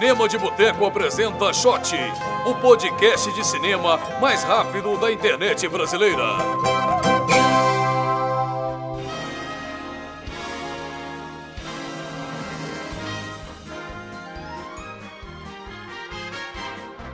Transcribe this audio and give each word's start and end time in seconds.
Cinema 0.00 0.26
de 0.26 0.38
Boteco 0.38 0.86
apresenta 0.86 1.52
Shot, 1.52 1.94
o 2.46 2.54
podcast 2.54 3.30
de 3.34 3.46
cinema 3.46 3.98
mais 4.18 4.42
rápido 4.42 4.96
da 4.96 5.12
internet 5.12 5.68
brasileira. 5.68 6.22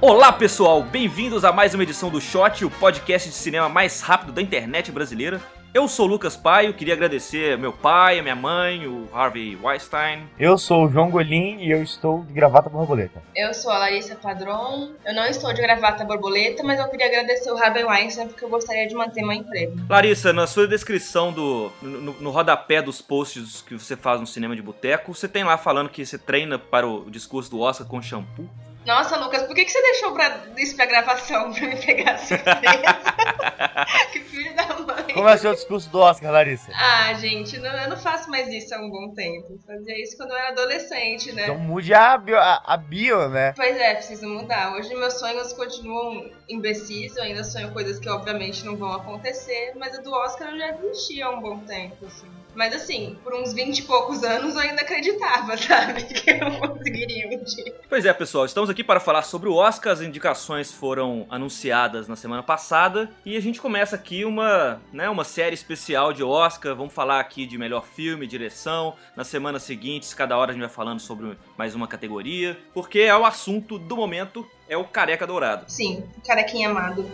Olá 0.01 0.33
pessoal, 0.33 0.81
bem-vindos 0.85 1.45
a 1.45 1.51
mais 1.51 1.75
uma 1.75 1.83
edição 1.83 2.09
do 2.09 2.21
Shot, 2.21 2.65
o 2.65 2.71
podcast 2.71 3.29
de 3.29 3.35
cinema 3.35 3.69
mais 3.69 4.01
rápido 4.01 4.31
da 4.31 4.41
internet 4.41 4.93
brasileira. 4.93 5.43
Eu 5.77 5.87
sou 5.87 6.07
o 6.07 6.09
Lucas 6.09 6.39
Paio, 6.39 6.73
queria 6.73 6.95
agradecer 6.95 7.59
meu 7.59 7.71
pai, 7.71 8.19
a 8.19 8.23
minha 8.23 8.35
mãe, 8.35 8.87
o 8.87 9.07
Harvey 9.13 9.59
Weinstein. 9.63 10.27
Eu 10.39 10.57
sou 10.57 10.87
o 10.87 10.89
João 10.89 11.11
Golim 11.11 11.59
e 11.59 11.71
eu 11.71 11.83
estou 11.83 12.25
de 12.25 12.33
gravata 12.33 12.71
borboleta. 12.71 13.23
Eu 13.37 13.53
sou 13.53 13.71
a 13.71 13.77
Larissa 13.81 14.17
Padron. 14.17 14.93
Eu 15.05 15.15
não 15.15 15.27
estou 15.27 15.53
de 15.53 15.61
gravata 15.61 16.03
borboleta, 16.03 16.63
mas 16.63 16.81
eu 16.81 16.89
queria 16.89 17.09
agradecer 17.09 17.53
o 17.53 17.59
Harvey 17.59 17.85
Weinstein 17.85 18.27
porque 18.27 18.43
eu 18.43 18.49
gostaria 18.49 18.89
de 18.89 18.95
manter 18.95 19.21
meu 19.21 19.33
emprego. 19.33 19.77
Larissa, 19.87 20.33
na 20.33 20.47
sua 20.47 20.67
descrição 20.67 21.31
do 21.31 21.71
no, 21.83 22.15
no 22.23 22.31
rodapé 22.31 22.81
dos 22.81 23.03
posts 23.03 23.61
que 23.61 23.75
você 23.79 23.99
faz 23.99 24.19
no 24.19 24.27
cinema 24.27 24.57
de 24.57 24.63
boteco, 24.63 25.13
você 25.13 25.29
tem 25.29 25.45
lá 25.45 25.59
falando 25.59 25.91
que 25.91 26.07
você 26.07 26.17
treina 26.17 26.59
para 26.59 26.89
o 26.89 27.11
discurso 27.11 27.51
do 27.51 27.61
Oscar 27.61 27.87
com 27.87 28.01
shampoo. 28.01 28.49
Nossa, 28.87 29.17
Lucas, 29.17 29.43
por 29.43 29.55
que, 29.55 29.65
que 29.65 29.73
você 29.73 29.83
deixou 29.83 30.15
pra, 30.15 30.45
isso 30.57 30.77
pra 30.77 30.87
gravação 30.87 31.53
pra 31.53 31.67
me 31.67 31.77
pegar 31.77 32.19
surpresa? 32.19 32.57
que 34.13 34.21
filho 34.21 34.55
da 34.55 34.67
mãe. 34.79 35.13
Como 35.13 35.29
é 35.29 35.35
o 35.35 35.39
seu 35.39 35.53
discurso 35.55 35.91
do 35.91 35.99
Oscar, 35.99 36.31
Larissa? 36.31 36.71
Ah, 36.73 37.13
gente, 37.15 37.59
não, 37.59 37.71
eu 37.71 37.91
não 37.91 37.97
faço 37.97 38.31
mais 38.31 38.49
isso 38.49 38.73
há 38.73 38.79
um 38.79 38.89
bom 38.89 39.13
tempo. 39.13 39.55
Eu 39.55 39.59
fazia 39.67 40.01
isso 40.01 40.17
quando 40.17 40.31
eu 40.31 40.37
era 40.37 40.51
adolescente, 40.51 41.33
né? 41.33 41.43
Então 41.43 41.59
mude 41.59 41.93
a 41.93 42.17
bio, 42.17 42.39
a, 42.39 42.63
a 42.65 42.77
bio, 42.77 43.29
né? 43.29 43.53
Pois 43.57 43.77
é, 43.77 43.95
preciso 43.95 44.29
mudar. 44.29 44.75
Hoje 44.75 44.95
meus 44.95 45.15
sonhos 45.15 45.53
continuam 45.53 46.31
imbecis, 46.49 47.17
eu 47.17 47.25
ainda 47.25 47.43
sonho 47.43 47.73
coisas 47.73 47.99
que 47.99 48.09
obviamente 48.09 48.65
não 48.65 48.77
vão 48.77 48.93
acontecer, 48.93 49.73
mas 49.75 49.99
a 49.99 50.01
do 50.01 50.13
Oscar 50.13 50.51
eu 50.51 50.59
já 50.59 50.71
desisti 50.71 51.21
há 51.21 51.31
um 51.31 51.41
bom 51.41 51.59
tempo, 51.59 52.07
assim. 52.07 52.36
Mas 52.57 52.75
assim, 52.75 53.19
por 53.23 53.35
uns 53.35 53.53
20 53.53 53.79
e 53.79 53.83
poucos 53.83 54.25
anos 54.25 54.55
eu 54.55 54.63
ainda 54.63 54.81
acreditava, 54.81 55.57
sabe? 55.59 56.05
Que 56.05 56.31
eu 56.31 56.59
conseguiria 56.59 57.29
um 57.29 57.45
dia. 57.45 57.75
Pois 57.89 58.05
é, 58.07 58.13
pessoal, 58.15 58.47
estamos 58.47 58.71
aqui 58.71 58.83
para 58.83 58.99
falar 58.99 59.23
sobre 59.23 59.49
o 59.49 59.55
Oscar. 59.55 59.93
As 59.93 60.01
indicações 60.01 60.73
foram 60.73 61.27
anunciadas 61.29 62.09
na 62.09 62.17
semana 62.17 62.43
passada 62.43 63.11
e 63.25 63.37
a 63.37 63.41
gente 63.41 63.61
começa 63.61 63.95
aqui 63.95 64.25
uma, 64.25 64.81
né, 64.91 65.09
uma 65.11 65.25
série 65.25 65.55
especial 65.55 66.15
de 66.15 66.25
Oscar. 66.25 66.75
Vamos 66.75 66.95
falar 66.95 67.21
aqui 67.21 67.47
de 67.47 67.59
melhor 67.59 67.85
filme, 67.85 68.27
direção. 68.27 68.95
Nas 69.15 69.27
semanas 69.27 69.63
seguintes, 69.63 70.15
cada 70.15 70.37
hora 70.39 70.51
a 70.51 70.55
gente 70.55 70.63
vai 70.63 70.71
falando 70.71 71.01
sobre 71.01 71.37
mais 71.59 71.75
uma 71.75 71.87
categoria, 71.87 72.59
porque 72.73 73.01
é 73.01 73.17
o 73.17 73.27
assunto 73.27 73.79
do 73.79 73.97
momento, 73.97 74.49
é 74.67 74.77
o 74.77 74.85
Careca 74.85 75.27
Dourado. 75.27 75.65
Sim, 75.69 76.05
carequinha 76.25 76.71
amado. 76.71 77.07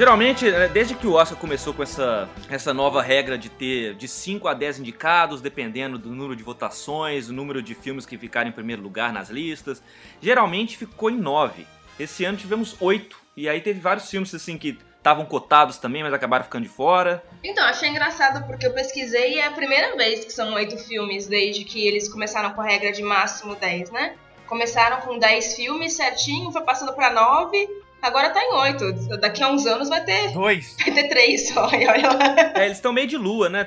Geralmente, 0.00 0.50
né, 0.50 0.66
desde 0.66 0.94
que 0.94 1.06
o 1.06 1.12
Oscar 1.12 1.36
começou 1.36 1.74
com 1.74 1.82
essa, 1.82 2.26
essa 2.48 2.72
nova 2.72 3.02
regra 3.02 3.36
de 3.36 3.50
ter 3.50 3.94
de 3.96 4.08
5 4.08 4.48
a 4.48 4.54
10 4.54 4.78
indicados, 4.78 5.42
dependendo 5.42 5.98
do 5.98 6.08
número 6.08 6.34
de 6.34 6.42
votações, 6.42 7.28
o 7.28 7.34
número 7.34 7.60
de 7.60 7.74
filmes 7.74 8.06
que 8.06 8.16
ficaram 8.16 8.48
em 8.48 8.52
primeiro 8.52 8.80
lugar 8.80 9.12
nas 9.12 9.28
listas, 9.28 9.82
geralmente 10.18 10.78
ficou 10.78 11.10
em 11.10 11.18
9. 11.18 11.66
Esse 11.98 12.24
ano 12.24 12.38
tivemos 12.38 12.76
8, 12.80 13.14
e 13.36 13.46
aí 13.46 13.60
teve 13.60 13.78
vários 13.78 14.08
filmes 14.08 14.34
assim 14.34 14.56
que 14.56 14.78
estavam 14.96 15.26
cotados 15.26 15.76
também, 15.76 16.02
mas 16.02 16.14
acabaram 16.14 16.44
ficando 16.44 16.62
de 16.62 16.70
fora. 16.70 17.22
Então, 17.44 17.62
achei 17.66 17.90
engraçado 17.90 18.46
porque 18.46 18.66
eu 18.66 18.72
pesquisei 18.72 19.34
e 19.34 19.38
é 19.38 19.48
a 19.48 19.52
primeira 19.52 19.94
vez 19.98 20.24
que 20.24 20.32
são 20.32 20.54
oito 20.54 20.78
filmes 20.78 21.26
desde 21.26 21.62
que 21.62 21.86
eles 21.86 22.08
começaram 22.10 22.54
com 22.54 22.62
a 22.62 22.64
regra 22.64 22.90
de 22.90 23.02
máximo 23.02 23.54
10, 23.54 23.90
né? 23.90 24.14
Começaram 24.46 25.02
com 25.02 25.18
10 25.18 25.56
filmes 25.56 25.92
certinho, 25.92 26.50
foi 26.50 26.62
passando 26.62 26.94
pra 26.94 27.10
9, 27.10 27.68
agora 28.02 28.30
tá 28.30 28.42
em 28.42 28.52
8. 28.52 29.18
Daqui 29.18 29.42
a 29.42 29.48
uns 29.48 29.66
anos 29.66 29.88
vai 29.88 30.02
ter, 30.04 30.32
Dois. 30.32 30.76
vai 30.84 30.92
ter 30.94 31.08
3 31.08 31.48
só. 31.48 31.68
E 31.74 31.86
olha 31.88 32.08
lá. 32.12 32.52
É, 32.60 32.64
eles 32.64 32.78
estão 32.78 32.92
meio 32.92 33.06
de 33.06 33.16
lua, 33.16 33.48
né? 33.48 33.66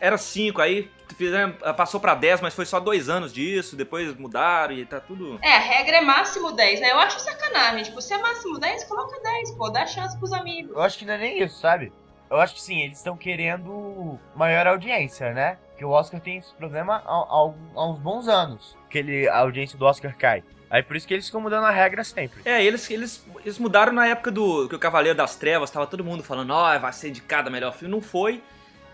Era 0.00 0.16
5, 0.18 0.60
aí 0.60 0.90
fizeram- 1.16 1.52
passou 1.76 2.00
pra 2.00 2.14
10, 2.14 2.40
mas 2.40 2.54
foi 2.54 2.66
só 2.66 2.80
dois 2.80 3.08
anos 3.08 3.32
disso, 3.32 3.76
depois 3.76 4.14
mudaram 4.16 4.74
e 4.74 4.84
tá 4.84 4.98
tudo. 5.00 5.38
É, 5.42 5.54
a 5.56 5.58
regra 5.60 5.98
é 5.98 6.00
máximo 6.00 6.50
10, 6.52 6.80
né? 6.80 6.90
Eu 6.90 6.98
acho 6.98 7.20
sacanagem. 7.20 7.84
Tipo, 7.84 8.00
se 8.02 8.12
é 8.12 8.18
máximo 8.18 8.58
10, 8.58 8.84
coloca 8.84 9.20
10, 9.20 9.52
pô. 9.52 9.68
Dá 9.70 9.86
chance 9.86 10.16
pros 10.18 10.32
amigos. 10.32 10.72
Eu 10.74 10.82
acho 10.82 10.98
que 10.98 11.04
não 11.04 11.14
é 11.14 11.18
nem 11.18 11.42
isso, 11.42 11.60
sabe? 11.60 11.92
Eu 12.30 12.40
acho 12.40 12.54
que 12.54 12.62
sim, 12.62 12.80
eles 12.82 12.96
estão 12.98 13.16
querendo 13.16 14.18
maior 14.34 14.66
audiência, 14.66 15.32
né? 15.32 15.58
Porque 15.70 15.84
o 15.84 15.90
Oscar 15.90 16.20
tem 16.20 16.38
esse 16.38 16.52
problema 16.54 17.02
há, 17.04 17.12
há- 17.12 17.52
há 17.76 17.90
uns 17.90 17.98
bons 17.98 18.28
anos. 18.28 18.76
Que 18.90 18.98
ele, 18.98 19.28
a 19.28 19.38
audiência 19.38 19.78
do 19.78 19.84
Oscar 19.84 20.16
cai. 20.16 20.42
Aí 20.70 20.82
por 20.82 20.96
isso 20.96 21.06
que 21.06 21.14
eles 21.14 21.26
ficam 21.26 21.40
mudando 21.40 21.64
a 21.64 21.70
regra 21.70 22.02
sempre. 22.02 22.40
É, 22.44 22.64
eles, 22.64 22.90
eles, 22.90 23.24
eles 23.44 23.58
mudaram 23.58 23.92
na 23.92 24.06
época 24.06 24.30
do 24.30 24.68
que 24.68 24.74
o 24.74 24.78
Cavaleiro 24.78 25.16
das 25.16 25.36
Trevas, 25.36 25.70
tava 25.70 25.86
todo 25.86 26.04
mundo 26.04 26.22
falando, 26.22 26.50
ó, 26.50 26.78
vai 26.78 26.92
ser 26.92 27.10
indicado 27.10 27.50
melhor 27.50 27.72
filme, 27.72 27.92
não 27.92 28.00
foi. 28.00 28.42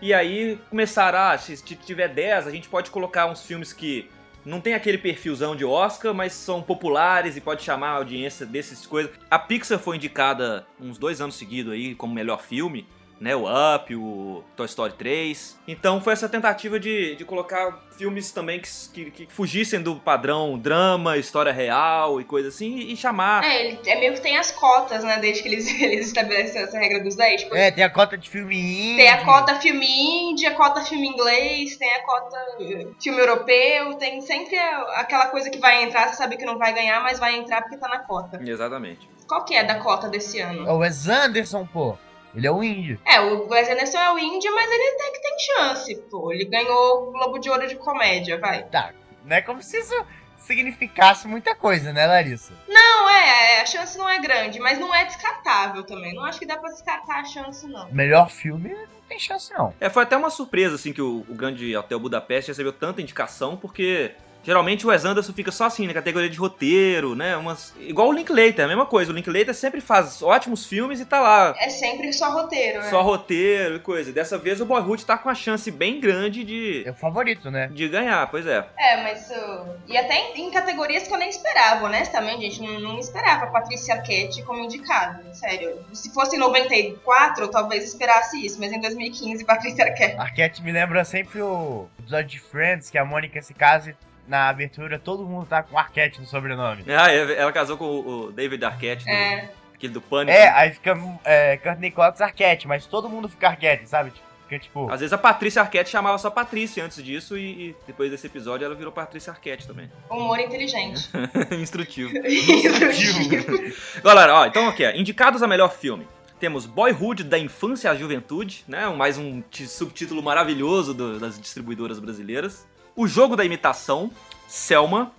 E 0.01 0.13
aí 0.13 0.59
começaram, 0.69 1.19
ah, 1.19 1.37
se 1.37 1.55
tiver 1.57 2.07
10, 2.07 2.47
a 2.47 2.51
gente 2.51 2.67
pode 2.67 2.89
colocar 2.89 3.27
uns 3.27 3.45
filmes 3.45 3.71
que 3.71 4.09
não 4.43 4.59
tem 4.59 4.73
aquele 4.73 4.97
perfilzão 4.97 5.55
de 5.55 5.63
Oscar, 5.63 6.13
mas 6.13 6.33
são 6.33 6.61
populares 6.61 7.37
e 7.37 7.41
pode 7.41 7.63
chamar 7.63 7.89
a 7.89 7.95
audiência 7.97 8.45
desses 8.45 8.85
coisas. 8.85 9.11
A 9.29 9.37
Pixar 9.37 9.77
foi 9.77 9.97
indicada 9.97 10.65
uns 10.79 10.97
dois 10.97 11.21
anos 11.21 11.35
seguidos 11.35 11.73
aí 11.73 11.93
como 11.93 12.13
melhor 12.13 12.41
filme, 12.41 12.87
né? 13.21 13.35
O 13.35 13.43
Up, 13.45 13.95
o 13.95 14.43
Toy 14.55 14.65
Story 14.65 14.93
3. 14.93 15.59
Então 15.67 16.01
foi 16.01 16.13
essa 16.13 16.27
tentativa 16.27 16.79
de, 16.79 17.15
de 17.15 17.23
colocar 17.23 17.79
filmes 17.95 18.31
também 18.31 18.59
que, 18.59 18.69
que, 18.91 19.11
que 19.11 19.33
fugissem 19.33 19.79
do 19.79 19.95
padrão 19.97 20.57
drama, 20.57 21.17
história 21.17 21.51
real 21.51 22.19
e 22.19 22.23
coisa 22.23 22.49
assim, 22.49 22.79
e 22.79 22.97
chamar. 22.97 23.43
É, 23.43 23.67
ele, 23.67 23.79
é 23.85 23.99
meio 23.99 24.13
que 24.13 24.21
tem 24.21 24.37
as 24.37 24.49
cotas, 24.49 25.03
né? 25.03 25.19
Desde 25.19 25.43
que 25.43 25.49
eles, 25.49 25.67
eles 25.79 26.07
estabeleceram 26.07 26.67
essa 26.67 26.79
regra 26.79 27.03
dos 27.03 27.15
10. 27.15 27.41
Tipo, 27.43 27.55
É, 27.55 27.69
tem 27.69 27.83
a 27.83 27.89
cota 27.91 28.17
de 28.17 28.27
filme 28.27 28.57
indie. 28.57 28.95
Tem 28.97 29.09
a 29.09 29.23
cota 29.23 29.55
filme 29.55 29.85
indie, 29.85 30.47
a 30.47 30.55
cota 30.55 30.81
filme 30.81 31.07
inglês, 31.07 31.77
tem 31.77 31.93
a 31.93 32.03
cota 32.03 32.37
eh, 32.59 32.87
filme 32.99 33.19
europeu, 33.19 33.93
tem 33.95 34.19
sempre 34.21 34.57
aquela 34.95 35.27
coisa 35.27 35.51
que 35.51 35.59
vai 35.59 35.83
entrar, 35.83 36.09
você 36.09 36.15
sabe 36.15 36.37
que 36.37 36.45
não 36.45 36.57
vai 36.57 36.73
ganhar, 36.73 37.01
mas 37.03 37.19
vai 37.19 37.35
entrar 37.35 37.61
porque 37.61 37.77
tá 37.77 37.87
na 37.87 37.99
cota. 37.99 38.41
Exatamente. 38.43 39.07
Qual 39.27 39.45
que 39.45 39.53
é 39.55 39.63
da 39.63 39.75
cota 39.75 40.09
desse 40.09 40.39
É 40.39 40.43
ano? 40.43 40.67
o 40.71 40.77
Wes 40.79 41.07
Anderson, 41.07 41.67
pô. 41.71 41.95
Ele 42.35 42.47
é 42.47 42.51
o 42.51 42.63
indie. 42.63 42.99
É, 43.05 43.19
o 43.19 43.47
Wes 43.47 43.69
Anderson 43.69 43.97
é 43.97 44.13
o 44.13 44.19
indie, 44.19 44.49
mas 44.49 44.71
ele 44.71 44.95
até 44.95 45.11
que 45.11 45.21
tem 45.21 45.37
chance, 45.39 45.95
pô. 46.09 46.31
Ele 46.31 46.45
ganhou 46.45 47.09
o 47.09 47.11
Globo 47.11 47.39
de 47.39 47.49
Ouro 47.49 47.67
de 47.67 47.75
comédia, 47.75 48.39
vai. 48.39 48.63
Tá, 48.63 48.93
não 49.25 49.35
é 49.35 49.41
como 49.41 49.61
se 49.61 49.77
isso 49.77 49.93
significasse 50.37 51.27
muita 51.27 51.55
coisa, 51.55 51.93
né, 51.93 52.05
Larissa? 52.05 52.53
Não, 52.67 53.09
é, 53.09 53.57
é, 53.57 53.61
a 53.61 53.65
chance 53.65 53.97
não 53.97 54.09
é 54.09 54.19
grande, 54.19 54.59
mas 54.59 54.79
não 54.79 54.93
é 54.93 55.05
descartável 55.05 55.83
também. 55.83 56.13
Não 56.13 56.23
acho 56.23 56.39
que 56.39 56.45
dá 56.45 56.57
pra 56.57 56.69
descartar 56.69 57.19
a 57.19 57.25
chance, 57.25 57.67
não. 57.67 57.91
Melhor 57.91 58.29
filme 58.29 58.69
não 58.69 59.01
tem 59.07 59.19
chance, 59.19 59.53
não. 59.53 59.73
É, 59.79 59.89
foi 59.89 60.03
até 60.03 60.17
uma 60.17 60.29
surpresa, 60.29 60.75
assim, 60.75 60.91
que 60.91 61.01
o, 61.01 61.25
o 61.29 61.35
grande 61.35 61.75
Hotel 61.75 61.99
Budapeste 61.99 62.51
recebeu 62.51 62.73
tanta 62.73 63.01
indicação, 63.01 63.55
porque 63.55 64.13
geralmente 64.43 64.85
o 64.85 64.89
Wes 64.89 65.05
Anderson 65.05 65.33
fica 65.33 65.51
só 65.51 65.65
assim, 65.65 65.87
na 65.87 65.93
categoria 65.93 66.29
de 66.29 66.37
roteiro, 66.37 67.15
né? 67.15 67.35
Umas... 67.37 67.73
Igual 67.79 68.09
o 68.09 68.13
Linklater, 68.13 68.65
a 68.65 68.67
mesma 68.67 68.85
coisa. 68.85 69.11
O 69.11 69.15
Linklater 69.15 69.53
sempre 69.53 69.81
faz 69.81 70.21
ótimos 70.21 70.65
filmes 70.65 70.99
e 70.99 71.05
tá 71.05 71.19
lá. 71.19 71.55
É 71.59 71.69
sempre 71.69 72.11
só 72.13 72.31
roteiro, 72.31 72.79
né? 72.79 72.89
Só 72.89 73.01
roteiro 73.01 73.75
e 73.75 73.79
coisa. 73.79 74.11
Dessa 74.11 74.37
vez 74.37 74.61
o 74.61 74.65
Boyhood 74.65 75.05
tá 75.05 75.17
com 75.17 75.29
a 75.29 75.35
chance 75.35 75.69
bem 75.71 75.99
grande 75.99 76.43
de, 76.43 76.83
É 76.85 76.91
o 76.91 76.95
favorito, 76.95 77.49
né? 77.49 77.69
de 77.71 77.87
ganhar, 77.87 78.27
pois 78.29 78.45
é. 78.45 78.65
É, 78.77 79.03
mas. 79.03 79.29
uh, 79.29 79.75
e 79.87 79.97
até 79.97 80.15
em, 80.15 80.47
em 80.47 80.51
categorias 80.51 81.07
que 81.07 81.13
eu 81.13 81.17
nem 81.17 81.29
esperava, 81.29 81.85
honestamente, 81.85 82.41
gente. 82.41 82.61
Não, 82.61 82.79
não 82.79 82.99
esperava 82.99 83.45
a 83.45 83.47
Patrícia 83.47 83.95
Arquette 83.95 84.43
como 84.43 84.63
indicada. 84.63 85.23
Sério. 85.33 85.79
Se 85.93 86.13
fosse 86.13 86.35
em 86.35 86.39
94, 86.39 87.45
eu 87.45 87.47
talvez 87.49 87.83
esperasse 87.85 88.43
isso, 88.45 88.59
mas 88.59 88.71
em 88.71 88.79
2015, 88.79 89.45
Patrícia 89.45 89.85
Arquette. 89.85 90.17
Arquette 90.17 90.61
me 90.61 90.71
lembra 90.71 91.03
sempre 91.03 91.41
o 91.41 91.87
episódio 91.99 92.29
de 92.29 92.39
Friends, 92.39 92.89
que 92.89 92.97
a 92.97 93.05
Mônica 93.05 93.41
se 93.41 93.53
casa 93.53 93.91
e 93.91 93.95
na 94.27 94.49
abertura 94.49 94.97
todo 94.99 95.23
mundo 95.25 95.45
tá 95.45 95.61
com 95.63 95.77
Arquette 95.77 96.19
no 96.19 96.27
sobrenome. 96.27 96.83
Ah, 96.87 97.11
é, 97.11 97.33
ela 97.37 97.51
casou 97.51 97.77
com 97.77 97.85
o 97.99 98.31
David 98.31 98.63
Arquette, 98.63 99.03
do, 99.05 99.09
É. 99.11 99.49
aquele 99.73 99.93
do 99.93 100.01
Pânico. 100.01 100.35
É, 100.37 100.49
aí 100.49 100.71
fica 100.71 100.97
é, 101.25 101.57
Courtney 101.57 101.91
Cox 101.91 102.21
Arquette, 102.21 102.67
mas 102.67 102.85
todo 102.85 103.09
mundo 103.09 103.27
fica 103.27 103.47
Arquette, 103.49 103.87
sabe? 103.89 104.11
Fica 104.43 104.59
tipo. 104.59 104.89
Às 104.91 104.99
vezes 104.99 105.13
a 105.13 105.17
Patrícia 105.17 105.61
Arquette 105.61 105.89
chamava 105.89 106.17
só 106.17 106.29
Patrícia 106.29 106.83
antes 106.83 107.01
disso 107.03 107.37
e, 107.37 107.69
e 107.69 107.75
depois 107.87 108.11
desse 108.11 108.27
episódio 108.27 108.65
ela 108.65 108.75
virou 108.75 108.91
Patrícia 108.91 109.31
Arquette 109.31 109.65
também. 109.67 109.89
Humor 110.09 110.39
inteligente. 110.39 111.09
Instrutivo. 111.59 112.11
Instrutivo. 112.27 113.21
Galera, 114.03 114.35
ó, 114.35 114.45
então 114.45 114.67
aqui, 114.67 114.85
ó, 114.85 114.91
indicados 114.91 115.41
a 115.43 115.47
melhor 115.47 115.71
filme. 115.71 116.07
Temos 116.39 116.65
Boyhood 116.65 117.23
da 117.23 117.37
Infância 117.37 117.91
à 117.91 117.95
Juventude, 117.95 118.63
né? 118.67 118.87
Mais 118.89 119.15
um 119.17 119.43
subtítulo 119.51 120.23
maravilhoso 120.23 120.91
do- 120.93 121.19
das 121.19 121.39
distribuidoras 121.39 121.99
brasileiras. 121.99 122.67
O 122.95 123.07
Jogo 123.07 123.37
da 123.37 123.45
Imitação, 123.45 124.11
Selma, 124.47 125.11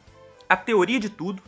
A 0.49 0.57
Teoria 0.57 1.01
de 1.01 1.09
Tudo, 1.09 1.43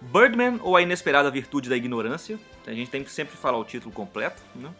Birdman 0.00 0.60
ou 0.62 0.76
A 0.76 0.82
Inesperada 0.82 1.30
Virtude 1.30 1.68
da 1.68 1.76
Ignorância. 1.76 2.38
A 2.66 2.72
gente 2.72 2.90
tem 2.90 3.02
que 3.02 3.10
sempre 3.10 3.36
falar 3.36 3.58
o 3.58 3.64
título 3.64 3.92
completo, 3.92 4.40
né? 4.54 4.70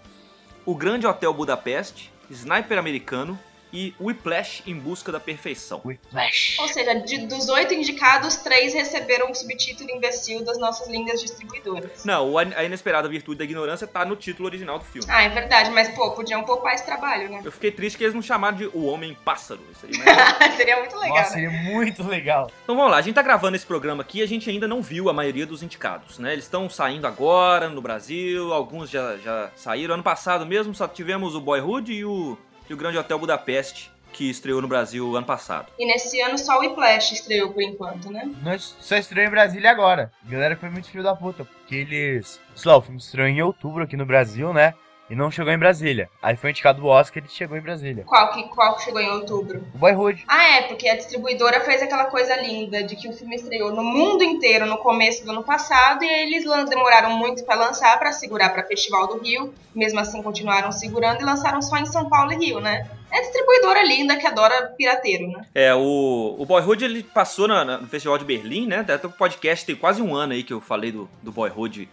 O 0.64 0.74
Grande 0.74 1.06
Hotel 1.06 1.32
Budapeste, 1.34 2.12
Sniper 2.30 2.78
Americano, 2.78 3.38
e 3.72 3.94
Whiplash 4.00 4.62
em 4.66 4.74
Busca 4.74 5.10
da 5.12 5.20
Perfeição. 5.20 5.80
Whiplash. 5.84 6.56
Ou 6.60 6.68
seja, 6.68 6.94
de- 6.94 7.26
dos 7.26 7.48
oito 7.48 7.74
indicados, 7.74 8.36
três 8.36 8.74
receberam 8.74 9.30
o 9.30 9.34
subtítulo 9.34 9.90
imbecil 9.90 10.44
das 10.44 10.58
nossas 10.58 10.88
lindas 10.88 11.20
distribuidoras. 11.20 12.04
Não, 12.04 12.36
A 12.38 12.64
Inesperada 12.64 13.08
Virtude 13.08 13.38
da 13.38 13.44
Ignorância 13.44 13.86
tá 13.86 14.04
no 14.04 14.16
título 14.16 14.48
original 14.48 14.78
do 14.78 14.84
filme. 14.84 15.06
Ah, 15.10 15.22
é 15.22 15.28
verdade, 15.28 15.70
mas 15.70 15.88
pô, 15.90 16.10
podiam 16.12 16.42
poupar 16.44 16.74
esse 16.74 16.84
trabalho, 16.84 17.28
né? 17.30 17.40
Eu 17.44 17.52
fiquei 17.52 17.70
triste 17.70 17.96
que 17.98 18.04
eles 18.04 18.14
não 18.14 18.22
chamaram 18.22 18.56
de 18.56 18.66
O 18.68 18.86
Homem 18.86 19.16
Pássaro. 19.24 19.60
Isso 19.72 19.86
aí, 19.86 19.92
mas... 19.98 20.54
Seria 20.56 20.78
muito 20.78 20.96
legal, 20.98 21.16
Nossa, 21.18 21.36
né? 21.36 21.48
seria 21.48 21.50
muito 21.50 22.02
legal. 22.02 22.50
Então 22.64 22.74
vamos 22.76 22.90
lá, 22.90 22.98
a 22.98 23.02
gente 23.02 23.14
tá 23.14 23.22
gravando 23.22 23.56
esse 23.56 23.66
programa 23.66 24.02
aqui 24.02 24.18
e 24.18 24.22
a 24.22 24.26
gente 24.26 24.48
ainda 24.50 24.66
não 24.66 24.82
viu 24.82 25.08
a 25.08 25.12
maioria 25.12 25.46
dos 25.46 25.62
indicados, 25.62 26.18
né? 26.18 26.32
Eles 26.32 26.44
estão 26.44 26.68
saindo 26.68 27.06
agora 27.06 27.68
no 27.68 27.80
Brasil, 27.80 28.52
alguns 28.52 28.90
já, 28.90 29.16
já 29.18 29.50
saíram. 29.54 29.94
Ano 29.94 30.02
passado 30.02 30.44
mesmo 30.46 30.74
só 30.74 30.86
tivemos 30.88 31.34
o 31.34 31.40
Boyhood 31.40 31.92
e 31.92 32.04
o, 32.04 32.36
e 32.68 32.74
o 32.74 32.76
Grande 32.76 32.98
Hotel 32.98 33.18
Budapeste, 33.18 33.90
que 34.12 34.30
estreou 34.30 34.60
no 34.60 34.68
Brasil 34.68 35.16
ano 35.16 35.26
passado. 35.26 35.72
E 35.78 35.86
nesse 35.86 36.20
ano 36.20 36.38
só 36.38 36.56
o 36.56 36.60
Whiplash 36.60 37.12
estreou 37.12 37.52
por 37.52 37.62
enquanto, 37.62 38.10
né? 38.10 38.30
Só 38.58 38.96
estreou 38.96 39.26
em 39.26 39.30
Brasília 39.30 39.70
agora. 39.70 40.10
A 40.26 40.30
galera 40.30 40.56
foi 40.56 40.70
muito 40.70 40.88
filho 40.88 41.04
da 41.04 41.14
puta, 41.14 41.44
porque 41.44 41.74
eles. 41.74 42.40
Sei 42.54 42.70
lá, 42.70 42.76
o 42.76 42.82
filme 42.82 42.98
estreou 42.98 43.28
em 43.28 43.42
outubro 43.42 43.84
aqui 43.84 43.96
no 43.96 44.06
Brasil, 44.06 44.52
né? 44.52 44.74
E 45.10 45.14
não 45.16 45.30
chegou 45.30 45.52
em 45.52 45.58
Brasília. 45.58 46.10
Aí 46.22 46.36
foi 46.36 46.50
indicado 46.50 46.82
o 46.84 46.86
Oscar 46.88 47.22
e 47.24 47.30
chegou 47.30 47.56
em 47.56 47.60
Brasília. 47.62 48.04
Qual 48.06 48.30
que, 48.32 48.42
qual 48.50 48.76
que 48.76 48.82
chegou 48.84 49.00
em 49.00 49.08
outubro? 49.10 49.64
O 49.74 49.78
Boyhood. 49.78 50.24
Ah, 50.28 50.44
é, 50.56 50.62
porque 50.62 50.88
a 50.88 50.96
distribuidora 50.96 51.60
fez 51.60 51.80
aquela 51.82 52.04
coisa 52.06 52.36
linda 52.36 52.82
de 52.82 52.94
que 52.94 53.08
o 53.08 53.12
filme 53.12 53.36
estreou 53.36 53.72
no 53.72 53.82
mundo 53.82 54.22
inteiro 54.22 54.66
no 54.66 54.76
começo 54.78 55.24
do 55.24 55.30
ano 55.30 55.42
passado 55.42 56.04
e 56.04 56.08
aí 56.08 56.22
eles 56.32 56.44
demoraram 56.68 57.16
muito 57.16 57.42
pra 57.44 57.54
lançar, 57.54 57.98
pra 57.98 58.12
segurar 58.12 58.50
pra 58.50 58.64
Festival 58.64 59.06
do 59.06 59.18
Rio. 59.18 59.54
Mesmo 59.74 59.98
assim, 60.00 60.22
continuaram 60.22 60.70
segurando 60.72 61.20
e 61.22 61.24
lançaram 61.24 61.62
só 61.62 61.76
em 61.78 61.86
São 61.86 62.08
Paulo 62.08 62.32
e 62.32 62.36
Rio, 62.36 62.60
né? 62.60 62.88
É 63.10 63.20
distribuidora 63.22 63.82
linda 63.84 64.16
que 64.18 64.26
adora 64.26 64.74
pirateiro, 64.76 65.28
né? 65.28 65.46
É, 65.54 65.74
o, 65.74 66.36
o 66.38 66.44
Boyhood 66.44 66.84
ele 66.84 67.02
passou 67.02 67.48
na- 67.48 67.64
na- 67.64 67.78
no 67.78 67.86
Festival 67.86 68.18
de 68.18 68.24
Berlim, 68.26 68.66
né? 68.66 68.80
Até 68.80 69.06
o 69.06 69.10
podcast 69.10 69.64
tem 69.64 69.74
quase 69.74 70.02
um 70.02 70.14
ano 70.14 70.34
aí 70.34 70.42
que 70.42 70.52
eu 70.52 70.60
falei 70.60 70.92
do, 70.92 71.08
do 71.22 71.32
Boyhood. 71.32 71.88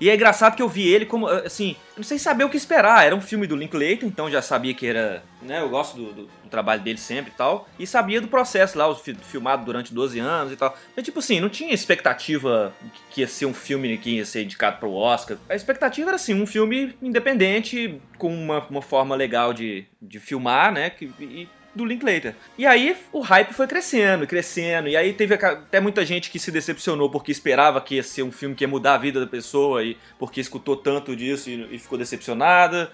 E 0.00 0.08
é 0.08 0.14
engraçado 0.14 0.54
que 0.54 0.62
eu 0.62 0.68
vi 0.68 0.86
ele 0.88 1.04
como, 1.04 1.26
assim, 1.26 1.74
não 1.96 2.04
sei 2.04 2.18
saber 2.18 2.44
o 2.44 2.48
que 2.48 2.56
esperar. 2.56 3.04
Era 3.04 3.14
um 3.16 3.20
filme 3.20 3.46
do 3.46 3.56
Linklater, 3.56 4.04
então 4.04 4.30
já 4.30 4.40
sabia 4.40 4.72
que 4.72 4.86
era, 4.86 5.22
né? 5.42 5.60
Eu 5.60 5.68
gosto 5.68 5.96
do, 5.96 6.12
do- 6.12 6.22
do 6.26 6.48
trabalho 6.50 6.80
dele 6.82 6.98
sempre 6.98 7.32
e 7.32 7.36
tal. 7.36 7.68
E 7.78 7.86
sabia 7.86 8.20
do 8.20 8.28
processo 8.28 8.78
lá, 8.78 8.94
filmado 8.94 9.64
durante 9.64 9.92
12 9.92 10.18
anos 10.20 10.52
e 10.52 10.56
tal. 10.56 10.76
Mas, 10.96 11.04
tipo 11.04 11.18
assim, 11.18 11.40
não 11.40 11.48
tinha 11.48 11.74
expectativa 11.74 12.72
que 13.10 13.22
ia 13.22 13.26
ser 13.28 13.46
um 13.46 13.52
filme 13.54 13.98
que 13.98 14.16
ia 14.16 14.24
ser 14.24 14.44
indicado 14.44 14.78
pro 14.78 14.92
Oscar. 14.92 15.36
A 15.48 15.54
expectativa 15.54 16.10
era, 16.10 16.16
assim, 16.16 16.32
um 16.40 16.46
filme 16.46 16.96
independente, 17.02 18.00
com 18.16 18.32
uma, 18.32 18.60
uma 18.68 18.82
forma 18.82 19.14
legal 19.16 19.52
de, 19.52 19.84
de 20.00 20.18
filmar, 20.20 20.72
né? 20.72 20.90
Que, 20.90 21.10
e, 21.20 21.48
do 21.74 21.84
Linklater. 21.84 22.34
E 22.56 22.66
aí 22.66 22.96
o 23.12 23.20
hype 23.20 23.52
foi 23.52 23.66
crescendo, 23.66 24.26
crescendo. 24.26 24.88
E 24.88 24.96
aí 24.96 25.12
teve 25.12 25.34
até 25.34 25.80
muita 25.80 26.04
gente 26.04 26.30
que 26.30 26.38
se 26.38 26.50
decepcionou 26.50 27.10
porque 27.10 27.30
esperava 27.30 27.80
que 27.80 27.96
ia 27.96 28.02
ser 28.02 28.22
um 28.22 28.32
filme 28.32 28.54
que 28.54 28.64
ia 28.64 28.68
mudar 28.68 28.94
a 28.94 28.98
vida 28.98 29.20
da 29.20 29.26
pessoa 29.26 29.82
e 29.82 29.96
porque 30.18 30.40
escutou 30.40 30.76
tanto 30.76 31.14
disso 31.14 31.50
e, 31.50 31.74
e 31.74 31.78
ficou 31.78 31.98
decepcionada. 31.98 32.90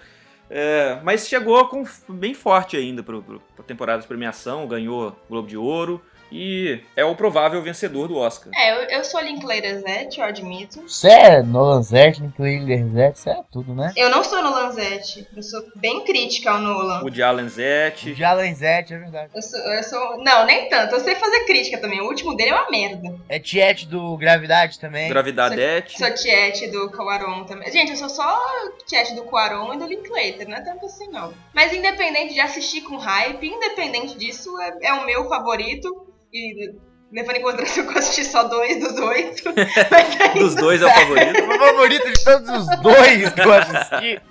É, 0.49 0.99
mas 1.03 1.27
chegou 1.27 1.67
com 1.67 1.83
bem 2.07 2.33
forte 2.33 2.77
ainda 2.77 3.01
para 3.01 3.17
a 3.17 3.63
temporada 3.63 4.01
de 4.01 4.07
premiação, 4.07 4.67
ganhou 4.67 5.19
Globo 5.27 5.47
de 5.47 5.57
Ouro 5.57 6.01
e 6.31 6.81
é 6.95 7.05
o 7.05 7.15
provável 7.15 7.61
vencedor 7.61 8.07
do 8.07 8.17
Oscar. 8.17 8.51
É, 8.55 8.71
eu, 8.71 8.99
eu 8.99 9.03
sou 9.03 9.21
Linklater 9.21 9.79
Zete, 9.79 10.19
eu 10.19 10.25
admito. 10.25 10.81
Você 10.81 11.09
é 11.09 11.41
Nolan 11.41 11.81
Zete, 11.81 12.21
Linklater 12.21 12.87
Zete, 12.87 13.19
você 13.19 13.29
é 13.29 13.43
tudo, 13.51 13.73
né? 13.73 13.93
Eu 13.95 14.09
não 14.09 14.23
sou 14.23 14.41
Nolan 14.41 14.71
Zete, 14.71 15.27
eu 15.35 15.43
sou 15.43 15.63
bem 15.75 16.03
crítica 16.03 16.51
ao 16.51 16.59
Nolan. 16.59 17.01
O 17.03 17.09
de 17.09 17.21
Alan 17.21 17.47
Zete. 17.47 18.13
Jalen 18.13 18.53
Zete, 18.55 18.93
é 18.93 18.97
verdade. 18.97 19.31
Eu 19.35 19.41
sou, 19.41 19.59
eu 19.59 19.83
sou. 19.83 20.23
Não, 20.23 20.45
nem 20.45 20.69
tanto. 20.69 20.95
Eu 20.95 20.99
sei 20.99 21.15
fazer 21.15 21.45
crítica 21.45 21.77
também. 21.77 22.01
O 22.01 22.07
último 22.07 22.35
dele 22.35 22.51
é 22.51 22.55
uma 22.55 22.69
merda. 22.69 23.15
É 23.27 23.39
Tiet 23.39 23.85
do 23.85 24.17
Gravidade 24.17 24.79
também. 24.79 25.09
Gravidadete. 25.09 25.97
Sou 25.97 26.13
Tiete 26.13 26.67
do 26.67 26.89
Cuaron 26.91 27.43
também. 27.45 27.71
Gente, 27.71 27.91
eu 27.91 27.97
sou 27.97 28.09
só 28.09 28.41
Tiete 28.85 29.15
do 29.15 29.23
Cuaron 29.23 29.73
e 29.73 29.77
do 29.77 29.85
Linklater, 29.85 30.47
não 30.47 30.57
é 30.57 30.61
tanto 30.61 30.85
assim 30.85 31.07
não. 31.09 31.33
Mas 31.53 31.73
independente 31.73 32.33
de 32.33 32.39
assistir 32.39 32.81
com 32.81 32.97
hype, 32.97 33.47
independente 33.47 34.17
disso, 34.17 34.59
é, 34.59 34.77
é 34.83 34.93
o 34.93 35.05
meu 35.05 35.27
favorito. 35.27 36.13
E 36.37 36.73
levando 37.13 37.37
em 37.37 37.41
consideração 37.41 37.87
que 37.87 37.93
eu 37.93 37.97
assisti 37.99 38.25
só 38.25 38.43
dois 38.43 38.79
dos 38.79 38.99
oito. 38.99 39.43
mas, 39.89 40.21
aí- 40.21 40.39
Dos 40.39 40.55
dois 40.55 40.81
é 40.81 40.85
o 40.85 40.89
favorito. 40.89 41.43
O 41.43 41.47
meu 41.47 41.59
favorito 41.59 42.11
de 42.11 42.23
todos 42.23 42.49
os 42.49 42.81
dois 42.81 43.29
que 43.33 43.41
eu 43.41 43.53
assisti. 43.53 44.21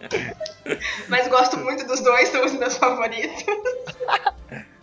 mas 1.09 1.29
gosto 1.29 1.57
muito 1.59 1.87
dos 1.87 2.01
dois, 2.01 2.29
são 2.29 2.45
os 2.45 2.53
meus 2.53 2.77
favoritos. 2.77 3.43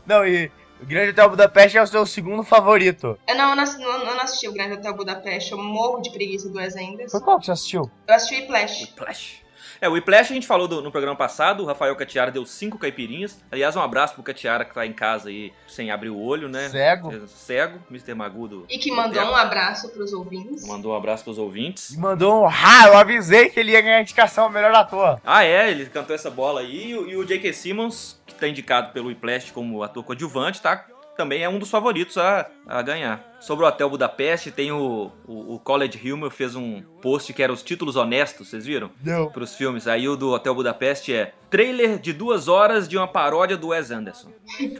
Não, 0.06 0.26
e 0.26 0.52
o 0.82 0.86
Grande 0.86 1.12
Hotel 1.12 1.30
Budapeste 1.30 1.78
é 1.78 1.82
o 1.82 1.86
seu 1.88 2.06
segundo 2.08 2.44
favorito. 2.44 3.20
Eu 3.28 3.36
não, 3.36 3.52
eu 3.52 3.56
não, 3.56 3.66
eu 4.08 4.16
não 4.16 4.22
assisti 4.22 4.48
o 4.48 4.54
Grande 4.54 4.74
Hotel 4.74 4.96
Budapeste, 4.96 5.52
eu 5.52 5.58
morro 5.60 6.02
de 6.02 6.10
preguiça 6.12 6.50
do 6.50 6.58
Wes 6.58 6.76
Anderson. 6.76 7.12
Foi 7.12 7.22
qual 7.22 7.40
que 7.40 7.46
você 7.46 7.52
assistiu? 7.52 7.92
Eu 8.08 8.16
assisti 8.16 8.36
o. 8.36 8.86
Whiplash. 8.86 9.42
É, 9.81 9.89
o 9.89 9.94
Whiplash 9.94 10.31
a 10.31 10.36
gente 10.36 10.45
falou 10.45 10.68
do- 10.68 10.80
no 10.81 10.92
programa 10.92 11.16
passado, 11.18 11.63
o 11.63 11.66
Rafael 11.66 11.95
Catiara 11.95 12.30
deu 12.30 12.45
cinco 12.45 12.78
caipirinhas. 12.78 13.42
Aliás, 13.51 13.75
um 13.75 13.81
abraço 13.81 14.13
pro 14.13 14.22
Catiara 14.22 14.63
que 14.63 14.75
tá 14.75 14.86
em 14.86 14.94
casa 14.94 15.30
aí 15.30 15.51
sem 15.68 15.89
abrir 15.89 16.10
o 16.12 16.19
olho, 16.22 16.48
né? 16.48 16.69
Cego. 16.69 17.12
É, 17.12 17.22
Cego, 17.28 17.80
Mr. 17.89 18.13
Magudo. 18.13 18.66
E 18.69 18.78
que 18.78 18.92
mandou 18.92 19.24
um 19.24 19.36
abraço 19.36 19.89
pros 19.89 20.13
ouvintes. 20.13 20.68
Mandou 20.68 20.94
um 20.94 20.95
abraço 20.95 21.24
pros 21.24 21.39
ouvintes. 21.39 21.89
E 21.89 21.98
mandou 22.00 22.44
um 22.44 22.48
ah, 22.48 22.88
eu 22.88 22.98
avisei 22.98 23.50
que 23.50 23.60
ele 23.60 23.72
ia 23.72 23.81
ganhar 23.81 23.98
a 23.98 24.01
indicação 24.01 24.44
ao 24.44 24.50
melhor 24.51 24.72
ator. 24.75 25.19
Ah, 25.25 25.44
é, 25.44 25.72
ele 25.72 25.88
cantou 25.88 26.16
essa 26.16 26.30
bola 26.30 26.62
aí. 26.62 26.92
E, 26.92 26.95
o- 26.98 27.10
e 27.10 27.16
o 27.18 27.25
J.K. 27.25 27.51
Simmons, 27.51 28.22
que 28.27 28.36
tá 28.36 28.48
indicado 28.48 28.92
pelo 28.94 29.07
Whiplash 29.07 29.50
como 29.51 29.81
ator 29.81 30.04
coadjuvante, 30.04 30.62
tá? 30.62 30.86
Também 31.18 31.44
é 31.44 31.50
um 31.50 31.57
dos 31.57 31.72
favoritos 31.72 32.19
a, 32.19 32.48
a 32.68 32.81
ganhar. 32.84 33.31
Sobre 33.42 33.66
o 33.66 33.68
Hotel 33.68 33.90
Budapeste, 33.90 34.52
tem 34.52 34.72
o, 34.72 35.12
o, 35.28 35.56
o 35.56 35.60
College 35.60 36.12
Humor 36.14 36.30
fez 36.32 36.56
um 36.56 36.82
post 37.02 37.34
que 37.34 37.42
era 37.42 37.52
os 37.52 37.64
títulos 37.64 37.96
honestos, 37.96 38.48
vocês 38.48 38.66
viram? 38.66 38.92
Não. 39.04 39.30
Pros 39.32 39.56
filmes. 39.56 39.88
Aí 39.88 40.08
o 40.08 40.16
do 40.16 40.30
Hotel 40.32 40.54
Budapeste 40.54 41.12
é 41.14 41.34
trailer 41.50 41.98
de 42.00 42.14
duas 42.14 42.48
horas 42.48 42.88
de 42.88 42.96
uma 42.98 43.08
paródia 43.08 43.58
do 43.58 43.70
Wes 43.70 43.90
Anderson. 43.92 44.30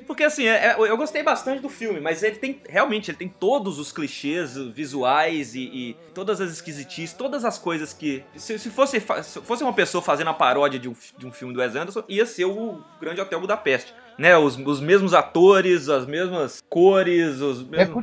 Porque 0.06 0.24
assim, 0.24 0.46
é- 0.46 0.68
é- 0.68 0.76
eu 0.78 0.96
gostei 0.96 1.24
bastante 1.24 1.62
do 1.62 1.68
filme, 1.70 2.00
mas 2.00 2.22
ele 2.24 2.36
tem, 2.36 2.62
realmente, 2.70 3.10
ele 3.12 3.18
tem 3.18 3.28
todos 3.28 3.80
os 3.80 3.92
clichês 3.92 4.56
visuais 4.56 5.56
e, 5.56 5.62
e 5.62 5.98
todas 6.14 6.40
as 6.40 6.52
esquisitices, 6.52 7.14
todas 7.14 7.44
as 7.44 7.58
coisas 7.58 7.92
que... 7.94 8.24
Se, 8.36 8.58
se 8.60 8.70
fosse, 8.70 9.00
se 9.00 9.42
fosse 9.42 9.64
uma 9.64 9.74
pessoa 9.74 10.02
fazendo 10.02 10.30
a 10.30 10.34
paródia 10.34 10.80
de 10.80 10.88
um, 10.88 10.94
de 11.18 11.26
um 11.26 11.32
filme 11.32 11.54
do 11.54 11.60
Wes 11.60 11.76
Anderson, 11.76 12.04
ia 12.08 12.26
ser 12.26 12.46
o 12.46 12.80
Grande 13.02 13.20
Hotel 13.20 13.40
Budapeste. 13.42 13.94
Né, 14.18 14.38
os, 14.38 14.56
os 14.58 14.80
mesmos 14.80 15.16
atores, 15.16 15.90
as 15.90 16.06
mesmas 16.06 16.62
cores, 16.70 17.40
os 17.42 17.62
É 17.72 17.86
mesmos... 17.86 17.94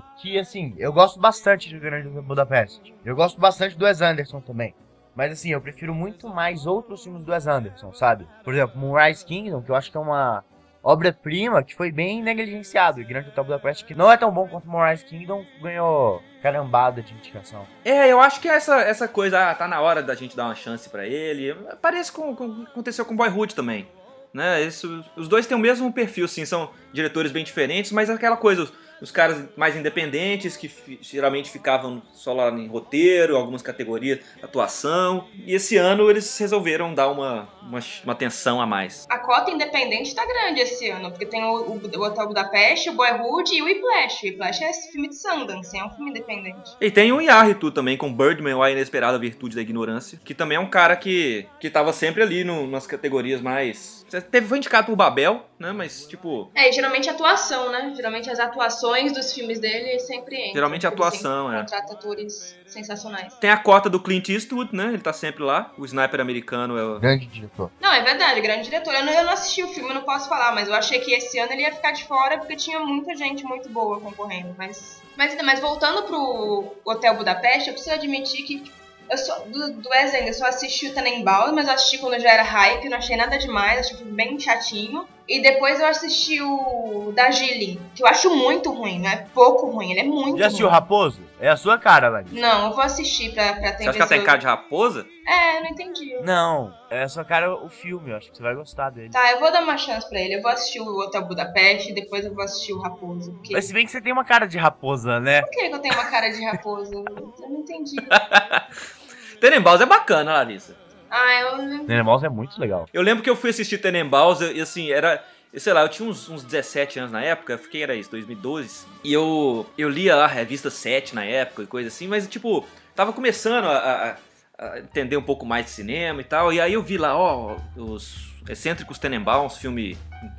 curioso 0.00 0.16
que, 0.20 0.38
assim, 0.38 0.74
eu 0.78 0.92
gosto 0.92 1.20
bastante 1.20 1.68
de 1.68 1.78
Grande 1.78 2.08
Budapeste. 2.08 2.94
Eu 3.04 3.14
gosto 3.14 3.40
bastante 3.40 3.76
do 3.76 3.84
Wes 3.84 4.00
Anderson 4.00 4.40
também. 4.40 4.74
Mas, 5.14 5.32
assim, 5.32 5.50
eu 5.50 5.60
prefiro 5.60 5.94
muito 5.94 6.28
mais 6.28 6.66
outros 6.66 7.02
filmes 7.02 7.24
do 7.24 7.32
Wes 7.32 7.46
Anderson, 7.46 7.92
sabe? 7.92 8.26
Por 8.44 8.52
exemplo, 8.52 8.78
Moonrise 8.78 9.24
Kingdom, 9.24 9.62
que 9.62 9.70
eu 9.70 9.74
acho 9.74 9.90
que 9.90 9.96
é 9.96 10.00
uma 10.00 10.44
obra-prima 10.82 11.62
que 11.62 11.74
foi 11.74 11.90
bem 11.90 12.22
negligenciado. 12.22 13.00
E 13.00 13.04
Grande 13.04 13.30
Hotel 13.30 13.44
Budapeste, 13.44 13.84
que 13.84 13.94
não 13.94 14.12
é 14.12 14.16
tão 14.16 14.30
bom 14.30 14.46
quanto 14.46 14.68
Moonrise 14.68 15.04
Kingdom, 15.04 15.44
ganhou 15.60 16.22
carambada 16.42 17.02
de 17.02 17.12
indicação. 17.14 17.66
É, 17.84 18.06
eu 18.12 18.20
acho 18.20 18.40
que 18.40 18.48
essa, 18.48 18.80
essa 18.82 19.08
coisa, 19.08 19.50
ah, 19.50 19.54
tá 19.54 19.66
na 19.66 19.80
hora 19.80 20.02
da 20.02 20.14
gente 20.14 20.36
dar 20.36 20.44
uma 20.44 20.54
chance 20.54 20.88
pra 20.88 21.06
ele. 21.06 21.54
Parece 21.80 22.12
com, 22.12 22.36
com 22.36 22.62
aconteceu 22.62 23.04
com 23.04 23.16
Boyhood 23.16 23.54
também. 23.54 23.88
Né? 24.32 24.62
Isso, 24.62 25.02
os 25.16 25.28
dois 25.28 25.46
têm 25.46 25.56
o 25.56 25.60
mesmo 25.60 25.90
perfil, 25.90 26.28
sim, 26.28 26.44
são 26.44 26.70
diretores 26.92 27.32
bem 27.32 27.42
diferentes, 27.42 27.90
mas 27.90 28.10
aquela 28.10 28.36
coisa, 28.36 28.64
os, 28.64 28.72
os 29.00 29.10
caras 29.10 29.44
mais 29.56 29.76
independentes 29.76 30.56
que 30.56 30.70
geralmente 31.00 31.50
ficavam 31.50 32.02
só 32.12 32.32
lá 32.32 32.50
em 32.50 32.66
roteiro, 32.66 33.36
algumas 33.36 33.62
categorias, 33.62 34.20
atuação. 34.42 35.28
E 35.44 35.54
esse 35.54 35.76
ano 35.76 36.10
eles 36.10 36.36
resolveram 36.38 36.94
dar 36.94 37.08
uma, 37.08 37.48
uma, 37.62 37.80
uma 38.04 38.12
atenção 38.12 38.60
a 38.60 38.66
mais. 38.66 39.06
A 39.08 39.18
cota 39.18 39.50
independente 39.50 40.14
tá 40.14 40.24
grande 40.26 40.60
esse 40.60 40.88
ano, 40.88 41.10
porque 41.10 41.26
tem 41.26 41.44
o, 41.44 41.54
o, 41.54 41.80
o 41.96 42.02
Hotel 42.02 42.26
Budapeste, 42.26 42.90
o 42.90 42.94
Boyhood 42.94 43.54
e 43.54 43.62
o 43.62 43.66
Whiplash. 43.66 44.22
O 44.22 44.26
Whiplash 44.26 44.64
é 44.64 44.70
esse 44.70 44.92
filme 44.92 45.08
de 45.08 45.16
Sundance, 45.16 45.76
é 45.76 45.84
um 45.84 45.90
filme 45.90 46.10
independente. 46.10 46.76
E 46.80 46.90
tem 46.90 47.12
o 47.12 47.20
Yarritu 47.20 47.70
também, 47.70 47.96
com 47.96 48.12
Birdman, 48.12 48.54
ou 48.54 48.62
A 48.62 48.70
Inesperada 48.70 49.18
Virtude 49.18 49.56
da 49.56 49.62
Ignorância, 49.62 50.18
que 50.24 50.34
também 50.34 50.56
é 50.56 50.60
um 50.60 50.70
cara 50.70 50.96
que, 50.96 51.46
que 51.60 51.68
tava 51.68 51.92
sempre 51.92 52.22
ali 52.22 52.44
no, 52.44 52.66
nas 52.66 52.86
categorias 52.86 53.40
mais... 53.40 54.05
Teve, 54.30 54.46
foi 54.46 54.58
indicado 54.58 54.86
por 54.86 54.96
Babel, 54.96 55.44
né, 55.58 55.72
mas 55.72 56.06
tipo... 56.06 56.50
É, 56.54 56.68
e 56.68 56.72
geralmente 56.72 57.08
atuação, 57.08 57.70
né? 57.70 57.92
Geralmente 57.94 58.30
as 58.30 58.38
atuações 58.38 59.12
dos 59.12 59.32
filmes 59.32 59.58
dele 59.58 59.98
sempre 59.98 60.36
entram. 60.36 60.54
Geralmente 60.54 60.86
atuação, 60.86 61.52
é. 61.52 61.60
Contrata 61.60 61.92
atores 61.92 62.56
sensacionais. 62.66 63.34
Tem 63.34 63.50
a 63.50 63.56
cota 63.56 63.90
do 63.90 64.00
Clint 64.00 64.28
Eastwood, 64.28 64.74
né, 64.74 64.88
ele 64.88 64.98
tá 64.98 65.12
sempre 65.12 65.42
lá, 65.42 65.72
o 65.76 65.84
sniper 65.84 66.20
americano 66.20 66.78
é 66.78 66.84
o... 66.84 67.00
Grande 67.00 67.26
diretor. 67.26 67.70
Não, 67.80 67.92
é 67.92 68.02
verdade, 68.02 68.40
grande 68.40 68.64
diretor. 68.64 68.94
Eu 68.94 69.04
não, 69.04 69.12
eu 69.12 69.24
não 69.24 69.32
assisti 69.32 69.62
o 69.62 69.68
filme, 69.68 69.90
eu 69.90 69.94
não 69.94 70.02
posso 70.02 70.28
falar, 70.28 70.54
mas 70.54 70.68
eu 70.68 70.74
achei 70.74 71.00
que 71.00 71.12
esse 71.12 71.38
ano 71.38 71.52
ele 71.52 71.62
ia 71.62 71.72
ficar 71.72 71.92
de 71.92 72.04
fora 72.04 72.38
porque 72.38 72.56
tinha 72.56 72.78
muita 72.80 73.14
gente 73.16 73.44
muito 73.44 73.68
boa 73.68 74.00
concorrendo. 74.00 74.54
Mas, 74.56 75.02
mas, 75.16 75.36
mas 75.42 75.60
voltando 75.60 76.02
pro 76.04 76.76
Hotel 76.84 77.14
Budapeste, 77.14 77.68
eu 77.68 77.74
preciso 77.74 77.94
admitir 77.94 78.44
que 78.44 78.72
Eu 79.10 79.18
só, 79.18 79.38
do, 79.40 79.72
do 79.74 79.88
Wes 79.88 80.14
eu 80.14 80.34
só 80.34 80.46
assisti 80.46 80.88
o 80.88 80.94
Tenenbaum, 80.94 81.54
mas 81.54 81.68
eu 81.68 81.74
assisti 81.74 81.98
quando 81.98 82.14
eu 82.14 82.20
já 82.20 82.30
era 82.30 82.42
hype, 82.42 82.88
não 82.88 82.98
achei 82.98 83.16
nada 83.16 83.38
demais, 83.38 83.86
achei 83.86 84.04
bem 84.06 84.38
chatinho. 84.38 85.06
E 85.28 85.42
depois 85.42 85.80
eu 85.80 85.86
assisti 85.86 86.40
o 86.40 87.12
da 87.12 87.30
Gillian, 87.32 87.80
que 87.94 88.02
eu 88.02 88.06
acho 88.06 88.30
muito 88.30 88.70
ruim, 88.70 89.00
não 89.00 89.10
é 89.10 89.26
pouco 89.34 89.68
ruim, 89.68 89.90
ele 89.90 90.00
é 90.00 90.04
muito 90.04 90.38
Já 90.38 90.46
assistiu 90.46 90.66
o 90.66 90.68
ruim. 90.68 90.78
Raposo? 90.78 91.20
É 91.40 91.48
a 91.48 91.56
sua 91.56 91.76
cara, 91.76 92.08
Larissa. 92.08 92.40
Não, 92.40 92.68
eu 92.68 92.74
vou 92.74 92.82
assistir 92.82 93.34
pra, 93.34 93.54
pra 93.54 93.72
ter 93.72 93.84
Você 93.84 93.88
acha 93.90 93.92
que 93.92 93.98
ela 93.98 94.08
tem 94.08 94.24
cara 94.24 94.38
de 94.38 94.46
raposa? 94.46 95.04
É, 95.26 95.60
não 95.60 95.66
entendi. 95.66 96.16
Não, 96.22 96.72
é 96.88 97.02
a 97.02 97.08
sua 97.08 97.24
cara 97.24 97.52
o 97.52 97.68
filme, 97.68 98.10
eu 98.10 98.16
acho 98.16 98.30
que 98.30 98.36
você 98.36 98.42
vai 98.42 98.54
gostar 98.54 98.90
dele. 98.90 99.10
Tá, 99.10 99.32
eu 99.32 99.40
vou 99.40 99.50
dar 99.50 99.62
uma 99.62 99.76
chance 99.76 100.08
pra 100.08 100.20
ele. 100.20 100.36
Eu 100.36 100.42
vou 100.42 100.50
assistir 100.50 100.80
o 100.80 100.98
Hotel 101.00 101.26
Budapeste 101.26 101.90
e 101.90 101.94
depois 101.94 102.24
eu 102.24 102.32
vou 102.32 102.44
assistir 102.44 102.72
o 102.72 102.80
Raposo. 102.80 103.32
Porque... 103.32 103.52
Mas 103.52 103.64
se 103.64 103.72
bem 103.72 103.84
que 103.84 103.90
você 103.90 104.00
tem 104.00 104.12
uma 104.12 104.24
cara 104.24 104.46
de 104.46 104.56
raposa, 104.56 105.18
né? 105.18 105.42
Por 105.42 105.50
que 105.50 105.68
que 105.68 105.74
eu 105.74 105.78
tenho 105.80 105.94
uma 105.94 106.06
cara 106.06 106.28
de 106.30 106.44
raposa? 106.44 106.94
Eu 106.94 107.50
não 107.50 107.58
entendi. 107.58 107.96
Tenenbaums 109.40 109.80
é 109.80 109.86
bacana, 109.86 110.32
Larissa. 110.34 110.74
Ah, 111.10 111.40
eu. 111.40 111.58
Nenemouse 111.84 112.26
é 112.26 112.28
muito 112.28 112.60
legal. 112.60 112.88
Eu 112.92 113.00
lembro 113.02 113.22
que 113.22 113.30
eu 113.30 113.36
fui 113.36 113.50
assistir 113.50 113.78
Tenenbaums 113.78 114.40
e 114.40 114.60
assim, 114.60 114.90
era. 114.90 115.22
Sei 115.56 115.72
lá, 115.72 115.82
eu 115.82 115.88
tinha 115.88 116.06
uns, 116.06 116.28
uns 116.28 116.44
17 116.44 116.98
anos 116.98 117.12
na 117.12 117.22
época, 117.22 117.54
eu 117.54 117.58
fiquei, 117.58 117.82
era 117.82 117.94
isso, 117.94 118.10
2012. 118.10 118.84
E 119.02 119.12
eu, 119.12 119.64
eu 119.78 119.88
lia 119.88 120.14
lá 120.14 120.24
a 120.24 120.28
revista 120.28 120.68
7 120.68 121.14
na 121.14 121.24
época 121.24 121.62
e 121.62 121.66
coisa 121.66 121.88
assim, 121.88 122.06
mas 122.06 122.26
tipo, 122.28 122.66
tava 122.94 123.10
começando 123.12 123.64
a, 123.64 123.78
a- 123.78 124.16
a 124.58 124.78
entender 124.80 125.16
um 125.16 125.22
pouco 125.22 125.46
mais 125.46 125.64
de 125.66 125.70
cinema 125.70 126.20
e 126.20 126.24
tal. 126.24 126.52
E 126.52 126.60
aí 126.60 126.74
eu 126.74 126.82
vi 126.82 126.98
lá, 126.98 127.16
ó, 127.16 127.56
os 127.76 128.28
Excêntricos 128.48 128.98
Tenenbaums, 128.98 129.56
filme 129.56 129.96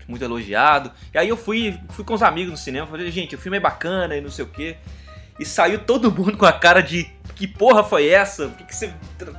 muito 0.08 0.24
elogiado. 0.24 0.92
E 1.13 1.18
aí 1.18 1.30
eu 1.30 1.38
fui, 1.38 1.80
fui 1.89 2.04
com 2.06 2.13
os 2.13 2.22
amigos 2.22 2.51
no 2.51 2.58
cinema, 2.58 2.86
falei, 2.86 3.10
gente, 3.10 3.34
o 3.36 3.39
filme 3.39 3.58
é 3.58 3.62
bacana 3.62 4.16
e 4.16 4.22
não 4.22 4.30
sei 4.30 4.46
o 4.46 4.50
quê. 4.50 4.75
E 5.39 5.46
saiu 5.46 5.79
todo 5.79 6.12
mundo 6.12 6.38
com 6.38 6.46
a 6.46 6.53
cara 6.53 6.82
de 6.82 7.15
que 7.36 7.46
porra 7.48 7.84
foi 7.84 8.08
essa? 8.10 8.48
Por 8.48 8.58
que, 8.58 8.63
que 8.63 8.75
você 8.75 8.91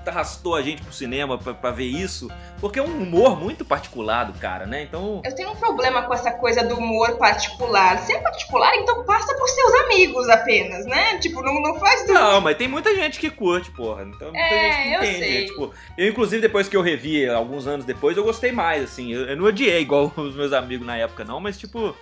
arrastou 0.06 0.54
a 0.54 0.62
gente 0.62 0.80
pro 0.82 0.92
cinema 0.92 1.36
pra, 1.36 1.52
pra 1.52 1.72
ver 1.72 1.86
isso? 1.86 2.30
Porque 2.60 2.78
é 2.78 2.82
um 2.82 3.02
humor 3.02 3.36
muito 3.36 3.64
particular 3.64 4.22
do 4.24 4.38
cara, 4.38 4.66
né? 4.66 4.82
Então. 4.84 5.20
Eu 5.24 5.34
tenho 5.34 5.50
um 5.50 5.56
problema 5.56 6.02
com 6.02 6.14
essa 6.14 6.30
coisa 6.30 6.62
do 6.64 6.76
humor 6.76 7.16
particular. 7.18 7.98
Se 7.98 8.12
é 8.12 8.20
particular, 8.20 8.72
então 8.76 9.04
passa 9.04 9.34
por 9.36 9.48
seus 9.48 9.74
amigos 9.82 10.28
apenas, 10.28 10.86
né? 10.86 11.18
Tipo, 11.18 11.42
não, 11.42 11.60
não 11.60 11.74
faz 11.80 12.06
do. 12.06 12.12
Não, 12.12 12.40
mas 12.40 12.56
tem 12.56 12.68
muita 12.68 12.94
gente 12.94 13.18
que 13.18 13.30
curte, 13.30 13.68
porra. 13.72 14.04
Então 14.04 14.28
muita 14.32 14.38
É, 14.38 14.72
gente 14.72 14.82
que 14.82 14.94
eu 14.94 15.02
entende. 15.02 15.18
sei. 15.18 15.40
né? 15.40 15.46
Tipo, 15.48 15.74
eu, 15.96 16.08
inclusive, 16.08 16.42
depois 16.42 16.68
que 16.68 16.76
eu 16.76 16.82
revi 16.82 17.28
alguns 17.28 17.66
anos 17.66 17.84
depois, 17.84 18.16
eu 18.16 18.22
gostei 18.22 18.52
mais, 18.52 18.84
assim. 18.84 19.12
Eu, 19.12 19.22
eu 19.26 19.36
não 19.36 19.46
odiei 19.46 19.80
igual 19.80 20.12
os 20.16 20.36
meus 20.36 20.52
amigos 20.52 20.86
na 20.86 20.96
época, 20.96 21.24
não, 21.24 21.40
mas 21.40 21.58
tipo. 21.58 21.96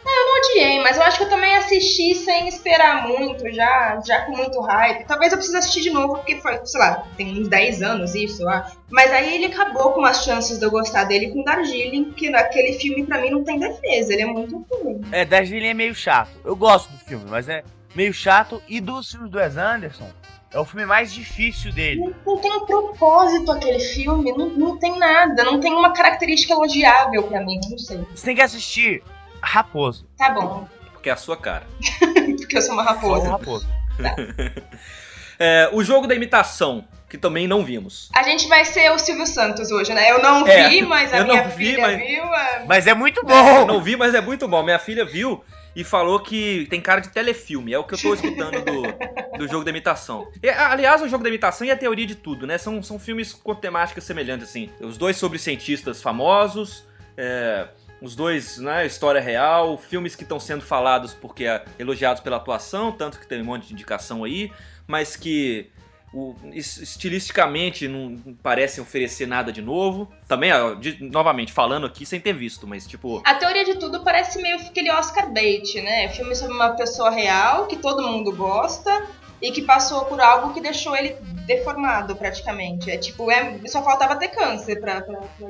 Odiei, 0.50 0.81
mas 0.81 0.97
eu 0.97 1.03
acho 1.03 1.19
que 1.19 1.25
eu 1.25 1.29
também 1.29 1.55
assisti 1.57 2.15
sem 2.15 2.49
esperar 2.49 3.07
muito, 3.07 3.50
já, 3.53 4.00
já 4.05 4.23
com 4.23 4.37
muito 4.37 4.61
hype. 4.61 5.07
Talvez 5.07 5.33
eu 5.33 5.38
precise 5.38 5.57
assistir 5.57 5.83
de 5.83 5.91
novo, 5.91 6.17
porque 6.17 6.37
foi, 6.37 6.59
sei 6.65 6.81
lá, 6.81 7.07
tem 7.17 7.41
uns 7.41 7.49
10 7.49 7.83
anos 7.83 8.15
isso, 8.15 8.43
eu 8.43 8.49
acho. 8.49 8.76
Mas 8.91 9.12
aí 9.12 9.35
ele 9.35 9.47
acabou 9.47 9.93
com 9.93 10.05
as 10.05 10.25
chances 10.25 10.59
de 10.59 10.65
eu 10.65 10.71
gostar 10.71 11.05
dele 11.05 11.31
com 11.31 11.43
Darjeeling, 11.43 12.12
que 12.12 12.29
aquele 12.35 12.73
filme 12.75 13.05
pra 13.05 13.21
mim 13.21 13.31
não 13.31 13.45
tem 13.45 13.59
defesa, 13.59 14.12
ele 14.12 14.23
é 14.23 14.26
muito 14.26 14.65
ruim. 14.71 15.00
É, 15.12 15.25
Darjeeling 15.25 15.69
é 15.69 15.75
meio 15.75 15.95
chato. 15.95 16.31
Eu 16.45 16.57
gosto 16.57 16.91
do 16.91 16.99
filme, 16.99 17.25
mas 17.29 17.49
é 17.49 17.62
meio 17.95 18.12
chato. 18.12 18.62
E 18.69 18.81
dos 18.81 19.11
filmes 19.11 19.31
do 19.31 19.38
Wes 19.38 19.57
Anderson, 19.57 20.09
é 20.53 20.59
o 20.59 20.65
filme 20.65 20.87
mais 20.87 21.12
difícil 21.12 21.73
dele. 21.73 22.00
Não, 22.00 22.35
não 22.35 22.41
tem 22.41 22.53
um 22.53 22.65
propósito 22.65 23.50
aquele 23.50 23.81
filme, 23.81 24.33
não, 24.33 24.49
não 24.49 24.79
tem 24.79 24.99
nada, 24.99 25.45
não 25.45 25.61
tem 25.61 25.73
uma 25.73 25.93
característica 25.93 26.53
elogiável 26.55 27.25
pra 27.25 27.45
mim, 27.45 27.61
não 27.69 27.79
sei. 27.79 27.99
Você 28.15 28.25
tem 28.25 28.37
que 28.37 28.43
assistir 28.43 29.03
Raposo. 29.47 30.07
Tá 30.19 30.31
bom, 30.31 30.69
Porque 30.93 31.09
é 31.09 31.12
a 31.12 31.17
sua 31.17 31.37
cara. 31.37 31.67
porque 32.38 32.57
eu 32.59 32.62
sou 32.62 32.75
uma 32.75 32.85
Só 32.85 32.91
o 32.91 32.95
raposa. 32.95 33.29
Raposo. 33.31 33.67
É, 35.38 35.69
o 35.71 35.85
jogo 35.85 36.07
da 36.07 36.15
imitação, 36.15 36.88
que 37.11 37.19
também 37.19 37.47
não 37.47 37.62
vimos. 37.62 38.09
A 38.15 38.23
gente 38.23 38.49
vai 38.49 38.65
ser 38.65 38.91
o 38.91 38.99
Silvio 38.99 39.26
Santos 39.26 39.71
hoje, 39.71 39.93
né? 39.93 40.11
Eu 40.11 40.23
não 40.23 40.47
É, 40.47 40.67
vi, 40.71 40.81
mas 40.81 41.12
a 41.12 41.19
eu 41.19 41.26
não 41.26 41.35
minha 41.35 41.49
vi, 41.49 41.67
filha 41.73 41.83
mas- 41.83 41.99
viu. 41.99 42.25
é- 42.25 42.65
Mas 42.67 42.87
é 42.87 42.95
muito 42.95 43.21
Eu 43.21 43.26
bom! 43.26 43.67
não 43.67 43.83
vi, 43.83 43.97
mas 43.97 44.15
é 44.15 44.21
muito 44.23 44.49
bom. 44.49 44.62
Minha 44.62 44.79
filha 44.79 45.05
viu 45.05 45.45
e 45.75 45.85
falou 45.85 46.21
que 46.21 46.67
tem 46.71 46.81
cara 46.81 47.00
de 47.03 47.11
telefilme. 47.11 47.71
É 47.75 47.79
o 47.79 47.85
que 47.85 47.93
eu 47.93 47.99
tô 47.99 48.15
escutando 48.15 48.62
do, 48.65 49.38
do 49.38 49.47
jogo 49.47 49.62
da 49.62 49.69
imitação. 49.71 50.26
E, 50.43 50.49
aliás, 50.49 51.03
o 51.03 51.09
jogo 51.09 51.23
da 51.23 51.29
imitação 51.29 51.67
e 51.67 51.71
a 51.71 51.76
teoria 51.76 52.07
de 52.07 52.15
tudo, 52.15 52.47
né? 52.47 52.57
São, 52.57 52.83
são 52.83 52.99
filmes 52.99 53.35
com 53.35 53.55
temáticas 53.55 54.05
semelhantes, 54.05 54.49
assim. 54.49 54.71
Os 54.81 54.97
dois 54.97 55.19
sobre 55.19 55.38
cientistas 55.38 56.00
famosos, 56.00 56.83
é, 57.15 57.69
os 58.00 58.15
dois, 58.15 58.59
né, 58.59 58.85
história 58.87 59.21
real, 59.21 59.79
filmes 59.79 60.15
que 60.15 60.23
estão 60.23 60.38
sendo 60.38 60.62
falados 60.62 61.15
porque 61.15 61.45
é, 61.47 61.65
elogiados 61.79 62.23
pela 62.23 62.37
atuação, 62.37 62.93
tanto 62.93 63.19
que 63.19 63.26
tem 63.26 63.41
um 63.41 63.45
monte 63.45 63.67
de 63.69 63.73
indicação 63.73 64.23
aí, 64.25 64.53
mas 64.87 65.17
que 65.17 65.71
o- 66.12 66.35
es- 66.53 66.79
estilisticamente 66.79 67.88
não 67.88 68.17
parecem 68.43 68.83
oferecer 68.83 69.26
nada 69.26 69.53
de 69.53 69.61
novo. 69.61 70.11
Também, 70.29 70.53
ó, 70.53 70.75
de- 70.75 71.03
novamente, 71.03 71.53
falando 71.53 71.87
aqui 71.87 72.07
sem 72.07 72.21
ter 72.21 72.33
visto, 72.33 72.67
mas 72.67 72.87
tipo. 72.87 73.21
A 73.25 73.35
teoria 73.35 73.65
de 73.65 73.75
tudo 73.76 74.03
parece 74.03 74.41
meio 74.41 74.57
aquele 74.57 74.91
Oscar 74.91 75.31
bait, 75.33 75.81
né? 75.83 76.09
Filme 76.11 76.35
sobre 76.35 76.55
uma 76.55 76.71
pessoa 76.76 77.11
real 77.11 77.67
que 77.67 77.76
todo 77.76 78.03
mundo 78.03 78.33
gosta 78.35 79.07
e 79.43 79.50
que 79.50 79.62
passou 79.62 80.05
por 80.07 80.21
algo 80.21 80.55
que 80.55 80.61
deixou 80.61 80.97
ele 80.97 81.17
deformado 81.47 82.15
praticamente. 82.17 82.91
É 82.91 82.97
tipo, 82.97 83.31
é, 83.31 83.59
só 83.67 83.83
faltava 83.83 84.17
ter 84.17 84.29
câncer 84.29 84.81
pra, 84.81 85.00
pra- 85.03 85.21
pra 85.21 85.49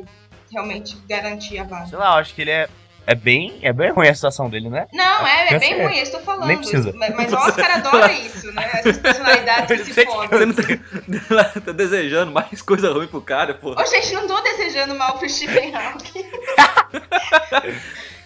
realmente 0.53 0.97
garantir 1.09 1.59
a 1.59 1.65
vaga. 1.65 1.87
Sei 1.87 1.99
lá, 1.99 2.07
eu 2.15 2.19
acho 2.19 2.35
que 2.35 2.43
ele 2.43 2.50
é. 2.50 2.69
É 3.09 3.15
bem, 3.15 3.61
é 3.62 3.73
bem 3.73 3.93
ruim 3.93 4.09
a 4.09 4.15
situação 4.17 4.50
dele, 4.50 4.69
né? 4.69 4.88
Não, 4.93 5.25
é, 5.25 5.55
é 5.55 5.59
bem 5.61 5.81
ruim, 5.81 5.97
eu 5.97 6.03
estou 6.03 6.19
falando. 6.23 6.49
nem 6.49 6.57
precisa. 6.59 6.93
Mas, 6.97 7.15
mas 7.15 7.33
o 7.33 7.37
Oscar 7.37 7.71
adora 7.76 8.12
isso, 8.12 8.50
né? 8.53 8.69
Essas 8.75 8.99
personalidades 8.99 9.69
que 9.87 9.95
se 9.95 10.05
que- 10.05 10.05
Você 10.05 10.07
fodem. 10.07 10.47
não 10.47 11.21
tá, 11.45 11.61
tá 11.67 11.71
desejando 11.73 12.33
mais 12.33 12.61
coisa 12.62 12.93
ruim 12.93 13.07
pro 13.07 13.21
cara, 13.21 13.55
pô. 13.55 13.81
Ô, 13.81 13.87
gente, 13.87 14.12
não 14.12 14.26
tô 14.26 14.41
desejando 14.41 14.93
mal 14.97 15.17
pro 15.19 15.29
Stephen 15.29 15.73
Hawking. 15.73 16.25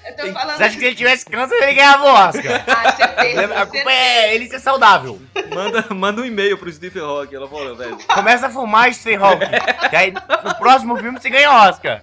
eu 0.07 0.17
tô 0.17 0.33
falando. 0.33 0.57
Você 0.57 0.62
acha 0.65 0.75
que 0.75 0.81
se 0.81 0.87
ele 0.87 0.97
tivesse 0.97 1.25
câncer, 1.27 1.57
ele 1.62 1.75
ganhava 1.75 2.05
o 2.05 2.12
Oscar? 2.15 2.65
Ah, 2.67 2.93
certeza. 2.93 3.45
A 3.45 3.67
culpa 3.67 3.91
certeza. 3.91 3.91
é 3.91 4.35
ele 4.35 4.49
ser 4.49 4.61
saudável. 4.61 5.21
Manda, 5.55 5.85
manda 5.95 6.23
um 6.23 6.25
e-mail 6.25 6.57
pro 6.57 6.73
Stephen 6.73 7.03
Hawking. 7.03 7.37
Ela 7.37 7.49
falou, 7.49 7.77
velho. 7.77 7.99
Começa 8.07 8.47
a 8.47 8.50
fumar 8.50 8.93
Stephen 8.95 9.19
Hawking. 9.19 9.45
E 9.93 9.97
aí, 9.97 10.12
no 10.45 10.55
próximo 10.57 10.97
filme, 10.97 11.21
você 11.21 11.29
ganha 11.29 11.50
Oscar. 11.69 12.00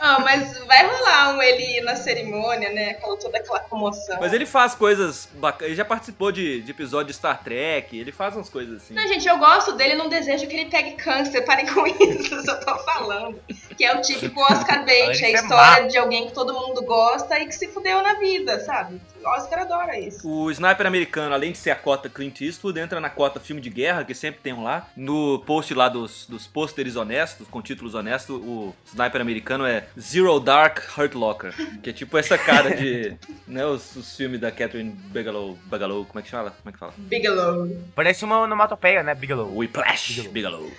Ah, 0.00 0.20
mas 0.20 0.58
vai 0.66 0.86
rolar 0.86 1.34
um 1.34 1.42
ele 1.42 1.80
na 1.80 1.96
cerimônia, 1.96 2.70
né? 2.70 2.90
Aquela, 2.90 3.16
toda 3.16 3.38
aquela 3.38 3.60
comoção. 3.60 4.18
Mas 4.20 4.32
ele 4.32 4.46
faz 4.46 4.74
coisas 4.74 5.28
bacanas. 5.34 5.66
Ele 5.68 5.74
já 5.74 5.84
participou 5.84 6.30
de, 6.30 6.62
de 6.62 6.70
episódio 6.70 7.08
de 7.08 7.14
Star 7.14 7.42
Trek. 7.42 7.98
Ele 7.98 8.12
faz 8.12 8.34
umas 8.34 8.48
coisas 8.48 8.82
assim. 8.82 8.94
Não, 8.94 9.06
gente, 9.08 9.26
eu 9.26 9.38
gosto 9.38 9.72
dele, 9.72 9.94
não 9.94 10.08
desejo 10.08 10.46
que 10.46 10.56
ele 10.56 10.70
pegue 10.70 10.92
câncer, 10.92 11.42
parem 11.42 11.66
com 11.66 11.86
isso, 11.86 12.34
eu 12.34 12.44
só 12.44 12.54
tô 12.56 12.78
falando. 12.78 13.40
Que 13.76 13.84
é 13.84 13.96
o 13.96 14.00
típico 14.00 14.40
Oscar 14.40 14.84
bait, 14.84 15.24
a 15.24 15.28
é 15.28 15.32
história 15.32 15.82
má. 15.82 15.88
de 15.88 15.98
alguém 15.98 16.26
que 16.26 16.32
todo 16.32 16.54
mundo 16.54 16.82
gosta 16.82 17.38
e 17.38 17.46
que 17.46 17.54
se 17.54 17.68
fudeu 17.68 18.02
na 18.02 18.14
vida, 18.14 18.60
sabe? 18.60 19.00
O 19.22 19.28
Oscar 19.28 19.60
adora 19.60 19.98
isso. 19.98 20.28
O 20.28 20.50
Sniper 20.50 20.86
americano, 20.86 21.34
além 21.34 21.52
de 21.52 21.58
ser 21.58 21.70
a 21.70 21.76
cota 21.76 22.08
Clint 22.08 22.40
Eastwood, 22.40 22.78
entra 22.78 23.00
na 23.00 23.10
cota 23.10 23.40
filme 23.40 23.60
de 23.60 23.70
guerra, 23.70 24.04
que 24.04 24.14
sempre 24.14 24.40
tem 24.40 24.52
um 24.52 24.62
lá. 24.62 24.88
No 24.96 25.40
post 25.40 25.74
lá 25.74 25.88
dos, 25.88 26.26
dos 26.26 26.46
pôsteres 26.46 26.96
honestos, 26.96 27.46
com 27.48 27.60
títulos 27.60 27.94
honestos, 27.94 28.36
o 28.36 28.74
Sniper 28.86 29.20
americano 29.20 29.66
é 29.66 29.86
Zero 29.98 30.38
Dark 30.40 30.78
Hurt 30.96 31.14
Locker. 31.14 31.54
Que 31.82 31.90
é 31.90 31.92
tipo 31.92 32.16
essa 32.16 32.38
cara 32.38 32.74
de. 32.74 33.16
né, 33.46 33.64
os, 33.66 33.96
os 33.96 34.16
filmes 34.16 34.40
da 34.40 34.50
Catherine 34.50 34.90
Bigelow. 34.90 35.58
Bigelow, 35.64 36.04
como 36.04 36.20
é 36.20 36.22
que 36.22 36.30
fala? 36.30 36.50
Como 36.50 36.68
é 36.68 36.72
que 36.72 36.78
fala? 36.78 36.92
Bigelow. 36.96 37.68
Parece 37.94 38.24
uma 38.24 38.40
onomatopeia, 38.40 39.02
né, 39.02 39.14
Bigelow? 39.14 39.56
Whiplash 39.56 40.28
Bigelow. 40.28 40.70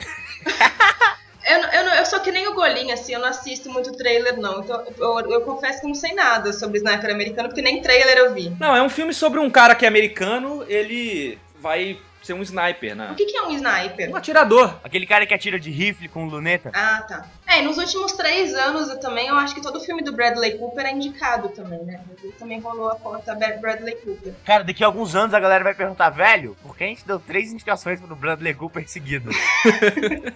Eu, 1.49 1.59
eu, 1.81 1.89
eu 1.95 2.05
sou 2.05 2.19
que 2.19 2.31
nem 2.31 2.47
o 2.47 2.53
Golinho, 2.53 2.93
assim, 2.93 3.13
eu 3.13 3.19
não 3.19 3.27
assisto 3.29 3.69
muito 3.71 3.91
trailer, 3.93 4.37
não. 4.39 4.61
Então, 4.61 4.83
eu, 4.97 5.31
eu 5.31 5.41
confesso 5.41 5.81
que 5.81 5.87
não 5.87 5.95
sei 5.95 6.13
nada 6.13 6.53
sobre 6.53 6.77
Sniper 6.77 7.11
americano, 7.11 7.49
porque 7.49 7.61
nem 7.61 7.81
trailer 7.81 8.17
eu 8.17 8.33
vi. 8.33 8.49
Não, 8.59 8.75
é 8.75 8.81
um 8.81 8.89
filme 8.89 9.13
sobre 9.13 9.39
um 9.39 9.49
cara 9.49 9.73
que 9.75 9.85
é 9.85 9.87
americano, 9.87 10.63
ele 10.67 11.37
vai 11.59 11.97
ser 12.21 12.33
um 12.33 12.41
sniper, 12.43 12.95
né? 12.95 13.09
O 13.11 13.15
que, 13.15 13.25
que 13.25 13.35
é 13.37 13.41
um 13.43 13.49
sniper? 13.51 14.11
Um 14.11 14.15
atirador. 14.15 14.75
Aquele 14.83 15.07
cara 15.07 15.25
que 15.25 15.33
atira 15.33 15.57
de 15.59 15.71
rifle 15.71 16.07
com 16.09 16.25
luneta. 16.27 16.69
Ah, 16.75 17.01
tá. 17.07 17.25
É, 17.47 17.59
e 17.59 17.61
nos 17.63 17.77
últimos 17.77 18.11
três 18.11 18.53
anos 18.53 18.89
eu 18.89 18.99
também, 18.99 19.27
eu 19.29 19.35
acho 19.35 19.55
que 19.55 19.61
todo 19.61 19.79
filme 19.79 20.03
do 20.03 20.11
Bradley 20.11 20.57
Cooper 20.57 20.85
é 20.85 20.91
indicado 20.91 21.49
também, 21.49 21.79
né? 21.83 22.01
Ele 22.21 22.33
também 22.33 22.59
rolou 22.59 22.89
a 22.91 22.95
Ba- 22.95 23.57
Bradley 23.59 23.95
Cooper. 23.95 24.33
Cara, 24.45 24.63
daqui 24.63 24.83
a 24.83 24.87
alguns 24.87 25.15
anos 25.15 25.33
a 25.33 25.39
galera 25.39 25.63
vai 25.63 25.73
perguntar, 25.73 26.09
velho, 26.09 26.55
por 26.61 26.77
que 26.77 26.83
a 26.83 26.87
gente 26.87 27.07
deu 27.07 27.19
três 27.19 27.51
indicações 27.51 27.99
pro 27.99 28.15
Bradley 28.15 28.53
Cooper 28.53 28.87
seguidas? 28.87 29.33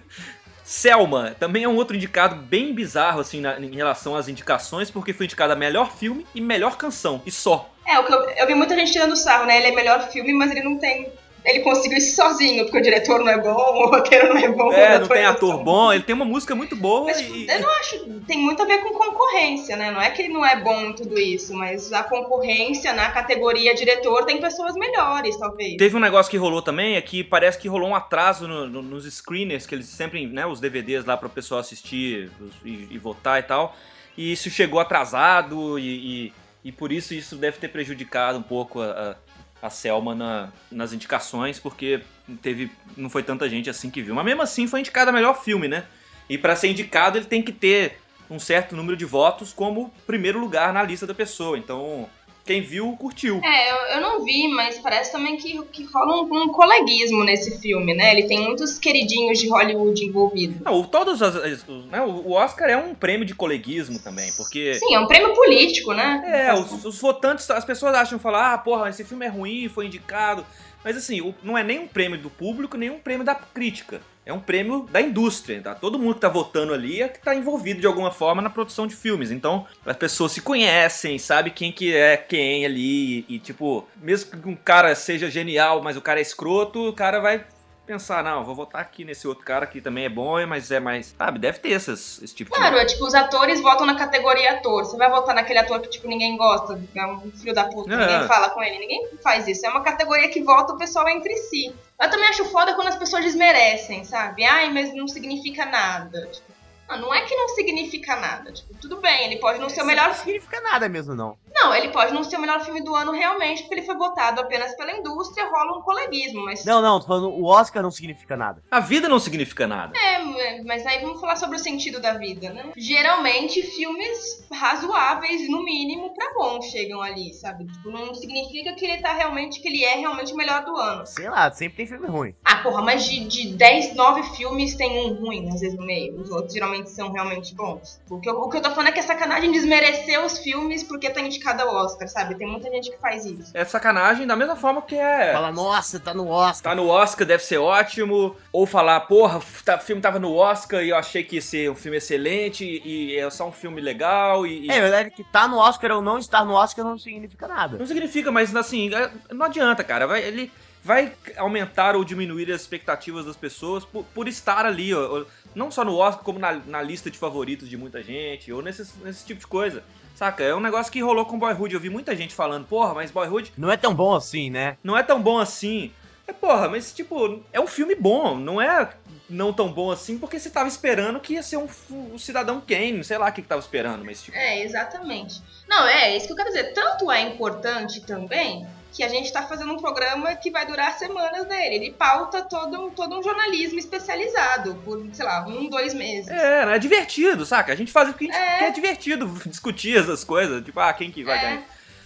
Selma 0.64 1.36
também 1.40 1.64
é 1.64 1.68
um 1.68 1.76
outro 1.76 1.96
indicado 1.96 2.36
bem 2.36 2.74
bizarro, 2.74 3.20
assim, 3.20 3.42
na- 3.42 3.60
em 3.60 3.76
relação 3.76 4.16
às 4.16 4.28
indicações, 4.28 4.90
porque 4.90 5.14
foi 5.14 5.26
indicado 5.26 5.54
a 5.54 5.56
melhor 5.56 5.92
filme 5.96 6.26
e 6.34 6.40
melhor 6.42 6.78
canção, 6.78 7.22
e 7.26 7.32
só. 7.32 7.70
É, 7.86 7.98
eu, 7.98 8.04
eu 8.04 8.48
vi 8.48 8.56
muita 8.56 8.76
gente 8.76 8.92
tirando 8.92 9.16
sarro, 9.18 9.46
né? 9.46 9.58
Ele 9.58 9.68
é 9.68 9.72
melhor 9.76 10.10
filme, 10.10 10.32
mas 10.34 10.52
ele 10.52 10.64
não 10.64 10.78
tem 10.78 11.12
ele 11.46 11.60
conseguiu 11.60 11.98
isso 11.98 12.16
sozinho, 12.16 12.64
porque 12.66 12.78
o 12.78 12.82
diretor 12.82 13.20
não 13.20 13.30
é 13.30 13.38
bom, 13.38 13.52
o 13.84 13.88
roteiro 13.90 14.30
não 14.34 14.38
é 14.38 14.50
bom. 14.50 14.72
É, 14.74 15.00
não 15.00 15.08
tem 15.08 15.26
ator 15.26 15.64
bom, 15.64 15.92
ele 15.94 16.04
tem 16.04 16.16
uma 16.16 16.26
música 16.26 16.56
muito 16.56 16.76
boa 16.76 17.06
Mas, 17.06 17.20
e. 17.22 17.46
eu 17.50 17.60
não 17.62 17.70
acho. 17.80 18.00
Tem 18.28 18.38
muito 18.38 18.62
a 18.62 18.66
ver 18.66 18.80
com 18.80 18.90
concorrência, 18.94 19.76
né? 19.76 19.92
Não 19.92 20.02
é 20.02 20.10
que 20.12 20.22
ele 20.22 20.34
não 20.34 20.46
é 20.46 20.56
bom 20.62 20.80
em 20.82 20.94
tudo 20.94 21.20
isso, 21.20 21.54
mas 21.54 21.92
a 21.92 22.04
concorrência 22.04 22.94
na 22.94 23.12
categoria 23.12 23.74
diretor 23.76 24.26
tem 24.26 24.40
pessoas 24.40 24.74
melhores, 24.76 25.36
talvez. 25.38 25.76
Teve 25.78 25.96
um 25.96 26.00
negócio 26.00 26.30
que 26.30 26.38
rolou 26.38 26.62
também, 26.62 26.96
é 26.96 27.02
que 27.02 27.24
parece 27.24 27.58
que 27.58 27.68
rolou 27.68 27.90
um 27.90 27.96
atraso 27.96 28.48
no- 28.48 28.68
no- 28.68 28.82
nos 28.82 29.06
screeners, 29.06 29.66
que 29.66 29.76
eles 29.76 29.88
sempre, 29.88 30.26
né, 30.28 30.46
os 30.46 30.60
DVDs 30.60 31.06
lá 31.06 31.18
para 31.18 31.28
o 31.28 31.30
pessoal 31.30 31.60
assistir 31.60 32.32
e, 32.64 32.88
e 32.92 32.98
votar 32.98 33.40
e 33.40 33.44
tal. 33.44 33.76
E 34.18 34.32
isso 34.32 34.50
chegou 34.50 34.80
atrasado 34.80 35.78
e, 35.80 36.28
e, 36.28 36.34
e 36.66 36.72
por 36.72 36.92
isso 36.92 37.14
isso 37.14 37.36
deve 37.36 37.58
ter 37.58 37.68
prejudicado 37.70 38.38
um 38.38 38.44
pouco 38.44 38.80
a, 38.80 38.86
a, 38.86 39.16
a 39.64 39.70
Selma 39.70 40.14
na- 40.14 40.50
nas 40.70 40.92
indicações, 40.92 41.58
porque 41.58 42.02
teve 42.42 42.70
não 42.98 43.10
foi 43.10 43.24
tanta 43.24 43.50
gente 43.50 43.70
assim 43.70 43.90
que 43.90 44.02
viu. 44.02 44.14
Mas 44.14 44.26
mesmo 44.26 44.42
assim 44.42 44.68
foi 44.68 44.82
indicado 44.82 45.10
a 45.10 45.14
melhor 45.14 45.42
filme, 45.42 45.70
né? 45.70 45.86
E 46.30 46.38
para 46.38 46.54
ser 46.54 46.68
indicado 46.70 47.18
ele 47.18 47.26
tem 47.26 47.42
que 47.42 47.54
ter 47.54 47.98
um 48.30 48.38
certo 48.38 48.76
número 48.76 48.98
de 48.98 49.06
votos 49.06 49.54
como 49.54 49.90
primeiro 50.06 50.38
lugar 50.38 50.74
na 50.74 50.84
lista 50.84 51.08
da 51.08 51.14
pessoa. 51.14 51.58
Então, 51.58 52.10
quem 52.46 52.62
viu, 52.62 52.96
curtiu. 53.00 53.40
É, 53.44 53.72
eu, 53.72 53.78
eu 53.96 54.02
não 54.02 54.24
vi, 54.24 54.48
mas 54.50 54.78
parece 54.80 55.12
também 55.12 55.38
que, 55.38 55.62
que 55.72 55.84
rola 55.86 56.22
um, 56.24 56.44
um 56.44 56.48
coleguismo 56.50 57.24
nesse 57.24 57.60
filme, 57.60 57.94
né? 57.94 58.12
Ele 58.12 58.28
tem 58.28 58.42
muitos 58.42 58.78
queridinhos 58.78 59.40
de 59.40 59.48
Hollywood 59.50 60.04
envolvidos. 60.06 60.60
Não, 60.62 60.82
o- 60.82 60.86
todos 60.88 61.22
as- 61.22 61.36
os- 61.36 61.86
né, 61.86 62.02
o 62.02 62.24
o 62.28 62.32
Oscar 62.34 62.70
é 62.70 62.78
um 62.78 62.94
prêmio 62.94 63.26
de 63.26 63.34
coleguismo 63.36 64.00
também, 64.00 64.32
porque 64.36 64.74
Sim, 64.76 64.94
é 64.96 65.00
um 65.00 65.08
prêmio 65.08 65.34
político, 65.34 65.94
né? 65.94 66.22
é, 66.50 66.54
os, 66.54 66.84
os 66.86 67.00
votantes, 67.00 67.50
as 67.50 67.64
pessoas 67.66 67.94
acham 67.96 68.20
falar, 68.20 68.54
ah, 68.54 68.58
porra, 68.58 68.90
esse 68.90 69.04
filme 69.04 69.26
é 69.26 69.30
ruim, 69.30 69.70
foi 69.70 69.86
indicado. 69.86 70.46
Mas 70.84 70.98
assim, 70.98 71.34
não 71.42 71.58
é 71.58 71.64
nem 71.64 71.80
um 71.80 71.88
prêmio 71.88 72.18
do 72.18 72.30
público, 72.30 72.78
nem 72.78 72.90
um 72.90 73.00
prêmio 73.00 73.26
da 73.26 73.36
crítica. 73.36 74.02
É 74.26 74.32
um 74.32 74.40
prêmio 74.40 74.88
da 74.90 75.02
indústria, 75.02 75.62
tá? 75.62 75.76
Todo 75.76 76.00
mundo 76.00 76.16
que 76.16 76.22
tá 76.22 76.30
votando 76.30 76.74
ali 76.74 77.02
é 77.02 77.10
que 77.10 77.20
tá 77.20 77.36
envolvido 77.36 77.82
de 77.82 77.88
alguma 77.88 78.10
forma 78.10 78.42
na 78.42 78.50
produção 78.50 78.88
de 78.88 78.96
filmes. 78.96 79.32
Então, 79.32 79.68
as 79.86 79.98
pessoas 79.98 80.32
se 80.32 80.42
conhecem, 80.42 81.20
sabe 81.20 81.52
quem 81.52 81.74
que 81.74 81.94
é 81.94 82.16
quem 82.16 82.66
ali. 82.66 83.26
E, 83.28 83.38
tipo, 83.38 83.86
mesmo 84.02 84.32
que 84.32 84.48
um 84.48 84.56
cara 84.56 84.96
seja 84.96 85.30
genial, 85.30 85.84
mas 85.84 85.98
o 85.98 86.02
cara 86.02 86.20
é 86.20 86.22
escroto, 86.22 86.88
o 86.88 86.94
cara 86.94 87.20
vai 87.20 87.46
pensar, 87.94 88.24
não, 88.24 88.44
vou 88.44 88.56
votar 88.56 88.82
aqui 88.82 89.06
nesse 89.06 89.28
outro 89.28 89.46
cara 89.46 89.66
que 89.68 89.80
também 89.80 90.06
é 90.06 90.10
bom, 90.10 90.46
mas 90.48 90.72
é 90.72 90.80
mais. 90.80 91.14
Sabe, 91.18 91.38
deve 91.40 91.60
ter 91.60 91.72
essas, 91.74 92.22
esse 92.22 92.34
tipo 92.34 92.52
Claro, 92.54 92.76
de. 92.76 92.82
é 92.82 92.86
tipo, 92.86 93.06
os 93.06 93.14
atores 93.14 93.62
votam 93.62 93.86
na 93.86 93.96
categoria 93.96 94.54
ator. 94.54 94.84
Você 94.86 94.98
vai 94.98 95.10
votar 95.10 95.36
naquele 95.36 95.60
ator 95.60 95.80
que, 95.80 95.90
tipo, 95.90 96.08
ninguém 96.08 96.36
gosta, 96.36 96.82
é 96.96 97.06
um 97.06 97.32
filho 97.32 97.54
da 97.54 97.66
puta, 97.66 97.94
É. 97.94 97.98
ninguém 97.98 98.28
fala 98.28 98.50
com 98.50 98.62
ele, 98.64 98.80
ninguém 98.80 99.10
faz 99.24 99.48
isso. 99.48 99.66
É 99.66 99.70
uma 99.70 99.82
categoria 99.84 100.28
que 100.30 100.42
vota 100.42 100.74
o 100.74 100.78
pessoal 100.78 101.08
entre 101.10 101.36
si. 101.38 101.74
Eu 102.02 102.10
também 102.10 102.28
acho 102.28 102.46
foda 102.46 102.74
quando 102.74 102.88
as 102.88 102.96
pessoas 102.96 103.24
desmerecem, 103.24 104.04
sabe? 104.04 104.44
Ai, 104.44 104.72
mas 104.74 104.94
não 104.94 105.08
significa 105.08 105.66
nada. 105.66 106.28
Tipo, 106.28 106.52
não, 106.90 106.98
não 107.00 107.14
é 107.14 107.22
que 107.22 107.36
não 107.36 107.48
significa 107.50 108.16
nada. 108.16 108.52
Tipo, 108.52 108.74
tudo 108.76 108.98
bem, 108.98 109.26
ele 109.26 109.38
pode 109.38 109.60
não 109.60 109.70
ser 109.70 109.82
o 109.82 109.86
melhor 109.86 110.08
Não 110.10 110.16
significa 110.16 110.60
nada 110.62 110.90
mesmo, 110.90 111.16
não. 111.16 111.38
Não, 111.54 111.74
ele 111.74 111.90
pode 111.90 112.14
não 112.14 112.24
ser 112.24 112.38
o 112.38 112.42
melhor 112.42 112.64
filme 112.64 112.82
do 112.82 112.96
ano 112.96 113.12
realmente, 113.12 113.62
porque 113.64 113.76
ele 113.76 113.86
foi 113.86 113.96
votado 113.96 114.42
apenas 114.42 114.76
pela 114.76 114.92
indústria, 114.92 115.50
rola 115.50 115.78
um 115.78 115.82
coleguismo, 115.82 116.44
mas. 116.44 116.66
Não, 116.66 116.82
não, 116.82 117.00
tô 117.00 117.08
falando, 117.08 117.30
o 117.30 117.46
Oscar 117.46 117.84
não 117.84 117.92
significa 117.92 118.36
nada. 118.36 118.64
A 118.72 118.80
vida 118.80 119.08
não 119.08 119.20
significa 119.20 119.68
nada. 119.68 119.94
É, 119.98 120.64
mas 120.64 120.86
aí 120.86 121.00
vamos 121.00 121.22
falar 121.22 121.36
sobre 121.36 121.58
o 121.58 121.60
sentido 121.60 122.02
da 122.02 122.14
vida, 122.14 122.50
né? 122.52 122.72
Geralmente, 122.76 123.62
filmes 123.62 124.46
razoáveis, 124.52 125.50
no 125.50 125.64
mínimo, 125.64 126.14
pra 126.14 126.34
bom 126.34 126.62
chegam 126.62 127.02
ali, 127.02 127.34
sabe? 127.34 127.66
Tipo, 127.66 127.92
não 127.92 128.14
significa 128.14 128.74
que 128.74 128.86
ele 128.86 129.02
tá 129.02 129.14
realmente, 129.14 129.62
que 129.62 129.68
ele 129.68 129.84
é 129.84 129.96
realmente 129.96 130.34
o 130.34 130.36
melhor 130.36 130.66
do 130.66 130.76
ano. 130.76 131.06
Sei 131.06 131.30
lá, 131.30 131.52
sempre 131.52 131.78
tem 131.78 131.88
filme 131.88 132.08
ruim. 132.08 132.36
Ah, 132.44 132.58
porra, 132.58 132.82
mas 132.82 133.06
de, 133.06 133.26
de 133.28 133.54
10, 133.54 133.96
9 133.96 134.24
filmes 134.36 134.76
tem 134.76 134.90
um 134.90 135.14
ruim, 135.14 135.50
às 135.50 135.62
vezes, 135.62 135.78
no 135.78 135.86
meio. 135.86 136.20
Os 136.20 136.32
outros 136.32 136.54
geralmente 136.54 136.90
são 136.90 137.12
realmente 137.12 137.54
bons. 137.54 138.02
O 138.10 138.20
que, 138.20 138.30
eu, 138.30 138.36
o 138.36 138.50
que 138.50 138.58
eu 138.58 138.62
tô 138.62 138.72
falando 138.72 138.88
é 138.88 138.92
que 138.92 139.00
é 139.00 139.04
sacanagem 139.04 139.52
desmerecer 139.52 140.24
os 140.24 140.40
filmes 140.40 140.84
porque 140.84 141.10
tá 141.10 141.22
indicado 141.22 141.43
ao 141.52 141.76
Oscar, 141.86 142.08
sabe? 142.08 142.36
Tem 142.36 142.48
muita 142.48 142.70
gente 142.72 142.90
que 142.92 142.98
faz 142.98 143.26
isso. 143.26 143.52
É 143.54 143.64
sacanagem 143.66 144.26
da 144.26 144.36
mesma 144.36 144.56
forma 144.56 144.82
que 144.82 144.96
é. 144.96 145.34
Fala, 145.34 145.52
nossa, 145.52 146.00
tá 146.00 146.14
no 146.14 146.28
Oscar. 146.30 146.72
Tá 146.72 146.76
no 146.76 146.88
Oscar, 146.88 147.26
deve 147.28 147.44
ser 147.44 147.58
ótimo. 147.58 148.36
Ou 148.52 148.66
falar, 148.66 149.00
porra, 149.02 149.42
tá- 149.66 149.76
o 149.76 149.80
filme 149.80 150.02
tava 150.02 150.20
no 150.20 150.34
Oscar 150.36 150.84
e 150.84 150.90
eu 150.90 150.96
achei 150.96 151.24
que 151.24 151.36
ia 151.36 151.42
ser 151.42 151.70
um 151.72 151.76
filme 151.76 151.98
excelente 151.98 152.64
e 152.86 153.16
é 153.18 153.30
só 153.30 153.48
um 153.48 153.52
filme 153.52 153.82
legal 153.82 154.46
e. 154.48 154.68
e- 154.68 154.72
É, 154.72 154.82
verdade 154.82 155.12
que 155.12 155.24
tá 155.24 155.48
no 155.48 155.58
Oscar 155.58 155.92
ou 155.92 156.02
não 156.02 156.18
estar 156.18 156.44
no 156.46 156.54
Oscar 156.54 156.84
não 156.86 156.98
significa 156.98 157.48
nada. 157.48 157.78
Não 157.78 157.86
significa, 157.86 158.32
mas 158.32 158.56
assim, 158.56 158.94
é- 158.94 159.12
não 159.34 159.46
adianta, 159.46 159.84
cara. 159.84 160.08
Vai, 160.08 160.24
ele 160.24 160.52
vai 160.84 161.14
aumentar 161.38 161.96
ou 161.96 162.04
diminuir 162.04 162.52
as 162.52 162.62
expectativas 162.62 163.26
das 163.26 163.38
pessoas 163.38 163.86
por, 163.86 164.04
por 164.14 164.28
estar 164.28 164.66
ali, 164.66 164.94
ó, 164.94 165.24
não 165.56 165.72
só 165.72 165.84
no 165.86 165.96
Oscar, 165.96 166.24
como 166.26 166.40
na, 166.40 166.52
na 166.68 166.82
lista 166.82 167.10
de 167.10 167.18
favoritos 167.18 167.70
de 167.70 167.78
muita 167.78 168.04
gente, 168.04 168.52
ou 168.52 168.62
nesse, 168.62 168.92
nesse 169.04 169.26
tipo 169.26 169.40
de 169.40 169.48
coisa. 169.48 169.82
Saca? 170.24 170.42
É 170.42 170.56
um 170.56 170.62
negócio 170.62 170.90
que 170.90 171.02
rolou 171.02 171.26
com 171.26 171.38
Boyhood. 171.38 171.74
Eu 171.74 171.82
vi 171.82 171.90
muita 171.90 172.16
gente 172.16 172.34
falando, 172.34 172.66
porra, 172.66 172.94
mas 172.94 173.12
Boyhood 173.12 173.52
Não 173.58 173.70
é 173.70 173.76
tão 173.76 173.94
bom 173.94 174.16
assim, 174.16 174.50
né? 174.50 174.78
não 174.82 174.98
é 174.98 175.04
tão 175.04 175.22
bom 175.22 175.38
assim. 175.38 175.92
É, 176.26 176.32
porra, 176.32 176.70
mas 176.70 176.94
tipo, 176.94 177.44
é 177.52 177.60
um 177.60 177.68
filme 177.68 177.94
bom, 177.94 178.38
não 178.38 178.62
é 178.62 178.90
não 179.30 179.52
tão 179.52 179.70
bom 179.70 179.92
assim, 179.92 180.18
porque 180.18 180.40
você 180.40 180.50
tava 180.50 180.70
esperando 180.70 181.20
que 181.20 181.34
ia 181.34 181.44
ser 181.44 181.58
um, 181.58 181.68
um 181.92 182.18
Cidadão 182.18 182.62
Kane, 182.62 183.04
sei 183.04 183.18
lá 183.18 183.28
o 183.28 183.34
que 183.34 183.42
que 183.42 183.48
tava 183.50 183.60
esperando, 183.60 184.06
mas 184.06 184.24
tipo... 184.24 184.38
É, 184.38 184.64
exatamente. 184.64 185.42
Não, 185.68 185.86
é 185.86 186.16
isso 186.16 186.28
que 186.28 186.32
eu 186.32 186.38
quero 186.38 186.50
dizer. 186.50 186.72
Tanto 186.74 187.12
é 187.12 187.22
importante 187.22 188.00
também 188.00 188.66
que 188.94 189.04
a 189.04 189.10
gente 189.10 189.34
tá 189.34 189.42
fazendo 189.42 189.74
um 189.74 189.78
programa 189.78 190.36
que 190.36 190.52
vai 190.52 190.66
durar 190.68 190.94
semanas 190.94 191.46
dele. 191.48 191.76
Ele 191.76 191.92
pauta 191.92 192.44
todo, 192.44 192.86
um- 192.86 192.90
todo 192.92 193.18
um 193.20 193.24
jornalismo 193.24 193.80
especializado 193.80 194.76
por, 194.86 195.04
sei 195.14 195.26
lá, 195.26 195.44
um, 195.48 195.68
dois 195.68 195.94
meses. 195.96 196.28
É, 196.30 196.66
né, 196.68 196.76
é 196.76 196.80
divertido, 196.80 197.44
saca? 197.46 197.74
A 197.74 197.76
gente 197.76 197.92
faz 197.92 198.10
porque 198.10 198.26
a 198.26 198.28
gente 198.28 198.38
É. 198.38 198.58
quer 198.60 198.72
divertido 198.72 199.26
discutir 199.50 199.98
essas 199.98 200.24
coisas, 200.24 200.64
tipo, 200.64 200.80
ah, 200.80 200.94
quem 200.94 201.12
que 201.12 201.24
vai 201.24 201.38
É. 201.38 201.42
ganhar? 201.42 201.64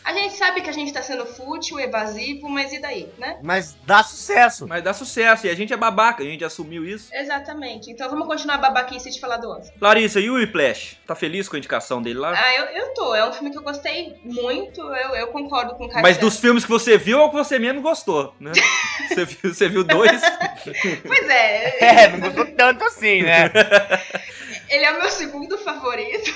A 0.08 0.14
gente 0.14 0.36
sabe 0.36 0.62
que 0.62 0.70
a 0.70 0.74
gente 0.74 0.94
tá 0.94 1.04
sendo 1.04 1.26
fútil, 1.26 1.78
evasivo, 1.78 2.48
mas 2.48 2.72
e 2.72 2.80
daí, 2.80 3.10
né? 3.18 3.40
Mas 3.44 3.76
dá 3.86 4.02
sucesso. 4.02 4.66
Mas 4.66 4.82
dá 4.82 4.94
sucesso, 4.94 5.46
e 5.46 5.50
a 5.50 5.54
gente 5.54 5.74
é 5.74 5.76
babaca, 5.76 6.24
a 6.24 6.26
gente 6.26 6.46
assumiu 6.46 6.86
isso. 6.86 7.14
Exatamente. 7.14 7.92
Então 7.92 8.10
vamos 8.10 8.26
continuar 8.26 8.56
a 8.56 8.58
babaquice 8.60 9.12
de 9.12 9.20
falar 9.20 9.36
do 9.36 9.50
Oscar. 9.50 9.76
Larissa, 9.82 10.22
e 10.22 10.30
o 10.30 10.36
Whiplash? 10.36 10.98
Tá 11.06 11.14
feliz 11.14 11.50
com 11.50 11.58
a 11.58 11.60
indicação 11.60 12.02
dele 12.02 12.20
lá? 12.20 12.32
Ah, 12.34 12.56
eu, 12.56 12.66
eu 12.84 12.94
tô. 12.94 13.14
É 13.14 13.28
um 13.28 13.34
filme 13.34 13.52
que 13.52 13.58
eu 13.58 13.62
gostei 13.62 14.16
muito. 14.24 14.80
Eu, 14.80 15.14
eu 15.14 15.28
concordo 15.28 15.72
com 15.72 15.84
o 15.84 15.88
Cassiano. 15.88 16.04
Mas 16.04 16.18
dos 16.18 16.40
filmes 16.40 16.64
que 16.64 16.72
você 16.72 16.98
viu, 16.98 17.20
é 17.20 17.26
o 17.26 17.30
que 17.30 17.36
você 17.36 17.60
menos 17.60 17.84
gostou, 17.84 18.34
né? 18.40 18.54
você, 19.12 19.26
viu, 19.26 19.54
você 19.54 19.68
viu 19.68 19.84
dois? 19.84 20.22
Pois 21.06 21.30
é, 21.30 21.84
É, 21.84 22.08
não 22.08 22.20
gostou 22.22 22.46
tanto 22.56 22.86
assim, 22.86 23.24
né? 23.24 23.52
ele 24.70 24.86
é 24.86 24.92
o 24.92 25.00
meu 25.00 25.10
segundo 25.10 25.58
favorito. 25.58 26.34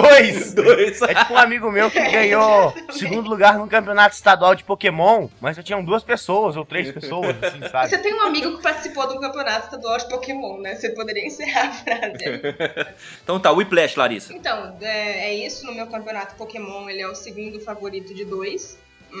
Dois. 0.00 0.52
dois. 0.54 1.02
É 1.02 1.14
tipo 1.14 1.34
um 1.34 1.38
amigo 1.38 1.70
meu 1.70 1.90
que 1.90 2.00
ganhou 2.10 2.74
segundo 2.90 3.28
lugar 3.28 3.58
num 3.58 3.68
campeonato 3.68 4.14
estadual 4.14 4.54
de 4.54 4.64
Pokémon, 4.64 5.28
mas 5.40 5.56
só 5.56 5.62
tinham 5.62 5.84
duas 5.84 6.02
pessoas 6.02 6.56
ou 6.56 6.64
três 6.64 6.90
pessoas, 6.92 7.36
assim, 7.42 7.60
sabe? 7.68 7.90
Você 7.90 7.98
tem 7.98 8.14
um 8.14 8.22
amigo 8.22 8.56
que 8.56 8.62
participou 8.62 9.06
do 9.08 9.18
campeonato 9.20 9.66
estadual 9.66 9.98
de 9.98 10.08
Pokémon, 10.08 10.58
né? 10.58 10.76
Você 10.76 10.90
poderia 10.90 11.26
encerrar 11.26 11.68
a 11.68 11.72
frase. 11.72 12.94
Então 13.22 13.40
tá, 13.40 13.50
Whiplash, 13.50 13.96
Larissa. 13.96 14.32
Então, 14.32 14.76
é, 14.80 15.30
é 15.30 15.34
isso. 15.34 15.66
No 15.66 15.74
meu 15.74 15.86
campeonato 15.86 16.34
Pokémon, 16.36 16.88
ele 16.88 17.02
é 17.02 17.08
o 17.08 17.14
segundo 17.14 17.60
favorito 17.60 18.14
de 18.14 18.24
dois. 18.24 18.78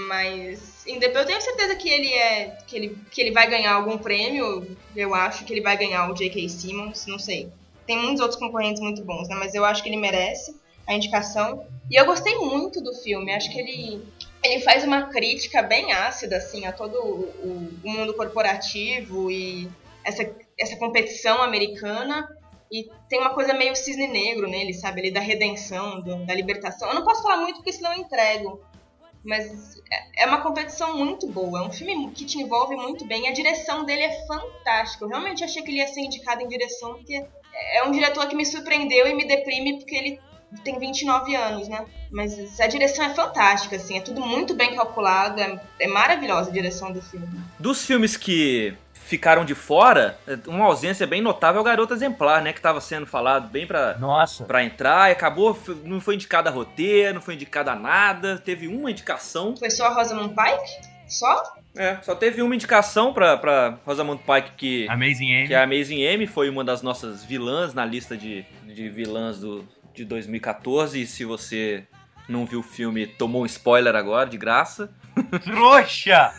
Mas 0.08 0.82
eu 0.86 1.24
tenho 1.24 1.40
certeza 1.40 1.76
que 1.76 1.88
ele 1.88 2.12
é. 2.12 2.58
Que 2.66 2.76
ele, 2.76 2.98
que 3.12 3.20
ele 3.20 3.30
vai 3.30 3.48
ganhar 3.48 3.74
algum 3.74 3.96
prêmio. 3.96 4.76
Eu 4.94 5.14
acho 5.14 5.44
que 5.44 5.52
ele 5.52 5.60
vai 5.60 5.76
ganhar 5.76 6.10
o 6.10 6.14
J.K. 6.14 6.48
Simmons, 6.48 7.06
não 7.06 7.18
sei. 7.18 7.48
Tem 7.86 7.96
muitos 7.98 8.20
outros 8.20 8.38
concorrentes 8.38 8.80
muito 8.82 9.04
bons, 9.04 9.28
né? 9.28 9.36
Mas 9.36 9.54
eu 9.54 9.64
acho 9.64 9.82
que 9.82 9.88
ele 9.88 9.96
merece 9.96 10.54
a 10.86 10.94
indicação. 10.94 11.66
E 11.90 11.98
eu 11.98 12.04
gostei 12.06 12.34
muito 12.36 12.80
do 12.82 12.92
filme. 12.94 13.32
Acho 13.32 13.50
que 13.50 13.58
ele. 13.60 14.02
Ele 14.42 14.60
faz 14.60 14.84
uma 14.84 15.08
crítica 15.08 15.62
bem 15.62 15.92
ácida, 15.92 16.36
assim, 16.36 16.66
a 16.66 16.72
todo 16.72 16.94
o, 16.96 17.20
o- 17.48 17.80
mundo 17.82 18.12
corporativo 18.14 19.30
e 19.30 19.70
essa, 20.04 20.22
essa 20.58 20.76
competição 20.76 21.42
americana. 21.42 22.28
E 22.70 22.90
tem 23.08 23.20
uma 23.20 23.30
coisa 23.34 23.54
meio 23.54 23.74
cisne 23.76 24.06
negro 24.08 24.48
nele, 24.48 24.74
sabe? 24.74 25.00
Ele 25.00 25.10
da 25.10 25.20
redenção, 25.20 26.00
do- 26.02 26.26
da 26.26 26.34
libertação. 26.34 26.88
Eu 26.88 26.94
não 26.94 27.04
posso 27.04 27.22
falar 27.22 27.36
muito 27.38 27.56
porque 27.56 27.72
senão 27.72 27.92
eu 27.94 28.00
entrego. 28.00 28.60
Mas 29.24 29.76
é- 29.90 30.24
é 30.24 30.26
uma 30.26 30.42
competição 30.42 30.96
muito 30.98 31.26
boa. 31.28 31.60
É 31.60 31.62
um 31.62 31.72
filme 31.72 32.10
que 32.12 32.26
te 32.26 32.38
envolve 32.38 32.76
muito 32.76 33.06
bem. 33.06 33.26
A 33.28 33.32
direção 33.32 33.84
dele 33.84 34.02
é 34.02 34.26
fantástica. 34.26 35.04
Eu 35.04 35.08
realmente 35.08 35.42
achei 35.42 35.62
que 35.62 35.70
ele 35.70 35.78
ia 35.78 35.86
ser 35.88 36.00
indicado 36.00 36.42
em 36.42 36.48
direção, 36.48 36.94
porque 36.94 37.24
é 37.74 37.82
um 37.84 37.90
diretor 37.90 38.26
que 38.26 38.36
me 38.36 38.44
surpreendeu 38.44 39.06
e 39.06 39.14
me 39.14 39.26
deprime 39.26 39.78
porque 39.78 39.94
ele 39.94 40.20
tem 40.62 40.78
29 40.78 41.34
anos, 41.34 41.68
né? 41.68 41.84
Mas 42.10 42.60
a 42.60 42.66
direção 42.66 43.04
é 43.04 43.14
fantástica, 43.14 43.76
assim. 43.76 43.96
É 43.98 44.00
tudo 44.00 44.20
muito 44.20 44.54
bem 44.54 44.74
calculado. 44.74 45.40
É, 45.40 45.60
é 45.80 45.88
maravilhosa 45.88 46.50
a 46.50 46.52
direção 46.52 46.92
do 46.92 47.02
filme. 47.02 47.28
Dos 47.58 47.84
filmes 47.84 48.16
que 48.16 48.76
ficaram 48.92 49.44
de 49.44 49.54
fora, 49.54 50.18
uma 50.46 50.64
ausência 50.64 51.06
bem 51.06 51.20
notável 51.20 51.58
é 51.58 51.60
o 51.60 51.64
Garota 51.64 51.94
Exemplar, 51.94 52.42
né? 52.42 52.52
Que 52.52 52.60
tava 52.60 52.80
sendo 52.80 53.06
falado 53.06 53.48
bem 53.48 53.66
pra, 53.66 53.98
Nossa. 53.98 54.44
pra 54.44 54.64
entrar 54.64 55.10
e 55.10 55.12
acabou, 55.12 55.58
não 55.84 56.00
foi 56.00 56.14
indicada 56.14 56.48
a 56.48 56.52
roteiro, 56.52 57.14
não 57.14 57.20
foi 57.20 57.34
indicada 57.34 57.72
a 57.72 57.76
nada, 57.76 58.38
teve 58.38 58.66
uma 58.66 58.90
indicação. 58.90 59.56
Foi 59.56 59.70
só 59.70 59.86
a 59.86 59.94
Rosamund 59.94 60.34
Pike? 60.34 60.88
Só? 61.06 61.42
É, 61.76 61.98
só 62.02 62.14
teve 62.14 62.40
uma 62.40 62.54
indicação 62.54 63.12
pra, 63.12 63.36
pra 63.36 63.78
Rosamund 63.84 64.22
Pike 64.22 64.52
que, 64.56 64.88
Amazing 64.88 65.34
Amy. 65.34 65.46
que 65.48 65.54
é 65.54 65.56
a 65.56 65.64
Amazing 65.64 66.06
Amy, 66.06 66.26
foi 66.26 66.48
uma 66.48 66.62
das 66.62 66.82
nossas 66.82 67.24
vilãs 67.24 67.74
na 67.74 67.84
lista 67.84 68.16
de, 68.16 68.44
de 68.64 68.88
vilãs 68.88 69.40
do, 69.40 69.66
de 69.92 70.04
2014. 70.04 71.00
E 71.02 71.06
se 71.06 71.24
você 71.24 71.84
não 72.28 72.46
viu 72.46 72.60
o 72.60 72.62
filme, 72.62 73.06
tomou 73.06 73.42
um 73.42 73.46
spoiler 73.46 73.94
agora, 73.96 74.28
de 74.28 74.38
graça. 74.38 74.90
Trouxa! 75.42 76.32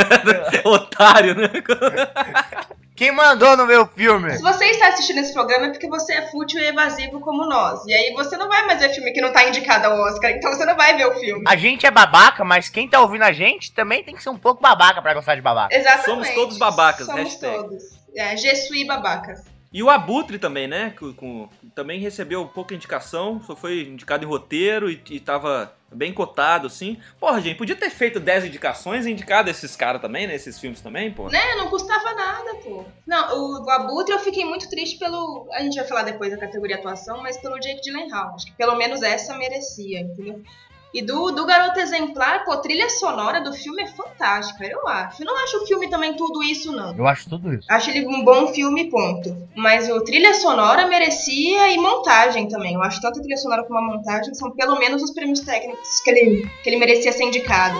Otário, 0.64 1.34
né? 1.34 1.48
Quem 3.00 3.12
mandou 3.12 3.56
no 3.56 3.66
meu 3.66 3.86
filme? 3.86 4.30
Se 4.36 4.42
você 4.42 4.66
está 4.66 4.88
assistindo 4.88 5.20
esse 5.20 5.32
programa 5.32 5.68
é 5.68 5.70
porque 5.70 5.88
você 5.88 6.12
é 6.12 6.30
fútil 6.30 6.60
e 6.60 6.66
evasivo 6.66 7.18
como 7.20 7.46
nós. 7.46 7.82
E 7.86 7.94
aí 7.94 8.12
você 8.12 8.36
não 8.36 8.46
vai 8.46 8.66
mais 8.66 8.78
ver 8.78 8.90
filme 8.90 9.10
que 9.10 9.22
não 9.22 9.32
tá 9.32 9.48
indicado 9.48 9.86
ao 9.86 9.98
Oscar, 10.00 10.30
então 10.32 10.52
você 10.52 10.66
não 10.66 10.76
vai 10.76 10.94
ver 10.94 11.06
o 11.06 11.14
filme. 11.14 11.42
A 11.48 11.56
gente 11.56 11.86
é 11.86 11.90
babaca, 11.90 12.44
mas 12.44 12.68
quem 12.68 12.86
tá 12.86 13.00
ouvindo 13.00 13.22
a 13.22 13.32
gente 13.32 13.72
também 13.72 14.04
tem 14.04 14.14
que 14.14 14.22
ser 14.22 14.28
um 14.28 14.36
pouco 14.36 14.60
babaca 14.60 15.00
pra 15.00 15.14
gostar 15.14 15.34
de 15.34 15.40
babaca. 15.40 15.74
Exatamente. 15.74 16.04
Somos 16.04 16.28
todos 16.34 16.58
babacas, 16.58 17.06
Somos 17.06 17.22
hashtag. 17.22 17.56
todos. 17.56 17.82
É, 18.14 18.36
Je 18.36 18.54
suis 18.54 18.86
babacas. 18.86 19.44
E 19.72 19.82
o 19.84 19.88
Abutre 19.90 20.36
também, 20.38 20.66
né? 20.66 20.90
Com, 20.98 21.12
com- 21.14 21.48
também 21.76 22.00
recebeu 22.00 22.44
pouca 22.46 22.74
indicação, 22.74 23.40
só 23.46 23.54
foi 23.54 23.82
indicado 23.82 24.24
em 24.24 24.28
roteiro 24.28 24.90
e, 24.90 25.00
e 25.10 25.20
tava 25.20 25.72
bem 25.92 26.12
cotado, 26.12 26.66
assim. 26.66 26.98
Porra, 27.20 27.40
gente, 27.40 27.56
podia 27.56 27.76
ter 27.76 27.88
feito 27.90 28.18
10 28.18 28.46
indicações 28.46 29.06
e 29.06 29.10
indicado 29.12 29.48
esses 29.48 29.76
caras 29.76 30.00
também, 30.00 30.26
né? 30.26 30.34
Esses 30.34 30.58
filmes 30.58 30.80
também, 30.80 31.12
pô. 31.12 31.28
Né? 31.28 31.54
Não 31.56 31.68
custava 31.70 32.12
nada, 32.14 32.54
pô. 32.64 32.84
Não, 33.06 33.38
o, 33.38 33.64
o 33.64 33.70
Abutre 33.70 34.12
eu 34.12 34.18
fiquei 34.18 34.44
muito 34.44 34.68
triste 34.68 34.98
pelo. 34.98 35.48
A 35.52 35.62
gente 35.62 35.76
vai 35.76 35.86
falar 35.86 36.02
depois 36.02 36.32
da 36.32 36.38
categoria 36.38 36.76
atuação, 36.76 37.22
mas 37.22 37.36
pelo 37.40 37.58
Jake 37.60 37.80
Gyllenhaal. 37.82 38.34
Acho 38.34 38.46
que 38.46 38.52
pelo 38.52 38.74
menos 38.76 39.02
essa 39.02 39.36
merecia, 39.38 40.00
entendeu? 40.00 40.42
E 40.92 41.02
do, 41.02 41.30
do 41.30 41.46
Garoto 41.46 41.78
Exemplar, 41.78 42.44
pô, 42.44 42.52
a 42.52 42.56
trilha 42.56 42.90
sonora 42.90 43.40
do 43.40 43.52
filme 43.52 43.82
é 43.82 43.86
fantástica, 43.86 44.64
eu 44.64 44.88
acho. 44.88 45.22
Eu 45.22 45.26
não 45.26 45.36
acho 45.44 45.58
o 45.58 45.66
filme 45.66 45.88
também 45.88 46.16
tudo 46.16 46.42
isso, 46.42 46.72
não. 46.72 46.96
Eu 46.96 47.06
acho 47.06 47.28
tudo 47.28 47.54
isso. 47.54 47.66
Acho 47.70 47.90
ele 47.90 48.06
um 48.08 48.24
bom 48.24 48.48
filme, 48.48 48.90
ponto. 48.90 49.48
Mas 49.54 49.88
o 49.88 50.02
trilha 50.02 50.34
sonora 50.34 50.88
merecia 50.88 51.72
e 51.72 51.78
montagem 51.78 52.48
também. 52.48 52.74
Eu 52.74 52.82
acho 52.82 53.00
tanto 53.00 53.20
a 53.20 53.22
trilha 53.22 53.36
sonora 53.36 53.62
como 53.64 53.78
a 53.78 53.82
montagem 53.82 54.34
são 54.34 54.50
pelo 54.50 54.78
menos 54.78 55.00
os 55.00 55.12
prêmios 55.12 55.40
técnicos 55.40 56.00
que 56.00 56.10
ele, 56.10 56.50
que 56.62 56.70
ele 56.70 56.78
merecia 56.78 57.12
ser 57.12 57.24
indicado. 57.24 57.78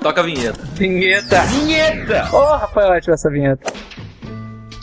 Toca 0.00 0.20
a 0.20 0.24
vinheta. 0.24 0.62
Vinheta! 0.72 1.42
Vinheta! 1.42 2.26
Porra, 2.30 2.66
foi 2.68 2.82
ótima 2.84 3.14
essa 3.14 3.30
vinheta. 3.30 3.72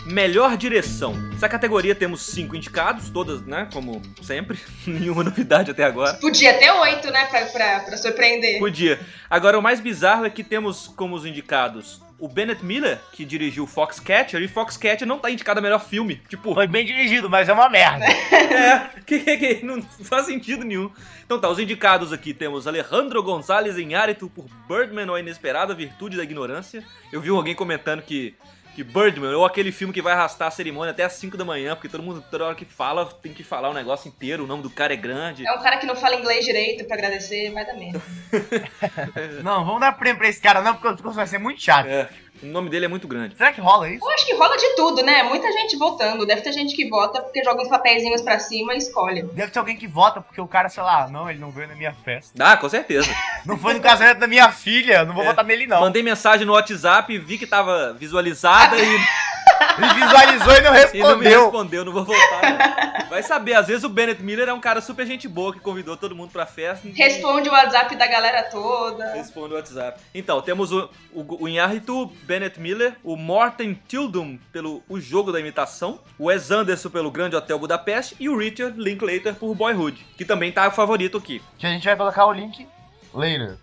Melhor 0.06 0.56
direção. 0.56 1.29
Nessa 1.40 1.48
categoria 1.48 1.96
temos 1.96 2.24
cinco 2.24 2.54
indicados, 2.54 3.10
todas, 3.10 3.42
né? 3.44 3.70
Como 3.72 4.02
sempre. 4.22 4.60
Nenhuma 4.86 5.24
novidade 5.24 5.72
até 5.72 5.86
agora. 5.86 6.16
Podia 6.16 6.54
ter 6.60 6.70
oito, 6.70 7.10
né, 7.12 7.28
pra, 7.28 7.46
pra, 7.46 7.80
pra 7.80 7.96
surpreender. 7.96 8.60
Podia. 8.60 9.00
Agora, 9.30 9.58
o 9.58 9.62
mais 9.62 9.80
bizarro 9.80 10.26
é 10.26 10.30
que 10.30 10.44
temos 10.44 10.90
como 10.90 11.16
os 11.16 11.26
indicados 11.26 12.02
o 12.20 12.28
Bennett 12.28 12.64
Miller, 12.64 13.00
que 13.14 13.24
dirigiu 13.24 13.66
Foxcatcher, 13.66 14.42
e 14.42 14.48
Foxcatcher 14.48 15.08
não 15.08 15.18
tá 15.18 15.32
indicado 15.32 15.60
a 15.60 15.64
melhor 15.64 15.80
filme. 15.80 16.22
Tipo, 16.28 16.54
Foi 16.54 16.68
bem 16.68 16.86
dirigido, 16.86 17.30
mas 17.30 17.48
é 17.48 17.54
uma 17.54 17.70
merda. 17.70 18.06
é, 18.36 18.90
que, 19.06 19.20
que, 19.20 19.38
que 19.38 19.66
não 19.66 19.82
faz 19.82 20.26
sentido 20.26 20.66
nenhum. 20.66 20.92
Então 21.26 21.40
tá, 21.40 21.50
os 21.50 21.60
indicados 21.60 22.12
aqui 22.12 22.34
temos 22.34 22.68
Alejandro 22.68 23.24
Gonzalez 23.24 23.78
Iñárritu 23.78 24.30
por 24.30 24.46
Birdman 24.68 25.08
ou 25.10 25.16
a 25.16 25.20
Inesperada 25.22 25.74
Virtude 25.74 26.18
da 26.18 26.24
Ignorância. 26.24 26.84
Eu 27.14 27.22
vi 27.22 27.30
alguém 27.30 27.56
comentando 27.56 28.02
que, 28.02 28.36
que 28.76 28.84
Birdman 28.84 29.34
ou 29.34 29.46
aquele 29.46 29.72
filme 29.72 29.94
que 29.94 30.02
vai 30.02 30.14
arrastar 30.14 30.48
a 30.48 30.52
cerimônia 30.52 30.92
até 30.92 31.04
as 31.04 31.14
5 31.14 31.36
da 31.36 31.44
manhã, 31.46 31.76
porque 31.76 31.90
todo 31.90 32.04
mundo, 32.04 32.24
toda 32.30 32.46
hora 32.46 32.56
que 32.56 32.66
fala, 32.66 33.06
tem 33.06 33.34
que 33.34 33.44
falar 33.44 33.70
o 33.70 33.74
negócio 33.74 34.08
inteiro, 34.08 34.44
o 34.44 34.48
nome 34.48 34.64
do 34.64 34.70
cara 34.70 34.94
é 34.94 34.98
grande. 34.98 35.46
É 35.46 35.52
um 35.52 35.62
cara 35.62 35.78
que 35.78 35.86
não 35.86 35.96
fala 35.96 36.16
inglês 36.16 36.46
direito 36.46 36.86
pra 36.86 36.96
agradecer, 36.96 37.52
vai 37.52 37.66
dar 37.66 37.74
merda. 37.74 38.02
Não, 39.44 39.66
vamos 39.66 39.82
dar 39.82 39.92
prêmio 39.94 40.18
pra 40.18 40.28
esse 40.28 40.42
cara 40.42 40.62
não, 40.62 40.74
porque 40.74 40.88
o 40.88 40.94
discurso 40.94 41.16
vai 41.16 41.28
ser 41.28 41.38
muito 41.38 41.62
chato. 41.62 41.88
É, 41.88 42.10
o 42.44 42.46
nome 42.48 42.70
dele 42.70 42.86
é 42.86 42.88
muito 42.88 43.08
grande. 43.08 43.36
Será 43.36 43.52
que 43.52 43.60
rola 43.62 43.90
isso? 43.90 44.04
Eu 44.06 44.10
acho 44.12 44.26
que 44.26 44.34
rola 44.36 44.56
de 44.58 44.76
tudo, 44.76 45.04
né? 45.04 45.24
Muita 45.24 45.52
gente 45.52 45.76
votando. 45.78 46.26
Deve 46.26 46.42
ter 46.42 46.52
gente 46.54 46.76
que 46.76 46.88
vota 46.90 47.22
porque 47.22 47.44
joga 47.44 47.62
uns 47.62 47.68
papeizinhos 47.68 48.22
pra 48.22 48.40
cima 48.40 48.74
e 48.74 48.78
escolhe. 48.78 49.24
Deve 49.24 49.52
ter 49.52 49.60
alguém 49.60 49.76
que 49.76 49.88
vota 49.88 50.22
porque 50.22 50.40
o 50.40 50.48
cara, 50.48 50.70
sei 50.70 50.84
lá, 50.84 51.08
não, 51.10 51.30
ele 51.30 51.40
não 51.40 51.52
veio 51.52 51.68
na 51.68 51.76
minha 51.76 51.94
festa. 51.94 52.32
Ah, 52.44 52.56
com 52.58 52.70
certeza. 52.70 53.10
Não 53.46 53.58
foi 53.58 53.74
no 53.74 53.80
casamento 53.82 54.20
da 54.20 54.28
minha 54.28 54.52
filha, 54.52 55.06
não 55.06 55.14
vou 55.14 55.24
É. 55.24 55.28
votar 55.28 55.44
nele 55.46 55.66
não. 55.66 55.80
Mandei 55.80 56.04
mensagem 56.04 56.46
no 56.46 56.54
WhatsApp, 56.54 57.18
vi 57.18 57.38
que 57.38 57.48
tava 57.48 57.94
visualizada 57.94 58.76
e, 58.78 59.00
Ele 59.80 60.06
visualizou 60.06 60.54
e 60.54 60.62
não 60.62 60.76
e 60.76 61.00
não 61.00 61.18
me 61.18 61.26
respondeu. 61.26 61.44
respondeu, 61.44 61.86
não 61.86 61.94
vou 61.94 62.06
voltar. 62.06 63.00
não. 63.00 63.10
Vai 63.10 63.24
saber, 63.24 63.56
às 63.56 63.68
vezes 63.68 63.84
o 63.84 63.90
Bennett 63.90 64.22
Miller 64.22 64.50
é 64.50 64.54
um 64.54 64.60
cara 64.60 64.82
super 64.82 65.06
gente 65.06 65.28
boa 65.28 65.52
que 65.52 65.60
convidou 65.60 65.98
todo 65.98 66.16
mundo 66.16 66.32
pra 66.32 66.46
festa. 66.46 66.88
Responde 66.94 67.50
o 67.50 67.52
WhatsApp 67.52 67.96
da 67.96 68.06
galera 68.06 68.44
toda. 68.44 69.14
Responde 69.14 69.54
o 69.54 69.58
WhatsApp. 69.58 70.00
Então, 70.14 70.42
temos 70.42 70.72
o, 70.72 70.90
o, 71.12 71.44
o 71.44 71.48
Inharritu 71.48 72.06
Bennett 72.24 72.60
Miller, 72.60 72.96
o 73.04 73.16
Morten 73.16 73.80
Tildum 73.88 74.38
pelo 74.52 74.84
O 74.88 75.00
Jogo 75.00 75.32
da 75.32 75.40
Imitação, 75.40 76.00
o 76.20 76.26
Wes 76.26 76.52
Anderson 76.52 76.90
pelo 76.90 77.10
Grande 77.10 77.36
Hotel 77.36 77.58
Budapeste 77.58 78.16
e 78.20 78.30
o 78.30 78.38
Richard 78.38 78.80
Linklater 78.80 79.34
por 79.34 79.56
Boyhood, 79.56 80.06
que 80.16 80.24
também 80.24 80.52
tá 80.52 80.70
favorito 80.70 81.18
aqui. 81.18 81.42
Que 81.58 81.66
a 81.66 81.70
gente 81.70 81.86
vai 81.86 81.96
colocar 81.96 82.26
o 82.28 82.32
link 82.32 82.68
later. 83.14 83.58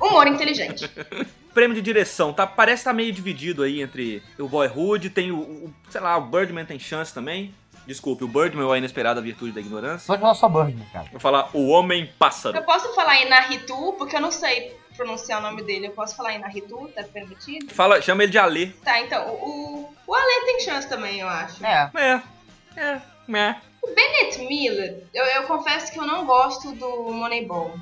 Humor 0.00 0.28
inteligente. 0.28 0.88
Prêmio 1.54 1.74
de 1.74 1.80
direção, 1.80 2.32
tá, 2.32 2.46
parece 2.46 2.80
estar 2.80 2.90
tá 2.90 2.94
meio 2.96 3.12
dividido 3.12 3.62
aí 3.62 3.80
entre 3.80 4.22
o 4.38 4.48
Boyhood, 4.48 5.10
tem 5.10 5.30
o, 5.30 5.38
o- 5.38 5.74
sei 5.88 6.00
lá, 6.00 6.16
o 6.16 6.22
Birdman 6.22 6.64
tem 6.64 6.78
chance 6.78 7.14
também. 7.14 7.54
Desculpe, 7.86 8.24
o 8.24 8.28
Birdman 8.28 8.64
ou 8.64 8.72
a 8.72 8.78
Inesperada 8.78 9.20
Virtude 9.20 9.52
da 9.52 9.60
Ignorância. 9.60 10.12
Que 10.12 10.20
falar 10.20 10.34
só 10.34 10.48
Birdman, 10.48 10.86
cara. 10.92 11.06
Vou 11.10 11.20
falar 11.20 11.50
o 11.52 11.68
Homem 11.68 12.10
Pássaro. 12.18 12.56
Eu 12.56 12.62
posso 12.62 12.94
falar 12.94 13.20
Inaritu, 13.22 13.94
porque 13.98 14.16
eu 14.16 14.20
não 14.20 14.30
sei 14.30 14.74
pronunciar 14.96 15.40
o 15.40 15.42
nome 15.42 15.62
dele. 15.62 15.88
Eu 15.88 15.90
posso 15.92 16.16
falar 16.16 16.34
Inaritu, 16.34 16.88
tá 16.94 17.02
permitido? 17.04 17.72
Fala, 17.72 18.00
chama 18.00 18.22
ele 18.22 18.32
de 18.32 18.38
Alê. 18.38 18.66
Tá, 18.82 19.00
então, 19.00 19.28
o, 19.34 19.80
o, 19.80 19.94
o 20.06 20.14
Ale 20.14 20.44
tem 20.46 20.60
chance 20.60 20.88
também, 20.88 21.20
eu 21.20 21.28
acho. 21.28 21.64
É. 21.64 21.90
É, 21.94 22.22
é, 22.80 23.00
é. 23.36 23.56
O 23.82 23.94
Bennett 23.94 24.38
Miller, 24.38 25.04
eu, 25.12 25.24
eu 25.26 25.42
confesso 25.42 25.92
que 25.92 25.98
eu 25.98 26.06
não 26.06 26.24
gosto 26.24 26.72
do 26.72 27.12
Moneyball. 27.12 27.74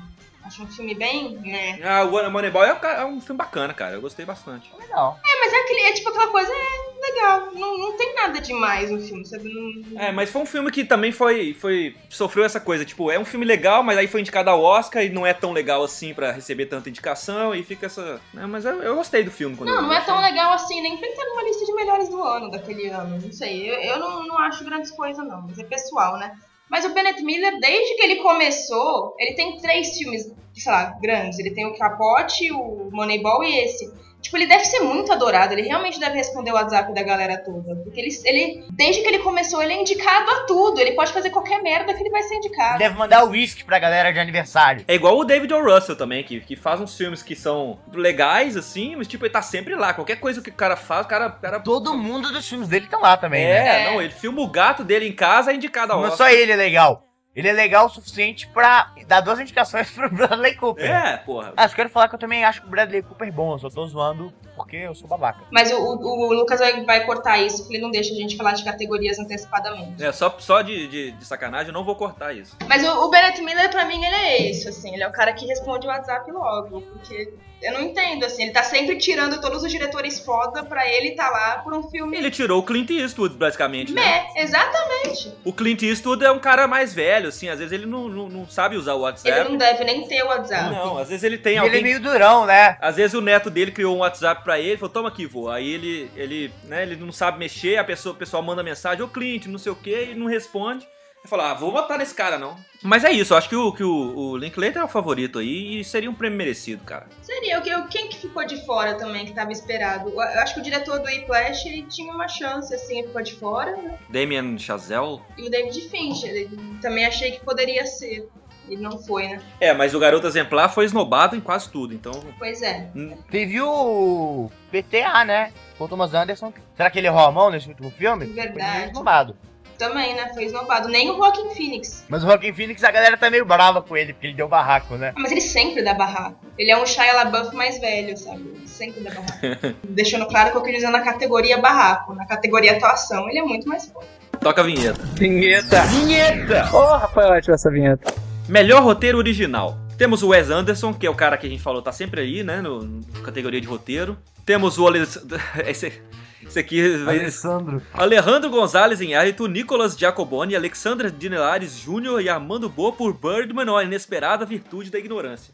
Acho 0.45 0.63
um 0.63 0.67
filme 0.67 0.93
bem, 0.93 1.35
né? 1.39 1.79
Ah, 1.83 2.03
o 2.03 2.29
Moneyball 2.31 2.63
é 2.65 2.73
um 2.73 2.77
é 2.85 3.05
um 3.05 3.21
filme 3.21 3.37
bacana, 3.37 3.73
cara. 3.73 3.95
Eu 3.95 4.01
gostei 4.01 4.25
bastante. 4.25 4.69
Legal. 4.77 5.17
É, 5.25 5.39
mas 5.39 5.53
é, 5.53 5.57
aquele, 5.61 5.79
é 5.81 5.93
tipo 5.93 6.09
aquela 6.09 6.27
coisa, 6.27 6.51
é 6.51 7.01
legal. 7.01 7.51
Não, 7.53 7.77
não 7.77 7.97
tem 7.97 8.13
nada 8.13 8.41
demais 8.41 8.91
no 8.91 8.99
filme, 9.01 9.25
sabe? 9.25 9.49
Não- 9.53 10.01
É, 10.01 10.11
mas 10.11 10.29
foi 10.29 10.41
um 10.41 10.45
filme 10.45 10.69
que 10.69 10.83
também 10.83 11.11
foi, 11.11 11.53
foi. 11.53 11.95
sofreu 12.09 12.43
essa 12.43 12.59
coisa. 12.59 12.83
Tipo, 12.83 13.09
é 13.09 13.17
um 13.17 13.23
filme 13.25 13.45
legal, 13.45 13.83
mas 13.83 13.97
aí 13.97 14.07
foi 14.07 14.19
indicado 14.19 14.49
ao 14.49 14.61
Oscar 14.61 15.03
e 15.03 15.09
não 15.09 15.25
é 15.25 15.33
tão 15.33 15.51
legal 15.53 15.81
assim 15.83 16.13
pra 16.13 16.31
receber 16.31 16.65
tanta 16.65 16.89
indicação 16.89 17.55
e 17.55 17.63
fica 17.63 17.85
essa. 17.85 18.19
né, 18.33 18.45
mas 18.45 18.65
eu, 18.65 18.81
eu 18.83 18.95
gostei 18.95 19.23
do 19.23 19.31
filme 19.31 19.55
quando 19.55 19.69
Não, 19.69 19.77
eu 19.77 19.81
não 19.83 19.93
é 19.93 20.01
tão 20.01 20.19
legal 20.21 20.51
assim, 20.53 20.81
nem 20.81 20.97
pra 20.97 21.07
estar 21.07 21.25
numa 21.25 21.43
lista 21.43 21.65
de 21.65 21.73
melhores 21.73 22.09
do 22.09 22.21
ano, 22.21 22.51
daquele 22.51 22.89
ano. 22.89 23.17
Não 23.21 23.31
sei, 23.31 23.69
eu, 23.69 23.75
eu 23.75 23.99
não, 23.99 24.27
não 24.27 24.37
acho 24.39 24.63
grandes 24.65 24.91
coisas, 24.91 25.25
não, 25.25 25.41
mas 25.43 25.57
é 25.57 25.63
pessoal, 25.63 26.17
né? 26.17 26.37
Mas 26.69 26.85
o 26.85 26.93
Bennett 26.93 27.21
Miller, 27.21 27.59
desde 27.59 27.95
que 27.95 28.01
ele 28.03 28.15
começou, 28.17 29.15
ele 29.19 29.35
tem 29.35 29.57
três 29.57 29.97
filmes, 29.97 30.31
sei 30.53 30.71
lá, 30.71 30.97
grandes. 31.01 31.39
Ele 31.39 31.51
tem 31.51 31.65
o 31.65 31.77
Capote, 31.77 32.51
o 32.51 32.89
Moneyball 32.91 33.43
e 33.43 33.59
esse. 33.59 33.91
Tipo, 34.23 34.37
ele 34.37 34.47
deve 34.47 34.63
ser 34.63 34.79
muito 34.79 35.11
adorado, 35.11 35.53
ele 35.53 35.63
realmente 35.63 35.99
deve 35.99 36.15
responder 36.15 36.51
o 36.51 36.53
WhatsApp 36.53 36.93
da 36.93 37.03
galera 37.03 37.37
toda. 37.37 37.75
Porque 37.83 37.99
ele, 37.99 38.09
ele 38.23 38.65
desde 38.71 39.01
que 39.01 39.07
ele 39.09 39.19
começou, 39.19 39.61
ele 39.61 39.73
é 39.73 39.81
indicado 39.81 40.31
a 40.31 40.45
tudo. 40.45 40.79
Ele 40.79 40.93
pode 40.93 41.11
fazer 41.11 41.29
qualquer 41.29 41.61
merda 41.61 41.93
que 41.93 42.01
ele 42.01 42.09
vai 42.09 42.23
ser 42.23 42.35
indicado. 42.35 42.79
Deve 42.79 42.97
mandar 42.97 43.25
o 43.25 43.31
whisky 43.31 43.65
pra 43.65 43.77
galera 43.77 44.13
de 44.13 44.19
aniversário. 44.19 44.85
É 44.87 44.95
igual 44.95 45.17
o 45.17 45.25
David 45.25 45.53
O. 45.53 45.61
Russell 45.61 45.97
também, 45.97 46.23
que, 46.23 46.39
que 46.39 46.55
faz 46.55 46.79
uns 46.79 46.95
filmes 46.95 47.21
que 47.21 47.35
são 47.35 47.79
legais, 47.93 48.55
assim, 48.55 48.95
mas 48.95 49.07
tipo, 49.07 49.25
ele 49.25 49.33
tá 49.33 49.41
sempre 49.41 49.75
lá. 49.75 49.93
Qualquer 49.93 50.15
coisa 50.15 50.41
que 50.41 50.49
o 50.49 50.53
cara 50.53 50.77
faz, 50.77 51.05
o 51.05 51.09
cara. 51.09 51.27
o 51.27 51.41
cara 51.41 51.59
Todo 51.59 51.93
mundo 51.93 52.31
dos 52.31 52.47
filmes 52.47 52.69
dele 52.69 52.87
tá 52.87 52.97
lá 52.97 53.17
também, 53.17 53.43
né? 53.43 53.57
É, 53.57 53.63
né? 53.63 53.91
não, 53.91 54.01
ele 54.01 54.13
filma 54.13 54.41
o 54.41 54.47
gato 54.47 54.85
dele 54.85 55.05
em 55.05 55.13
casa, 55.13 55.51
é 55.51 55.55
indicado 55.55 55.91
ao 55.91 55.99
Não 56.01 56.07
Oscar. 56.07 56.29
só 56.29 56.33
ele 56.33 56.51
é 56.53 56.55
legal. 56.55 57.12
Ele 57.35 57.47
é 57.47 57.51
legal 57.51 57.87
o 57.87 57.89
suficiente 57.89 58.47
pra 58.47 58.91
dar 59.07 59.21
duas 59.21 59.39
indicações 59.39 59.89
pro 59.91 60.09
Bradley 60.09 60.55
Cooper. 60.55 60.89
É, 60.89 61.17
porra. 61.17 61.53
Ah, 61.57 61.67
só 61.67 61.75
quero 61.75 61.89
falar 61.89 62.07
que 62.07 62.15
eu 62.15 62.19
também 62.19 62.45
acho 62.45 62.61
que 62.61 62.67
o 62.67 62.69
Bradley 62.69 63.01
Cooper 63.01 63.27
é 63.27 63.31
bom, 63.31 63.53
eu 63.53 63.59
só 63.59 63.69
tô 63.69 63.85
zoando 63.87 64.31
porque 64.55 64.77
eu 64.77 64.93
sou 64.95 65.07
babaca. 65.07 65.41
Mas 65.51 65.71
o, 65.71 65.75
o- 65.77 66.29
o 66.29 66.33
Lucas 66.33 66.59
vai, 66.59 66.83
vai 66.83 67.05
cortar 67.05 67.37
isso, 67.39 67.59
porque 67.63 67.75
ele 67.75 67.83
não 67.83 67.91
deixa 67.91 68.11
a 68.13 68.15
gente 68.17 68.35
falar 68.37 68.53
de 68.53 68.63
categorias 68.63 69.17
antecipadamente. 69.19 70.03
É, 70.03 70.11
só, 70.11 70.35
só 70.39 70.61
de, 70.61 70.87
de, 70.87 71.11
de 71.11 71.25
sacanagem, 71.25 71.67
eu 71.67 71.73
não 71.73 71.83
vou 71.83 71.95
cortar 71.95 72.33
isso. 72.35 72.55
Mas 72.67 72.83
o, 72.83 73.05
o 73.05 73.09
Bennett 73.09 73.41
Miller, 73.41 73.69
pra 73.69 73.85
mim, 73.85 74.03
ele 74.03 74.15
é 74.15 74.49
isso, 74.49 74.69
assim. 74.69 74.93
Ele 74.93 75.03
é 75.03 75.07
o 75.07 75.11
cara 75.11 75.33
que 75.33 75.45
responde 75.45 75.85
o 75.87 75.89
WhatsApp 75.89 76.29
logo. 76.31 76.81
Porque 76.81 77.33
eu 77.61 77.73
não 77.73 77.81
entendo, 77.81 78.25
assim. 78.25 78.43
Ele 78.43 78.51
tá 78.51 78.63
sempre 78.63 78.97
tirando 78.97 79.39
todos 79.41 79.63
os 79.63 79.71
diretores 79.71 80.19
foda 80.19 80.63
pra 80.63 80.87
ele 80.89 81.11
tá 81.11 81.29
lá 81.29 81.59
por 81.63 81.73
um 81.73 81.83
filme. 81.89 82.17
Ele 82.17 82.29
tirou 82.31 82.59
o 82.59 82.63
Clint 82.63 82.89
Eastwood, 82.89 83.35
basicamente, 83.35 83.93
né? 83.93 84.25
É, 84.35 84.43
exatamente. 84.43 85.33
O 85.43 85.53
Clint 85.53 85.81
Eastwood 85.83 86.23
é 86.23 86.31
um 86.31 86.39
cara 86.39 86.67
mais 86.67 86.93
velho, 86.93 87.29
assim, 87.29 87.49
às 87.49 87.59
vezes 87.59 87.71
ele 87.71 87.85
não, 87.85 88.07
não, 88.09 88.29
não 88.29 88.47
sabe 88.47 88.75
usar 88.75 88.93
o 88.93 88.97
Ele 88.97 89.03
WhatsApp. 89.03 89.49
não 89.49 89.57
deve 89.57 89.83
nem 89.83 90.07
ter 90.07 90.23
o 90.23 90.27
WhatsApp. 90.27 90.69
Não, 90.73 90.97
às 90.97 91.09
vezes 91.09 91.23
ele 91.23 91.37
tem 91.37 91.55
E 91.55 91.57
alguém... 91.57 91.79
ele 91.79 91.79
é 91.79 91.83
meio 91.83 92.01
durão, 92.01 92.45
né? 92.45 92.77
Às 92.81 92.95
vezes 92.97 93.13
o 93.13 93.21
neto 93.21 93.49
dele 93.49 93.71
criou 93.71 93.95
um 93.95 93.99
WhatsApp 93.99 94.42
pra 94.43 94.59
ele, 94.59 94.77
falou, 94.77 94.93
toma 94.93 95.09
aqui, 95.09 95.25
vô. 95.25 95.49
Aí 95.49 95.71
ele, 95.73 96.11
ele, 96.15 96.51
né, 96.65 96.83
ele 96.83 96.95
não 96.95 97.11
sabe 97.11 97.39
mexer, 97.39 97.77
a 97.77 97.83
pessoa, 97.83 98.13
o 98.13 98.17
pessoal 98.17 98.43
manda 98.43 98.61
mensagem, 98.63 99.03
ô 99.03 99.07
Clint, 99.07 99.45
não 99.47 99.57
sei 99.59 99.71
o 99.71 99.75
que, 99.75 100.11
e 100.11 100.15
não 100.15 100.25
responde. 100.27 100.85
Ele 101.23 101.29
falou, 101.29 101.45
ah, 101.45 101.53
vou 101.53 101.71
votar 101.71 101.97
nesse 101.97 102.13
cara, 102.13 102.37
não. 102.37 102.57
Mas 102.81 103.05
é 103.05 103.11
isso, 103.13 103.31
eu 103.33 103.37
acho 103.37 103.47
que 103.47 103.55
o, 103.55 103.71
que 103.71 103.81
o, 103.83 104.13
o 104.13 104.35
Linklater 104.37 104.81
é 104.81 104.83
o 104.83 104.89
favorito 104.89 105.39
aí 105.39 105.79
e 105.79 105.83
seria 105.85 106.11
um 106.11 106.13
prêmio 106.13 106.37
merecido, 106.37 106.83
cara. 106.83 107.07
Seria, 107.21 107.59
o- 107.59 107.87
quem 107.87 108.09
que 108.09 108.17
ficou 108.17 108.45
de 108.45 108.65
fora 108.65 108.95
também, 108.95 109.25
que 109.25 109.31
tava 109.33 109.49
esperado? 109.53 110.09
Eu 110.09 110.19
acho 110.19 110.53
que 110.55 110.59
o 110.59 110.63
diretor 110.63 110.99
do 110.99 111.05
Whiplash, 111.05 111.65
ele 111.65 111.83
tinha 111.83 112.13
uma 112.13 112.27
chance, 112.27 112.75
assim, 112.75 112.97
ele 112.99 113.07
ficou 113.07 113.21
de 113.21 113.35
fora, 113.35 113.71
né? 113.77 113.97
Damien 114.09 114.59
Chazelle. 114.59 115.21
E 115.37 115.47
o 115.47 115.49
David 115.49 115.87
Fincher, 115.87 116.29
ele 116.29 116.59
também 116.81 117.05
achei 117.05 117.31
que 117.31 117.39
poderia 117.39 117.85
ser. 117.85 118.27
Ele 118.67 118.81
não 118.81 118.97
foi, 118.97 119.27
né? 119.27 119.41
É, 119.59 119.73
mas 119.73 119.93
o 119.93 119.99
Garoto 119.99 120.25
Exemplar 120.27 120.73
foi 120.73 120.85
esnobado 120.85 121.35
em 121.35 121.41
quase 121.41 121.69
tudo, 121.69 121.93
então... 121.93 122.13
Pois 122.39 122.61
é. 122.61 122.89
Teve 123.29 123.61
o 123.61 124.49
PTA, 124.71 125.25
né? 125.25 125.51
Com 125.77 125.85
o 125.85 125.87
Thomas 125.87 126.13
Anderson. 126.13 126.53
Será 126.75 126.89
que 126.89 126.97
ele 126.97 127.07
errou 127.07 127.25
a 127.25 127.31
mão 127.31 127.49
nesse 127.49 127.67
último 127.67 127.91
filme? 127.91 128.25
Verdade. 128.25 128.79
Foi 128.79 128.87
esnobado. 128.87 129.35
Também, 129.77 130.13
né? 130.15 130.31
Foi 130.33 130.45
esnobado. 130.45 130.87
Nem 130.87 131.09
o 131.09 131.17
Joaquin 131.17 131.49
Phoenix. 131.53 132.05
Mas 132.07 132.23
o 132.23 132.27
Joaquin 132.27 132.53
Phoenix, 132.53 132.83
a 132.83 132.91
galera 132.91 133.17
tá 133.17 133.29
meio 133.29 133.43
brava 133.45 133.81
com 133.81 133.97
ele, 133.97 134.13
porque 134.13 134.27
ele 134.27 134.35
deu 134.35 134.47
barraco, 134.47 134.95
né? 134.95 135.11
Ah, 135.15 135.19
Mas 135.19 135.31
ele 135.31 135.41
sempre 135.41 135.83
dá 135.83 135.93
barraco. 135.93 136.37
Ele 136.57 136.71
é 136.71 136.77
um 136.77 136.85
Shia 136.85 137.11
LaBeouf 137.13 137.55
mais 137.55 137.79
velho, 137.79 138.15
sabe? 138.15 138.41
Ele 138.55 138.67
sempre 138.67 139.01
dá 139.01 139.11
barraco. 139.11 139.75
Deixando 139.89 140.25
claro 140.27 140.51
que 140.51 140.57
eu 140.57 140.61
queria 140.61 140.79
dizer 140.79 140.91
na 140.91 141.01
categoria 141.01 141.57
barraco. 141.57 142.13
Na 142.13 142.25
categoria 142.25 142.73
atuação, 142.77 143.27
ele 143.29 143.39
é 143.39 143.43
muito 143.43 143.67
mais 143.67 143.87
forte. 143.87 144.09
Toca 144.39 144.61
a 144.61 144.63
vinheta. 144.63 145.01
Vinheta! 145.15 145.81
Vinheta! 145.83 146.69
Ô, 146.75 146.85
Rafael, 146.97 147.33
ativa 147.33 147.55
essa 147.55 147.71
vinheta. 147.71 148.13
Melhor 148.47 148.83
roteiro 148.83 149.17
original. 149.17 149.77
Temos 149.97 150.21
o 150.21 150.29
Wes 150.29 150.49
Anderson, 150.49 150.93
que 150.93 151.07
é 151.07 151.09
o 151.09 151.15
cara 151.15 151.37
que 151.37 151.47
a 151.47 151.49
gente 151.49 151.61
falou, 151.61 151.81
tá 151.81 151.91
sempre 151.91 152.21
aí, 152.21 152.43
né, 152.43 152.61
no, 152.61 152.81
no 152.81 153.21
categoria 153.21 153.61
de 153.61 153.67
roteiro. 153.67 154.17
Temos 154.45 154.77
o 154.77 154.85
Alex... 154.85 155.25
esse, 155.65 156.01
esse 156.45 156.59
aqui. 156.59 156.81
Alessandro. 157.07 157.81
Alejandro 157.93 158.49
Gonzalez 158.49 158.99
em 158.99 159.15
Arito, 159.15 159.47
Nicolas 159.47 159.97
Giacoboni, 159.97 160.55
Alexandra 160.55 161.09
Dinelares 161.09 161.79
Jr. 161.79 162.21
e 162.21 162.27
Armando 162.27 162.67
Boa 162.67 162.91
por 162.91 163.13
Birdman, 163.13 163.69
ó, 163.69 163.77
a 163.77 163.83
inesperada 163.83 164.45
virtude 164.45 164.91
da 164.91 164.99
ignorância. 164.99 165.53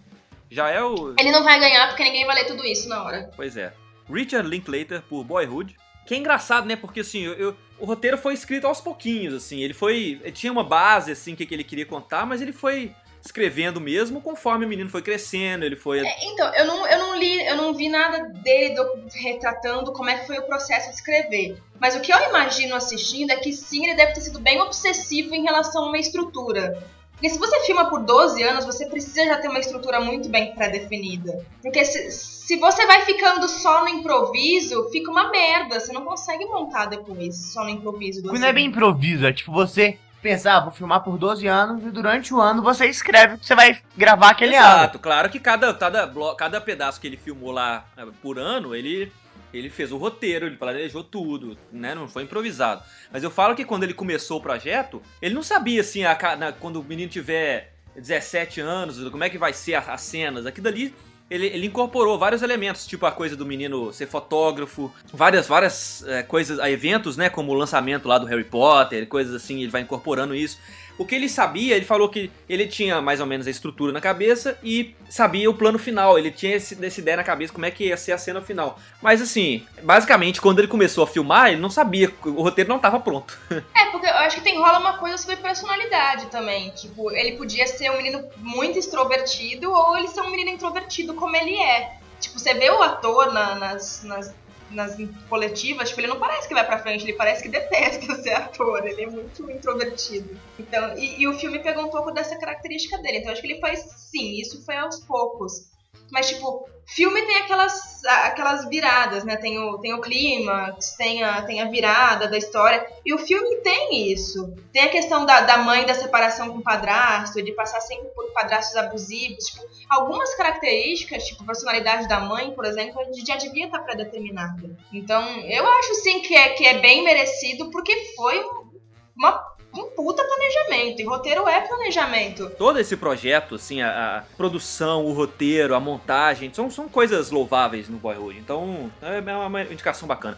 Já 0.49 0.69
é 0.69 0.81
o... 0.81 1.13
Ele 1.19 1.31
não 1.31 1.43
vai 1.43 1.59
ganhar 1.59 1.87
porque 1.89 2.03
ninguém 2.03 2.25
vai 2.25 2.35
ler 2.35 2.45
tudo 2.45 2.65
isso 2.65 2.89
na 2.89 3.03
hora. 3.03 3.29
Pois 3.35 3.55
é. 3.55 3.71
Richard 4.11 4.49
Linklater 4.49 5.03
por 5.03 5.23
Boyhood. 5.23 5.75
Que 6.09 6.15
é 6.15 6.17
engraçado, 6.17 6.65
né? 6.65 6.75
Porque 6.75 7.01
assim, 7.01 7.21
eu, 7.23 7.33
eu- 7.33 7.55
o 7.77 7.85
roteiro 7.85 8.17
foi 8.17 8.33
escrito 8.33 8.65
aos 8.65 8.81
pouquinhos, 8.81 9.31
assim. 9.31 9.61
Ele 9.61 9.75
foi. 9.75 10.19
Ele 10.23 10.31
tinha 10.31 10.51
uma 10.51 10.63
base, 10.63 11.11
assim, 11.11 11.35
que, 11.35 11.45
que 11.45 11.53
ele 11.53 11.63
queria 11.63 11.85
contar, 11.85 12.25
mas 12.25 12.41
ele 12.41 12.51
foi 12.51 12.91
escrevendo 13.23 13.79
mesmo 13.79 14.19
conforme 14.19 14.65
o 14.65 14.67
menino 14.67 14.89
foi 14.89 15.03
crescendo, 15.03 15.63
ele 15.65 15.75
foi. 15.75 15.99
É, 15.99 16.25
então, 16.31 16.51
eu 16.55 16.65
não, 16.65 16.87
eu 16.87 16.97
não 16.97 17.15
li, 17.19 17.45
eu 17.47 17.55
não 17.57 17.75
vi 17.75 17.89
nada 17.89 18.23
dele 18.41 18.73
do- 18.73 19.03
retratando 19.13 19.93
como 19.93 20.09
é 20.09 20.17
que 20.17 20.25
foi 20.25 20.39
o 20.39 20.47
processo 20.47 20.89
de 20.89 20.95
escrever. 20.95 21.57
Mas 21.79 21.95
o 21.95 22.01
que 22.01 22.11
eu 22.11 22.19
imagino 22.27 22.73
assistindo 22.75 23.29
é 23.29 23.35
que 23.35 23.53
sim, 23.53 23.85
ele 23.85 23.95
deve 23.95 24.13
ter 24.13 24.21
sido 24.21 24.39
bem 24.39 24.59
obsessivo 24.61 25.35
em 25.35 25.43
relação 25.43 25.83
a 25.83 25.87
uma 25.89 25.99
estrutura. 25.99 26.81
Porque 27.19 27.29
se 27.31 27.37
você 27.37 27.59
filma 27.65 27.89
por 27.89 27.99
12 28.01 28.41
anos, 28.43 28.63
você 28.63 28.87
precisa 28.87 29.25
já 29.25 29.37
ter 29.37 29.49
uma 29.49 29.59
estrutura 29.59 29.99
muito 29.99 30.29
bem 30.29 30.55
pré-definida. 30.55 31.45
Porque 31.61 31.83
se, 31.83 32.09
se 32.11 32.55
você 32.55 32.85
vai 32.87 33.01
ficando 33.01 33.45
só 33.49 33.81
no 33.81 33.89
improviso, 33.89 34.89
fica 34.89 35.11
uma 35.11 35.29
merda. 35.29 35.81
Você 35.81 35.91
não 35.91 36.05
consegue 36.05 36.45
montar 36.45 36.85
depois, 36.85 37.35
só 37.53 37.63
no 37.65 37.69
improviso. 37.71 38.21
12 38.23 38.39
Não 38.39 38.47
é 38.47 38.53
bem 38.53 38.67
improviso, 38.67 39.25
é 39.25 39.33
tipo 39.33 39.51
você 39.51 39.97
pensar, 40.21 40.55
ah, 40.57 40.59
vou 40.61 40.71
filmar 40.71 41.03
por 41.03 41.17
12 41.17 41.45
anos 41.47 41.83
e 41.83 41.89
durante 41.89 42.33
o 42.33 42.39
ano 42.41 42.61
você 42.61 42.85
escreve 42.85 43.37
que 43.37 43.45
você 43.45 43.55
vai 43.55 43.77
gravar 43.97 44.29
aquele 44.29 44.55
ano. 44.55 44.67
Exato, 44.79 44.99
claro 44.99 45.29
que 45.29 45.39
cada, 45.41 45.73
cada, 45.73 46.07
blo- 46.07 46.35
cada 46.35 46.59
pedaço 46.61 46.99
que 47.01 47.07
ele 47.07 47.17
filmou 47.17 47.51
lá 47.51 47.85
eh, 47.97 48.05
por 48.21 48.39
ano, 48.39 48.73
ele. 48.73 49.11
Ele 49.53 49.69
fez 49.69 49.91
o 49.91 49.97
roteiro, 49.97 50.45
ele 50.45 50.55
planejou 50.57 51.03
tudo, 51.03 51.57
né? 51.71 51.95
Não 51.95 52.07
foi 52.07 52.23
improvisado. 52.23 52.83
Mas 53.11 53.23
eu 53.23 53.31
falo 53.31 53.55
que 53.55 53.65
quando 53.65 53.83
ele 53.83 53.93
começou 53.93 54.37
o 54.37 54.41
projeto, 54.41 55.01
ele 55.21 55.33
não 55.33 55.43
sabia 55.43 55.81
assim, 55.81 56.03
a 56.03 56.17
na- 56.37 56.51
quando 56.51 56.79
o 56.79 56.83
menino 56.83 57.09
tiver 57.09 57.73
17 57.95 58.61
anos, 58.61 58.97
como 59.09 59.23
é 59.23 59.29
que 59.29 59.37
vai 59.37 59.53
ser 59.53 59.75
as 59.75 60.01
cenas. 60.01 60.45
Aquilo 60.45 60.65
dali 60.65 60.93
ele, 61.29 61.45
ele 61.45 61.67
incorporou 61.67 62.17
vários 62.17 62.41
elementos, 62.41 62.87
tipo 62.87 63.05
a 63.05 63.11
coisa 63.11 63.35
do 63.35 63.45
menino 63.45 63.93
ser 63.93 64.07
fotógrafo, 64.07 64.91
várias, 65.13 65.47
várias 65.47 66.03
é, 66.07 66.23
coisas, 66.23 66.57
eventos, 66.67 67.17
né, 67.17 67.29
como 67.29 67.51
o 67.51 67.55
lançamento 67.55 68.07
lá 68.07 68.17
do 68.17 68.25
Harry 68.25 68.43
Potter, 68.43 69.07
coisas 69.07 69.35
assim, 69.35 69.61
ele 69.61 69.69
vai 69.69 69.81
incorporando 69.81 70.33
isso. 70.33 70.57
O 70.99 71.05
que 71.05 71.15
ele 71.15 71.27
sabia, 71.29 71.75
ele 71.77 71.85
falou 71.85 72.09
que 72.09 72.29
ele 72.47 72.67
tinha 72.67 73.01
mais 73.01 73.19
ou 73.19 73.25
menos 73.25 73.47
a 73.47 73.49
estrutura 73.49 73.91
na 73.93 74.01
cabeça 74.01 74.59
e 74.61 74.93
sabia 75.09 75.49
o 75.49 75.53
plano 75.53 75.79
final, 75.79 76.19
ele 76.19 76.29
tinha 76.29 76.57
esse, 76.57 76.77
essa 76.85 76.99
ideia 76.99 77.17
na 77.17 77.23
cabeça 77.23 77.53
como 77.53 77.65
é 77.65 77.71
que 77.71 77.85
ia 77.85 77.95
ser 77.97 78.11
a 78.11 78.17
cena 78.17 78.41
final. 78.41 78.77
Mas 79.01 79.21
assim, 79.21 79.65
basicamente, 79.81 80.41
quando 80.41 80.59
ele 80.59 80.67
começou 80.67 81.03
a 81.03 81.07
filmar, 81.07 81.47
ele 81.51 81.61
não 81.61 81.69
sabia, 81.69 82.13
o 82.25 82.41
roteiro 82.43 82.69
não 82.69 82.75
estava 82.75 82.99
pronto. 82.99 83.39
É, 83.73 83.85
porque 83.91 84.05
eu 84.07 84.13
acho 84.15 84.35
que 84.37 84.41
tem 84.43 84.57
rola 84.57 84.77
uma 84.77 84.97
coisa 84.97 85.17
sobre 85.17 85.37
personalidade 85.37 86.25
também. 86.27 86.69
Tipo, 86.71 87.09
ele 87.11 87.37
podia 87.37 87.65
ser 87.65 87.89
um 87.91 87.97
menino 87.97 88.23
muito 88.37 88.77
extrovertido 88.77 89.71
ou 89.71 89.97
ele 89.97 90.07
ser 90.09 90.21
um 90.21 90.29
menino 90.29 90.49
introvertido 90.51 91.13
como 91.13 91.35
ele 91.35 91.55
é. 91.57 91.93
Tipo, 92.19 92.37
você 92.37 92.53
vê 92.53 92.69
o 92.69 92.81
ator 92.83 93.31
na- 93.33 93.55
nas, 93.55 94.03
nas, 94.03 94.35
nas 94.71 94.95
coletivas, 95.27 95.89
tipo, 95.89 96.01
ele 96.01 96.07
não 96.07 96.19
parece 96.19 96.47
que 96.47 96.53
vai 96.53 96.65
pra 96.65 96.79
frente, 96.79 97.03
ele 97.03 97.13
parece 97.13 97.41
que 97.41 97.49
detesta 97.49 98.15
ser 98.21 98.33
ator, 98.33 98.85
ele 98.85 99.01
é 99.01 99.07
muito 99.07 99.49
introvertido. 99.49 100.39
Então, 100.57 100.97
e, 100.97 101.21
e 101.21 101.27
o 101.27 101.37
filme 101.37 101.59
pegou 101.59 101.85
um 101.85 101.89
pouco 101.89 102.11
dessa 102.11 102.37
característica 102.37 102.97
dele. 102.99 103.19
Então, 103.19 103.31
acho 103.31 103.41
que 103.41 103.47
ele 103.47 103.59
foi, 103.59 103.75
sim, 103.75 104.39
isso 104.39 104.63
foi 104.65 104.75
aos 104.75 104.99
poucos. 105.05 105.69
Mas, 106.11 106.27
tipo, 106.29 106.67
filme 106.85 107.21
tem 107.21 107.37
aquelas, 107.37 108.03
aquelas 108.05 108.67
viradas, 108.67 109.23
né? 109.23 109.37
Tem 109.37 109.59
o, 109.59 109.77
tem 109.77 109.93
o 109.93 110.01
clímax, 110.01 110.95
tem 110.97 111.23
a, 111.23 111.41
tem 111.43 111.61
a 111.61 111.65
virada 111.69 112.27
da 112.27 112.37
história. 112.37 112.85
E 113.05 113.13
o 113.13 113.17
filme 113.19 113.57
tem 113.57 114.11
isso. 114.11 114.53
Tem 114.73 114.83
a 114.83 114.89
questão 114.89 115.25
da, 115.25 115.41
da 115.41 115.57
mãe 115.57 115.85
da 115.85 115.93
separação 115.93 116.49
com 116.49 116.57
o 116.59 116.63
padrasto, 116.63 117.41
de 117.41 117.51
passar 117.51 117.81
sempre 117.81 118.09
por 118.09 118.31
padrastos 118.33 118.75
abusivos. 118.75 119.45
Tipo, 119.45 119.63
algumas 119.89 120.33
características, 120.35 121.25
tipo 121.25 121.43
a 121.43 121.45
personalidade 121.47 122.07
da 122.07 122.19
mãe, 122.19 122.51
por 122.51 122.65
exemplo, 122.65 123.01
já 123.25 123.35
devia 123.35 123.65
estar 123.65 123.79
pré-determinada. 123.79 124.75
Então, 124.91 125.23
eu 125.41 125.65
acho 125.79 125.95
sim 125.95 126.21
que 126.21 126.35
é, 126.35 126.49
que 126.49 126.65
é 126.65 126.79
bem 126.79 127.03
merecido, 127.03 127.69
porque 127.69 128.13
foi 128.15 128.43
um- 128.43 128.69
uma, 129.17 129.43
um 129.79 129.89
puta 129.91 130.23
planejamento. 130.23 131.01
E 131.01 131.05
roteiro 131.05 131.47
é 131.47 131.61
planejamento. 131.61 132.49
Todo 132.57 132.79
esse 132.79 132.95
projeto, 132.97 133.55
assim, 133.55 133.81
a, 133.81 134.17
a 134.17 134.21
produção, 134.35 135.05
o 135.05 135.13
roteiro, 135.13 135.75
a 135.75 135.79
montagem, 135.79 136.53
são, 136.53 136.69
são 136.69 136.87
coisas 136.87 137.31
louváveis 137.31 137.89
no 137.89 137.97
Boyhood. 137.97 138.37
Então, 138.37 138.91
é 139.01 139.19
uma, 139.19 139.47
uma 139.47 139.61
indicação 139.63 140.07
bacana. 140.07 140.37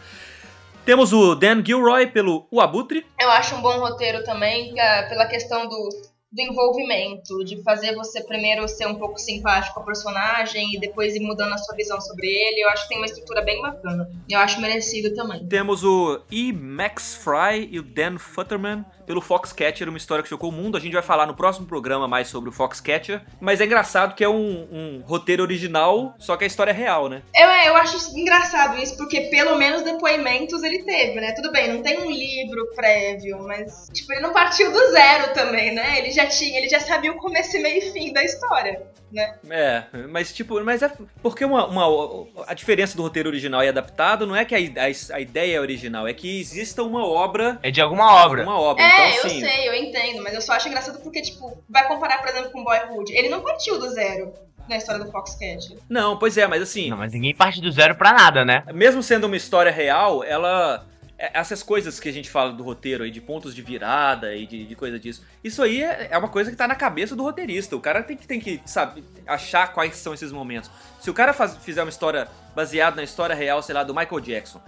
Temos 0.84 1.12
o 1.12 1.36
Dan 1.36 1.64
Gilroy 1.64 2.08
pelo 2.08 2.46
O 2.50 2.60
Abutre. 2.60 3.06
Eu 3.20 3.30
acho 3.30 3.54
um 3.54 3.62
bom 3.62 3.78
roteiro 3.78 4.24
também 4.24 4.78
ah, 4.80 5.06
pela 5.08 5.26
questão 5.26 5.68
do, 5.68 5.88
do 6.32 6.40
envolvimento, 6.40 7.44
de 7.44 7.62
fazer 7.62 7.94
você 7.94 8.20
primeiro 8.24 8.66
ser 8.66 8.86
um 8.86 8.96
pouco 8.96 9.18
simpático 9.18 9.78
ao 9.78 9.84
personagem 9.84 10.74
e 10.74 10.80
depois 10.80 11.14
ir 11.14 11.20
mudando 11.20 11.52
a 11.52 11.58
sua 11.58 11.76
visão 11.76 12.00
sobre 12.00 12.26
ele. 12.26 12.62
Eu 12.62 12.70
acho 12.70 12.82
que 12.84 12.88
tem 12.88 12.98
uma 12.98 13.06
estrutura 13.06 13.42
bem 13.42 13.60
bacana. 13.60 14.10
Eu 14.28 14.40
acho 14.40 14.60
merecido 14.60 15.14
também. 15.14 15.46
Temos 15.46 15.84
o 15.84 16.20
E. 16.30 16.52
Max 16.52 17.14
Fry 17.14 17.68
e 17.70 17.78
o 17.78 17.82
Dan 17.82 18.18
Futterman 18.18 18.84
pelo 19.06 19.20
Foxcatcher, 19.20 19.88
uma 19.88 19.98
história 19.98 20.22
que 20.22 20.28
chocou 20.28 20.50
o 20.50 20.52
mundo. 20.52 20.76
A 20.76 20.80
gente 20.80 20.92
vai 20.92 21.02
falar 21.02 21.26
no 21.26 21.34
próximo 21.34 21.66
programa 21.66 22.06
mais 22.08 22.28
sobre 22.28 22.48
o 22.48 22.52
Foxcatcher. 22.52 23.22
Mas 23.40 23.60
é 23.60 23.64
engraçado 23.64 24.14
que 24.14 24.22
é 24.24 24.28
um, 24.28 24.68
um 24.72 25.02
roteiro 25.04 25.42
original, 25.42 26.14
só 26.18 26.36
que 26.36 26.44
a 26.44 26.46
história 26.46 26.70
é 26.70 26.74
real, 26.74 27.08
né? 27.08 27.22
Eu, 27.34 27.48
eu 27.48 27.76
acho 27.76 27.96
engraçado 28.18 28.78
isso, 28.78 28.96
porque 28.96 29.22
pelo 29.22 29.56
menos 29.56 29.82
depoimentos 29.82 30.62
ele 30.62 30.82
teve, 30.84 31.20
né? 31.20 31.32
Tudo 31.32 31.50
bem, 31.52 31.72
não 31.72 31.82
tem 31.82 31.98
um 32.00 32.10
livro 32.10 32.66
prévio, 32.74 33.38
mas 33.46 33.88
tipo, 33.92 34.12
ele 34.12 34.20
não 34.22 34.32
partiu 34.32 34.72
do 34.72 34.90
zero 34.90 35.32
também, 35.34 35.74
né? 35.74 35.98
Ele 35.98 36.10
já 36.10 36.26
tinha, 36.26 36.58
ele 36.58 36.68
já 36.68 36.80
sabia 36.80 37.12
o 37.12 37.16
começo, 37.16 37.60
meio 37.60 37.78
e 37.78 37.92
fim 37.92 38.12
da 38.12 38.22
história, 38.24 38.82
né? 39.12 39.34
É, 39.50 39.84
mas 40.10 40.32
tipo, 40.32 40.62
mas 40.64 40.82
é 40.82 40.90
porque 41.22 41.44
uma, 41.44 41.66
uma- 41.66 42.26
a 42.46 42.54
diferença 42.54 42.96
do 42.96 43.02
roteiro 43.02 43.28
original 43.28 43.62
e 43.62 43.68
adaptado 43.68 44.26
não 44.26 44.34
é 44.36 44.44
que 44.44 44.54
a, 44.54 44.58
a, 44.58 45.16
a 45.16 45.20
ideia 45.20 45.56
é 45.56 45.60
original, 45.60 46.06
é 46.06 46.12
que 46.14 46.40
exista 46.40 46.82
uma 46.82 47.04
obra, 47.06 47.58
É 47.62 47.70
de 47.70 47.80
alguma 47.80 48.24
obra. 48.24 48.42
uma 48.42 48.58
obra. 48.58 48.82
É, 48.82 49.01
então, 49.10 49.26
assim, 49.26 49.42
eu 49.42 49.48
sei, 49.48 49.68
eu 49.68 49.74
entendo, 49.74 50.22
mas 50.22 50.34
eu 50.34 50.40
só 50.42 50.52
acho 50.54 50.68
engraçado 50.68 51.00
porque, 51.00 51.22
tipo, 51.22 51.56
vai 51.68 51.86
comparar, 51.88 52.18
por 52.18 52.28
exemplo, 52.28 52.50
com 52.50 52.62
Boyhood. 52.64 53.12
Ele 53.12 53.28
não 53.28 53.40
partiu 53.42 53.78
do 53.78 53.88
zero 53.90 54.32
na 54.68 54.76
história 54.76 55.04
do 55.04 55.10
Foxcatcher. 55.10 55.78
Não, 55.88 56.16
pois 56.16 56.36
é, 56.38 56.46
mas 56.46 56.62
assim, 56.62 56.90
Não, 56.90 56.96
mas 56.96 57.12
ninguém 57.12 57.34
parte 57.34 57.60
do 57.60 57.70
zero 57.70 57.94
pra 57.96 58.12
nada, 58.12 58.44
né? 58.44 58.62
mesmo 58.72 59.02
sendo 59.02 59.26
uma 59.26 59.36
história 59.36 59.72
real, 59.72 60.22
ela. 60.24 60.86
é- 61.18 61.30
Essas 61.38 61.62
coisas 61.62 61.98
que 62.00 62.08
a 62.08 62.12
gente 62.12 62.28
fala 62.30 62.52
do 62.52 62.62
roteiro 62.64 63.04
aí, 63.04 63.10
de 63.10 63.20
pontos 63.20 63.54
de 63.54 63.62
virada 63.62 64.34
e 64.34 64.46
de, 64.46 64.64
de 64.64 64.74
coisa 64.76 64.98
disso, 64.98 65.24
isso 65.42 65.62
aí 65.62 65.82
é, 65.82 66.08
é 66.10 66.18
uma 66.18 66.28
coisa 66.28 66.50
que 66.50 66.56
tá 66.56 66.66
na 66.68 66.74
cabeça 66.74 67.14
do 67.16 67.22
roteirista. 67.22 67.74
O 67.76 67.80
cara 67.80 68.02
tem 68.02 68.16
que, 68.16 68.26
tem 68.26 68.40
que 68.40 68.60
sabe, 68.66 69.04
achar 69.26 69.72
quais 69.72 69.96
são 69.96 70.14
esses 70.14 70.30
momentos. 70.32 70.70
Se 71.00 71.10
o 71.10 71.14
cara 71.14 71.32
faz- 71.32 71.56
fizer 71.58 71.82
uma 71.82 71.90
história 71.90 72.26
baseada 72.54 72.96
na 72.96 73.02
história 73.02 73.34
real, 73.34 73.62
sei 73.62 73.74
lá, 73.74 73.82
do 73.84 73.94
Michael 73.94 74.20
Jackson, 74.20 74.60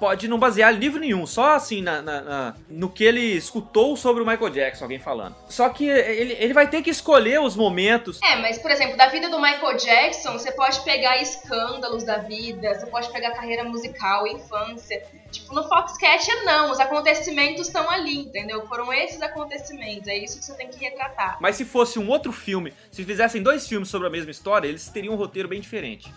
pode 0.00 0.26
não 0.28 0.38
basear 0.38 0.72
livro 0.74 0.98
nenhum, 1.00 1.26
só 1.26 1.54
assim 1.54 1.82
na, 1.82 2.00
na- 2.00 2.20
na- 2.22 2.54
no 2.68 2.88
que 2.88 3.04
ele 3.04 3.20
escutou 3.20 3.96
sobre 3.96 4.22
o 4.22 4.26
Michael 4.26 4.50
Jackson, 4.50 4.84
alguém 4.84 4.98
falando. 4.98 5.36
Só 5.48 5.68
que 5.68 5.86
ele, 5.88 6.32
ele 6.38 6.52
vai 6.54 6.68
ter 6.68 6.82
que 6.82 6.90
escolher 6.90 7.40
os 7.40 7.54
momentos. 7.56 8.20
É, 8.22 8.36
mas, 8.36 8.58
por 8.58 8.70
exemplo, 8.70 8.96
da 8.96 9.08
vida 9.08 9.28
do 9.28 9.40
Michael 9.40 9.76
Jackson, 9.76 10.32
você 10.32 10.50
pode 10.52 10.80
pegar 10.80 11.20
escândalos 11.20 12.04
da 12.04 12.18
vida, 12.18 12.74
você 12.74 12.86
pode 12.86 13.10
pegar 13.12 13.32
carreira 13.32 13.64
musical, 13.64 14.26
infância. 14.26 15.02
Tipo, 15.30 15.54
no 15.54 15.68
Foxcatcher, 15.68 16.44
não. 16.44 16.70
Os 16.70 16.80
acontecimentos 16.80 17.66
estão 17.66 17.90
ali, 17.90 18.20
entendeu? 18.20 18.66
Foram 18.68 18.92
esses 18.92 19.20
acontecimentos. 19.20 20.08
É 20.08 20.16
isso 20.16 20.38
que 20.38 20.44
você 20.44 20.54
tem 20.54 20.68
que 20.68 20.78
retratar. 20.78 21.36
Mas 21.40 21.56
se 21.56 21.64
fosse 21.64 21.98
um 21.98 22.08
outro 22.08 22.32
filme, 22.32 22.72
se 22.90 23.04
fizessem 23.04 23.42
dois 23.42 23.66
filmes 23.68 23.88
sobre 23.88 24.06
a 24.06 24.10
mesma 24.10 24.30
história, 24.30 24.68
eles 24.68 24.88
teriam 24.88 25.14
um 25.14 25.16
roteiro 25.16 25.48
bem 25.48 25.60
diferente. 25.60 26.12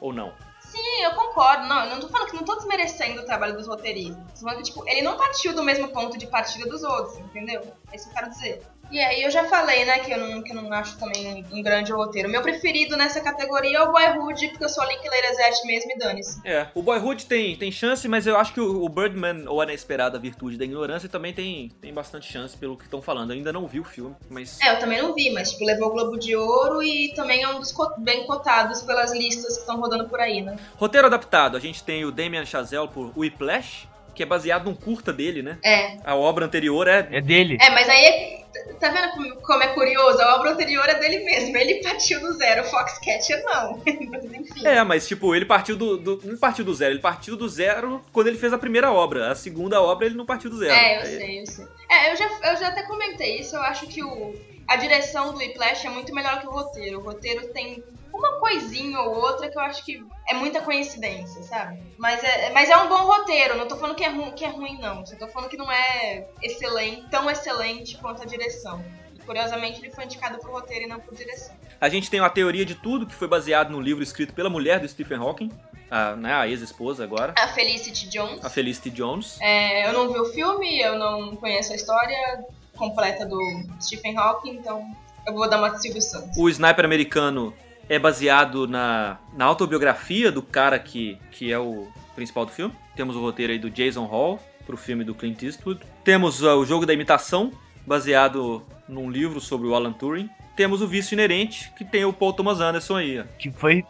Ou 0.00 0.12
não? 0.12 0.32
Sim, 0.72 1.02
eu 1.04 1.14
concordo. 1.14 1.66
Não, 1.66 1.84
eu 1.84 1.90
não 1.90 2.00
tô 2.00 2.08
falando 2.08 2.30
que 2.30 2.36
não 2.36 2.44
tô 2.44 2.54
desmerecendo 2.54 3.20
o 3.20 3.26
trabalho 3.26 3.54
dos 3.54 3.66
roteiristas. 3.66 4.16
Tô 4.32 4.40
falando 4.40 4.56
que, 4.56 4.62
tipo, 4.62 4.88
ele 4.88 5.02
não 5.02 5.18
partiu 5.18 5.54
do 5.54 5.62
mesmo 5.62 5.88
ponto 5.88 6.16
de 6.16 6.26
partida 6.26 6.66
dos 6.66 6.82
outros, 6.82 7.18
entendeu? 7.18 7.60
É 7.90 7.96
isso 7.96 8.06
que 8.06 8.10
eu 8.10 8.14
quero 8.14 8.30
dizer. 8.30 8.66
E 8.92 9.00
aí 9.00 9.22
eu 9.22 9.30
já 9.30 9.44
falei, 9.44 9.84
né, 9.86 10.00
que 10.00 10.12
eu 10.12 10.18
não, 10.18 10.42
que 10.42 10.52
eu 10.52 10.56
não 10.62 10.70
acho 10.72 10.98
também 10.98 11.44
um, 11.50 11.62
grande 11.62 11.90
roteiro. 11.92 12.28
Meu 12.28 12.42
preferido 12.42 12.96
nessa 12.96 13.20
categoria 13.22 13.78
é 13.78 13.82
o 13.82 13.90
Boyhood, 13.90 14.48
porque 14.48 14.64
eu 14.64 14.68
sou 14.68 14.84
Linklater 14.84 15.34
Zet 15.34 15.66
mesmo 15.66 15.90
e 15.92 15.98
dane-se. 15.98 16.40
É, 16.44 16.66
o 16.74 16.82
Boyhood 16.82 17.24
tem, 17.26 17.56
tem 17.56 17.72
chance, 17.72 18.06
mas 18.06 18.26
eu 18.26 18.36
acho 18.38 18.52
que 18.52 18.60
o, 18.60 18.84
o 18.84 18.88
Birdman, 18.88 19.46
ou 19.48 19.60
a 19.60 19.64
inesperada 19.64 20.18
virtude 20.18 20.58
da 20.58 20.64
ignorância, 20.64 21.08
também 21.08 21.32
tem, 21.32 21.70
tem 21.80 21.92
bastante 21.92 22.30
chance 22.30 22.56
pelo 22.56 22.76
que 22.76 22.84
estão 22.84 23.00
falando. 23.00 23.30
Eu 23.30 23.36
ainda 23.36 23.52
não 23.52 23.66
vi 23.66 23.80
o 23.80 23.84
filme, 23.84 24.14
mas. 24.28 24.60
É, 24.60 24.72
eu 24.74 24.78
também 24.78 25.00
não 25.00 25.14
vi, 25.14 25.30
mas 25.30 25.52
tipo, 25.52 25.64
levou 25.64 25.88
o 25.88 25.92
Globo 25.92 26.18
de 26.18 26.36
Ouro 26.36 26.82
e 26.82 27.12
também 27.14 27.42
é 27.42 27.48
um 27.48 27.60
dos 27.60 27.72
co- 27.72 27.94
bem 27.98 28.26
cotados 28.26 28.82
pelas 28.82 29.12
listas 29.12 29.54
que 29.54 29.60
estão 29.60 29.80
rodando 29.80 30.06
por 30.08 30.20
aí, 30.20 30.42
né? 30.42 30.56
Roteiro 30.76 31.06
adaptado, 31.06 31.56
a 31.56 31.60
gente 31.60 31.82
tem 31.82 32.04
o 32.04 32.12
Damien 32.12 32.44
Chazelle 32.44 32.88
por 32.88 33.10
Whiplash, 33.16 33.88
que 34.14 34.22
é 34.22 34.26
baseado 34.26 34.64
num 34.66 34.74
curta 34.74 35.12
dele, 35.12 35.42
né? 35.42 35.58
É. 35.64 35.96
A 36.04 36.14
obra 36.14 36.44
anterior 36.46 36.86
é. 36.88 37.08
É 37.10 37.20
dele. 37.20 37.58
É, 37.60 37.70
mas 37.70 37.88
aí 37.88 38.04
é- 38.04 38.42
tá 38.78 38.90
vendo 38.90 39.36
como, 39.40 39.62
é 39.62 39.68
curioso? 39.68 40.20
A 40.20 40.36
obra 40.36 40.50
anterior 40.52 40.86
é 40.88 40.94
dele 40.94 41.24
mesmo. 41.24 41.56
Ele 41.56 41.82
partiu 41.82 42.20
do 42.20 42.32
zero, 42.32 42.62
o 42.62 42.64
Foxcatcher 42.64 43.42
não. 43.44 43.80
mas 44.10 44.24
enfim. 44.24 44.66
É, 44.66 44.82
mas 44.84 45.06
tipo, 45.08 45.34
ele 45.34 45.44
partiu 45.46 45.76
do, 45.76 45.96
do- 45.96 46.20
Não 46.24 46.36
partiu 46.38 46.64
do 46.64 46.74
zero, 46.74 46.92
ele 46.92 47.00
partiu 47.00 47.36
do 47.36 47.48
zero 47.48 48.04
quando 48.12 48.26
ele 48.28 48.38
fez 48.38 48.52
a 48.52 48.58
primeira 48.58 48.92
obra. 48.92 49.30
A 49.30 49.34
segunda 49.34 49.80
obra 49.80 50.06
ele 50.06 50.14
não 50.16 50.26
partiu 50.26 50.50
do 50.50 50.58
zero. 50.58 50.72
É, 50.72 50.98
eu 50.98 51.06
sei, 51.06 51.40
eu 51.42 51.46
sei. 51.46 51.66
É, 51.90 52.12
eu 52.12 52.16
já, 52.16 52.24
eu 52.50 52.56
já 52.56 52.68
até 52.68 52.82
comentei 52.82 53.38
isso. 53.40 53.56
Eu 53.56 53.62
acho 53.62 53.86
que 53.86 54.02
o, 54.02 54.34
a 54.68 54.76
direção 54.76 55.32
do 55.32 55.38
Whiplash 55.38 55.86
é 55.86 55.90
muito 55.90 56.14
melhor 56.14 56.40
que 56.40 56.46
o 56.46 56.50
roteiro. 56.50 56.98
O 57.00 57.02
roteiro 57.02 57.48
tem 57.48 57.82
uma 58.12 58.38
coisinha 58.38 59.00
ou 59.00 59.14
outra 59.16 59.48
que 59.48 59.56
eu 59.56 59.62
acho 59.62 59.84
que 59.84 60.04
é 60.28 60.34
muita 60.34 60.60
coincidência, 60.60 61.42
sabe? 61.42 61.80
Mas 61.98 62.22
é, 62.22 62.50
mas 62.50 62.68
é 62.68 62.76
um 62.76 62.88
bom 62.88 63.04
roteiro. 63.04 63.56
Não 63.56 63.66
tô 63.66 63.76
falando 63.76 63.96
que 63.96 64.04
é, 64.04 64.08
ru, 64.08 64.32
que 64.32 64.44
é 64.44 64.48
ruim, 64.48 64.78
não. 64.78 65.04
Só 65.04 65.16
tô 65.16 65.28
falando 65.28 65.48
que 65.48 65.56
não 65.56 65.70
é 65.70 66.26
excelente, 66.42 67.08
tão 67.10 67.30
excelente 67.30 67.96
quanto 67.98 68.22
a 68.22 68.26
direção. 68.26 68.84
E, 69.14 69.18
curiosamente, 69.24 69.80
ele 69.80 69.90
foi 69.90 70.04
indicado 70.04 70.38
pro 70.38 70.52
roteiro 70.52 70.84
e 70.84 70.88
não 70.88 71.00
por 71.00 71.14
direção. 71.14 71.54
A 71.80 71.88
gente 71.88 72.10
tem 72.10 72.20
uma 72.20 72.30
teoria 72.30 72.64
de 72.64 72.74
tudo 72.74 73.06
que 73.06 73.14
foi 73.14 73.26
baseado 73.26 73.70
no 73.70 73.80
livro 73.80 74.02
escrito 74.02 74.32
pela 74.34 74.48
mulher 74.50 74.78
do 74.78 74.88
Stephen 74.88 75.18
Hawking, 75.18 75.50
a, 75.90 76.14
né, 76.14 76.32
a 76.34 76.48
ex-esposa 76.48 77.02
agora, 77.02 77.34
A 77.36 77.48
Felicity 77.48 78.08
Jones. 78.08 78.44
a 78.44 78.48
Felicity 78.48 78.90
Jones. 78.90 79.38
É, 79.40 79.88
eu 79.88 79.92
não 79.92 80.12
vi 80.12 80.18
o 80.18 80.24
filme, 80.26 80.80
eu 80.80 80.98
não 80.98 81.34
conheço 81.36 81.72
a 81.72 81.76
história 81.76 82.44
completa 82.76 83.26
do 83.26 83.38
Stephen 83.80 84.16
Hawking, 84.16 84.52
então 84.52 84.84
eu 85.26 85.34
vou 85.34 85.48
dar 85.50 85.58
uma 85.58 85.70
de 85.70 85.82
Silvio 85.82 86.00
Santos. 86.00 86.36
O 86.36 86.48
Sniper 86.48 86.84
americano 86.84 87.54
é 87.88 87.98
baseado 87.98 88.66
na, 88.66 89.18
na 89.34 89.44
autobiografia 89.44 90.30
do 90.30 90.42
cara 90.42 90.78
que, 90.78 91.18
que 91.30 91.52
é 91.52 91.58
o 91.58 91.88
principal 92.14 92.46
do 92.46 92.52
filme. 92.52 92.74
Temos 92.96 93.16
o 93.16 93.20
roteiro 93.20 93.52
aí 93.52 93.58
do 93.58 93.70
Jason 93.70 94.04
Hall 94.04 94.40
pro 94.66 94.76
filme 94.76 95.04
do 95.04 95.14
Clint 95.14 95.42
Eastwood. 95.42 95.80
Temos 96.04 96.42
uh, 96.42 96.56
o 96.56 96.64
jogo 96.64 96.86
da 96.86 96.92
imitação, 96.92 97.52
baseado 97.86 98.62
num 98.88 99.10
livro 99.10 99.40
sobre 99.40 99.66
o 99.66 99.74
Alan 99.74 99.92
Turing. 99.92 100.28
Temos 100.56 100.82
o 100.82 100.86
vício 100.86 101.14
inerente, 101.14 101.72
que 101.76 101.84
tem 101.84 102.04
o 102.04 102.12
Paul 102.12 102.32
Thomas 102.32 102.60
Anderson 102.60 102.96
aí. 102.96 103.20
ó. 103.20 103.24
Que 103.38 103.50
foi 103.50 103.84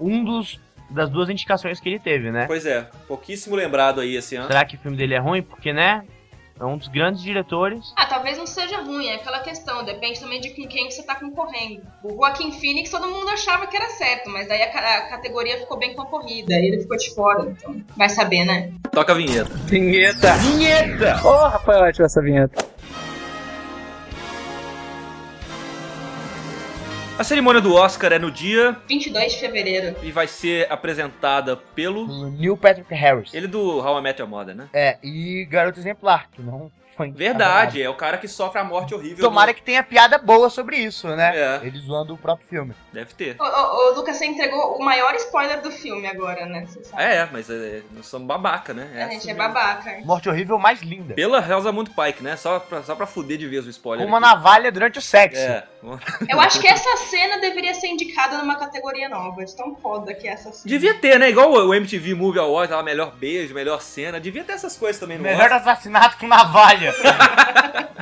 um 0.00 0.24
dos 0.24 0.58
das 0.90 1.10
duas 1.10 1.28
indicações 1.28 1.78
que 1.78 1.88
ele 1.88 1.98
teve, 1.98 2.30
né? 2.30 2.46
Pois 2.46 2.64
é, 2.64 2.88
pouquíssimo 3.06 3.54
lembrado 3.54 4.00
aí 4.00 4.16
esse 4.16 4.36
ano. 4.36 4.46
Será 4.46 4.64
que 4.64 4.76
o 4.76 4.78
filme 4.78 4.96
dele 4.96 5.14
é 5.14 5.18
ruim? 5.18 5.42
Porque, 5.42 5.70
né? 5.70 6.02
É 6.60 6.64
um 6.64 6.76
dos 6.76 6.88
grandes 6.88 7.22
diretores. 7.22 7.92
Ah, 7.96 8.06
talvez 8.06 8.36
não 8.36 8.46
seja 8.46 8.78
ruim, 8.82 9.06
é 9.06 9.14
aquela 9.14 9.40
questão, 9.40 9.84
depende 9.84 10.18
também 10.18 10.40
de 10.40 10.50
com 10.50 10.66
quem 10.66 10.88
que 10.88 10.94
você 10.94 11.02
tá 11.02 11.14
concorrendo. 11.14 11.82
O 12.02 12.10
Joaquim 12.16 12.50
Phoenix 12.52 12.90
todo 12.90 13.06
mundo 13.06 13.28
achava 13.28 13.66
que 13.66 13.76
era 13.76 13.88
certo, 13.90 14.28
mas 14.30 14.48
daí 14.48 14.62
a, 14.62 14.66
a 14.66 15.08
categoria 15.08 15.58
ficou 15.58 15.78
bem 15.78 15.94
concorrida, 15.94 16.54
aí 16.54 16.66
ele 16.66 16.80
ficou 16.80 16.96
de 16.96 17.14
fora, 17.14 17.48
então 17.50 17.76
vai 17.96 18.08
saber, 18.08 18.44
né? 18.44 18.72
Toca 18.90 19.12
a 19.12 19.14
vinheta. 19.14 19.54
Vinheta. 19.66 20.34
Vinheta. 20.34 21.18
Porra, 21.22 21.58
foi 21.60 21.76
ótima 21.76 22.06
essa 22.06 22.20
vinheta. 22.20 22.77
A 27.18 27.24
cerimônia 27.24 27.60
do 27.60 27.74
Oscar 27.74 28.12
é 28.12 28.18
no 28.18 28.30
dia 28.30 28.76
22 28.88 29.32
de 29.32 29.40
fevereiro. 29.40 29.96
e 30.04 30.12
vai 30.12 30.28
ser 30.28 30.70
apresentada 30.70 31.56
pelo. 31.56 32.04
O 32.04 32.30
Neil 32.30 32.56
Patrick 32.56 32.94
Harris. 32.94 33.34
Ele 33.34 33.48
do 33.48 33.78
How 33.78 33.98
I 33.98 34.02
Met 34.02 34.20
Your 34.20 34.30
Mother, 34.30 34.54
né? 34.54 34.68
É, 34.72 34.98
e 35.02 35.44
Garoto 35.50 35.80
Exemplar, 35.80 36.28
que 36.30 36.40
não 36.40 36.70
Verdade, 37.14 37.82
é 37.82 37.88
o 37.88 37.94
cara 37.94 38.18
que 38.18 38.26
sofre 38.28 38.60
a 38.60 38.64
morte 38.64 38.94
horrível. 38.94 39.24
Tomara 39.24 39.52
do- 39.52 39.56
que 39.56 39.62
tenha 39.62 39.82
piada 39.82 40.18
boa 40.18 40.50
sobre 40.50 40.76
isso, 40.76 41.08
né? 41.08 41.32
É. 41.36 41.60
Ele 41.66 41.78
zoando 41.78 42.14
o 42.14 42.18
próprio 42.18 42.46
filme. 42.48 42.74
Deve 42.92 43.12
ter. 43.14 43.36
Ô, 43.38 43.44
ô, 43.44 43.90
ô, 43.90 43.94
Lucas, 43.94 44.16
você 44.16 44.26
entregou 44.26 44.76
o 44.76 44.84
maior 44.84 45.14
spoiler 45.16 45.60
do 45.60 45.70
filme 45.70 46.06
agora, 46.06 46.46
né? 46.46 46.66
É, 46.96 47.26
mas 47.30 47.48
é, 47.50 47.82
nós 47.92 48.06
somos 48.06 48.26
babaca, 48.26 48.72
né? 48.74 48.88
a 48.94 49.08
gente 49.10 49.18
assim 49.18 49.30
é 49.30 49.34
mesmo. 49.34 49.52
babaca. 49.52 49.98
Morte 50.04 50.28
horrível 50.28 50.58
mais 50.58 50.80
linda. 50.82 51.14
Pela 51.14 51.40
Rosamund 51.40 51.90
Pike, 51.90 52.22
né? 52.22 52.36
Só 52.36 52.58
pra, 52.58 52.82
só 52.82 52.94
pra 52.94 53.06
fuder 53.06 53.38
de 53.38 53.46
vez 53.46 53.66
o 53.66 53.70
spoiler. 53.70 54.04
Com 54.06 54.12
uma 54.12 54.18
aqui. 54.18 54.26
navalha 54.34 54.72
durante 54.72 54.98
o 54.98 55.02
sexo. 55.02 55.40
É. 55.40 55.64
Eu 56.28 56.40
acho 56.40 56.60
que 56.60 56.66
essa 56.68 56.96
cena 57.08 57.38
deveria 57.38 57.72
ser 57.74 57.86
indicada 57.86 58.38
numa 58.38 58.56
categoria 58.56 59.08
nova, 59.08 59.44
de 59.44 59.54
tão 59.56 59.74
foda 59.76 60.12
que 60.14 60.26
é 60.26 60.32
essa 60.32 60.50
cena. 60.50 60.62
Devia 60.66 60.94
ter, 60.94 61.18
né? 61.18 61.30
Igual 61.30 61.50
o 61.52 61.74
MTV 61.74 62.14
Movie 62.14 62.40
Awards, 62.40 62.74
lá, 62.74 62.82
melhor 62.82 63.12
beijo, 63.14 63.54
melhor 63.54 63.80
cena. 63.80 64.18
Devia 64.20 64.42
ter 64.44 64.52
essas 64.52 64.76
coisas 64.76 64.98
também 65.00 65.16
no 65.18 65.22
Melhor 65.24 65.42
Oscar. 65.52 65.60
assassinato 65.60 66.16
com 66.18 66.26
navalha. 66.26 66.87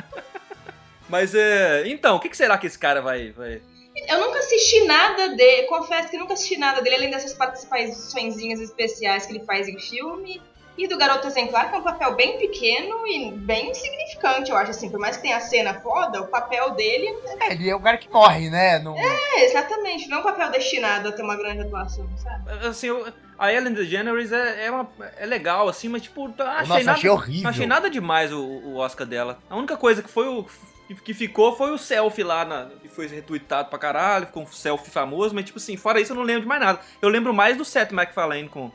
Mas 1.09 1.33
é. 1.33 1.87
Então, 1.87 2.15
o 2.17 2.19
que, 2.19 2.29
que 2.29 2.37
será 2.37 2.57
que 2.57 2.67
esse 2.67 2.77
cara 2.77 3.01
vai. 3.01 3.31
vai... 3.31 3.61
Eu 4.07 4.19
nunca 4.21 4.39
assisti 4.39 4.85
nada 4.85 5.29
dele, 5.29 5.67
confesso 5.67 6.09
que 6.09 6.17
nunca 6.17 6.33
assisti 6.33 6.57
nada 6.57 6.81
dele, 6.81 6.97
além 6.97 7.09
dessas 7.09 7.33
participaçõezinhas 7.33 8.59
especiais 8.59 9.25
que 9.25 9.33
ele 9.33 9.45
faz 9.45 9.67
em 9.67 9.79
filme. 9.79 10.41
E 10.77 10.87
do 10.87 10.95
Garoto 10.95 11.25
Exemplar, 11.25 11.69
que 11.69 11.75
é 11.75 11.79
um 11.79 11.83
papel 11.83 12.13
bem 12.13 12.37
pequeno 12.37 13.07
e 13.07 13.31
bem 13.31 13.71
insignificante, 13.71 14.51
eu 14.51 14.57
acho, 14.57 14.69
assim. 14.69 14.91
Por 14.91 14.99
mais 14.99 15.15
que 15.15 15.23
tenha 15.23 15.37
a 15.37 15.39
cena 15.39 15.73
foda, 15.81 16.21
o 16.21 16.27
papel 16.27 16.69
dele 16.71 17.17
É, 17.39 17.53
ele 17.53 17.67
é 17.67 17.75
o 17.75 17.79
cara 17.79 17.97
que 17.97 18.07
morre, 18.11 18.51
né? 18.51 18.77
Não... 18.77 18.95
é 18.95 19.45
exatamente, 19.45 20.07
não 20.07 20.17
é 20.17 20.19
um 20.19 20.23
papel 20.23 20.51
destinado 20.51 21.09
a 21.09 21.11
ter 21.11 21.23
uma 21.23 21.35
grande 21.35 21.61
atuação, 21.61 22.07
sabe? 22.17 22.67
Assim, 22.67 22.87
eu- 22.87 23.07
a 23.37 23.53
Ellen 23.53 23.73
DeGeneres 23.73 24.31
é, 24.31 24.65
é, 24.65 24.71
uma, 24.71 24.89
é 25.17 25.25
legal, 25.25 25.67
assim, 25.69 25.87
mas 25.89 26.01
tipo, 26.01 26.29
tá- 26.29 26.53
achei 26.53 26.67
Nossa, 26.67 26.83
nada. 26.83 26.97
achei 26.97 27.09
horrível. 27.09 27.43
Não 27.43 27.49
achei 27.49 27.65
nada 27.67 27.89
demais 27.89 28.31
o, 28.33 28.39
o 28.41 28.77
Oscar 28.77 29.05
dela. 29.07 29.37
A 29.49 29.55
única 29.55 29.77
coisa 29.77 30.01
que 30.01 30.09
foi 30.09 30.27
o. 30.27 30.45
que 31.03 31.13
ficou 31.13 31.55
foi 31.55 31.71
o 31.71 31.77
selfie 31.77 32.23
lá, 32.23 32.45
na, 32.45 32.65
que 32.81 32.87
foi 32.87 33.07
retweetado 33.07 33.69
pra 33.69 33.77
caralho, 33.77 34.25
ficou 34.27 34.43
um 34.43 34.47
selfie 34.47 34.89
famoso, 34.89 35.35
mas 35.35 35.45
tipo 35.45 35.57
assim, 35.59 35.75
fora 35.77 35.99
isso 35.99 36.11
eu 36.13 36.15
não 36.15 36.23
lembro 36.23 36.41
de 36.43 36.47
mais 36.47 36.61
nada. 36.61 36.79
Eu 37.01 37.09
lembro 37.09 37.33
mais 37.33 37.57
do 37.57 37.65
Seth 37.65 37.91
MacFarlane 37.91 38.47
com. 38.49 38.71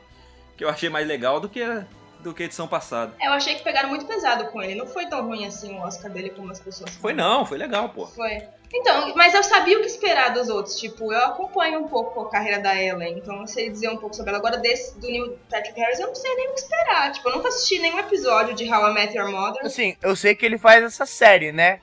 Que 0.55 0.63
eu 0.63 0.69
achei 0.69 0.87
mais 0.89 1.07
legal 1.07 1.39
do 1.39 1.49
que, 1.49 1.61
a- 1.63 1.83
do 2.19 2.31
que 2.33 2.43
a 2.43 2.45
edição 2.45 2.67
passada. 2.67 3.13
É, 3.19 3.27
Eu 3.27 3.33
achei 3.33 3.55
que 3.55 3.63
pegaram 3.63 3.89
muito 3.89 4.05
pesado 4.05 4.45
com 4.51 4.61
ele, 4.61 4.75
não 4.75 4.85
foi 4.85 5.07
tão 5.07 5.25
ruim 5.25 5.45
assim 5.45 5.75
o 5.75 5.81
Oscar 5.81 6.11
dele 6.11 6.29
como 6.29 6.51
as 6.51 6.59
pessoas 6.59 6.91
Foi 6.97 7.15
falam. 7.15 7.37
não, 7.39 7.45
foi 7.45 7.57
legal, 7.57 7.89
pô. 7.89 8.05
Foi. 8.05 8.43
Então, 8.75 9.13
mas 9.15 9.33
eu 9.35 9.43
sabia 9.43 9.77
o 9.77 9.81
que 9.81 9.87
esperar 9.87 10.33
dos 10.33 10.49
outros. 10.49 10.79
Tipo, 10.79 11.13
eu 11.13 11.25
acompanho 11.25 11.79
um 11.79 11.87
pouco 11.87 12.21
a 12.21 12.29
carreira 12.29 12.59
da 12.59 12.75
Ellen, 12.81 13.17
então 13.19 13.41
eu 13.41 13.47
sei 13.47 13.69
dizer 13.69 13.89
um 13.89 13.97
pouco 13.97 14.15
sobre 14.15 14.31
ela. 14.31 14.39
Agora, 14.39 14.57
desse 14.57 14.99
do 14.99 15.05
Neil 15.07 15.37
Patrick 15.49 15.79
Harris, 15.79 15.99
eu 15.99 16.07
não 16.07 16.15
sei 16.15 16.33
nem 16.35 16.49
o 16.49 16.53
que 16.53 16.59
esperar. 16.59 17.11
Tipo, 17.11 17.29
eu 17.29 17.35
nunca 17.35 17.49
assisti 17.49 17.77
nenhum 17.79 17.99
episódio 17.99 18.55
de 18.55 18.67
How 18.71 18.89
I 18.89 18.93
Met 18.93 19.15
Your 19.17 19.29
Mother. 19.29 19.63
Assim, 19.65 19.95
eu 20.01 20.15
sei 20.15 20.33
que 20.33 20.43
ele 20.45 20.57
faz 20.57 20.83
essa 20.83 21.05
série, 21.05 21.51
né? 21.51 21.79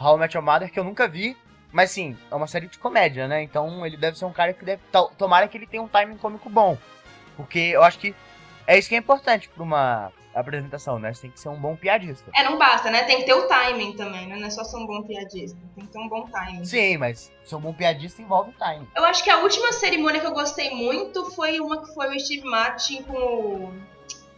How 0.00 0.16
I 0.16 0.20
Met 0.20 0.34
Your 0.36 0.44
Mother, 0.44 0.70
que 0.72 0.78
eu 0.80 0.84
nunca 0.84 1.06
vi. 1.06 1.36
Mas 1.72 1.90
sim, 1.90 2.16
é 2.30 2.34
uma 2.34 2.46
série 2.48 2.66
de 2.66 2.78
comédia, 2.78 3.28
né? 3.28 3.42
Então 3.42 3.84
ele 3.86 3.96
deve 3.96 4.18
ser 4.18 4.24
um 4.24 4.32
cara 4.32 4.52
que 4.52 4.64
deve. 4.64 4.82
to- 4.90 5.12
Tomara 5.18 5.46
que 5.46 5.56
ele 5.58 5.66
tenha 5.66 5.82
um 5.82 5.86
timing 5.88 6.16
cômico 6.16 6.48
bom. 6.48 6.76
Porque 7.36 7.58
eu 7.58 7.82
acho 7.84 7.98
que 7.98 8.14
é 8.66 8.78
isso 8.78 8.88
que 8.88 8.94
é 8.94 8.98
importante 8.98 9.48
pra 9.48 9.62
uma 9.62 10.10
apresentação, 10.34 10.98
né? 10.98 11.12
Você 11.12 11.22
tem 11.22 11.30
que 11.30 11.40
ser 11.40 11.48
um 11.48 11.56
bom 11.60 11.74
piadista. 11.76 12.30
É, 12.34 12.42
não 12.44 12.56
basta, 12.58 12.90
né? 12.90 13.02
Tem 13.04 13.18
que 13.18 13.24
ter 13.24 13.34
o 13.34 13.48
timing 13.48 13.92
também, 13.96 14.26
né? 14.28 14.36
Não 14.36 14.46
é 14.46 14.50
só 14.50 14.62
ser 14.64 14.76
um 14.76 14.86
bom 14.86 15.02
piadista. 15.02 15.58
Tem 15.74 15.84
que 15.86 15.90
ter 15.92 15.98
um 15.98 16.08
bom 16.08 16.28
timing. 16.28 16.64
Sim, 16.64 16.96
mas 16.98 17.32
ser 17.44 17.54
um 17.56 17.60
bom 17.60 17.72
piadista 17.72 18.22
envolve 18.22 18.52
timing. 18.52 18.86
Eu 18.96 19.04
acho 19.04 19.22
que 19.24 19.30
a 19.30 19.38
última 19.38 19.72
cerimônia 19.72 20.20
que 20.20 20.26
eu 20.26 20.32
gostei 20.32 20.70
muito 20.70 21.24
foi 21.32 21.58
uma 21.60 21.80
que 21.84 21.92
foi 21.94 22.14
o 22.14 22.20
Steve 22.20 22.44
Martin 22.44 23.02
com 23.02 23.16
o 23.16 23.74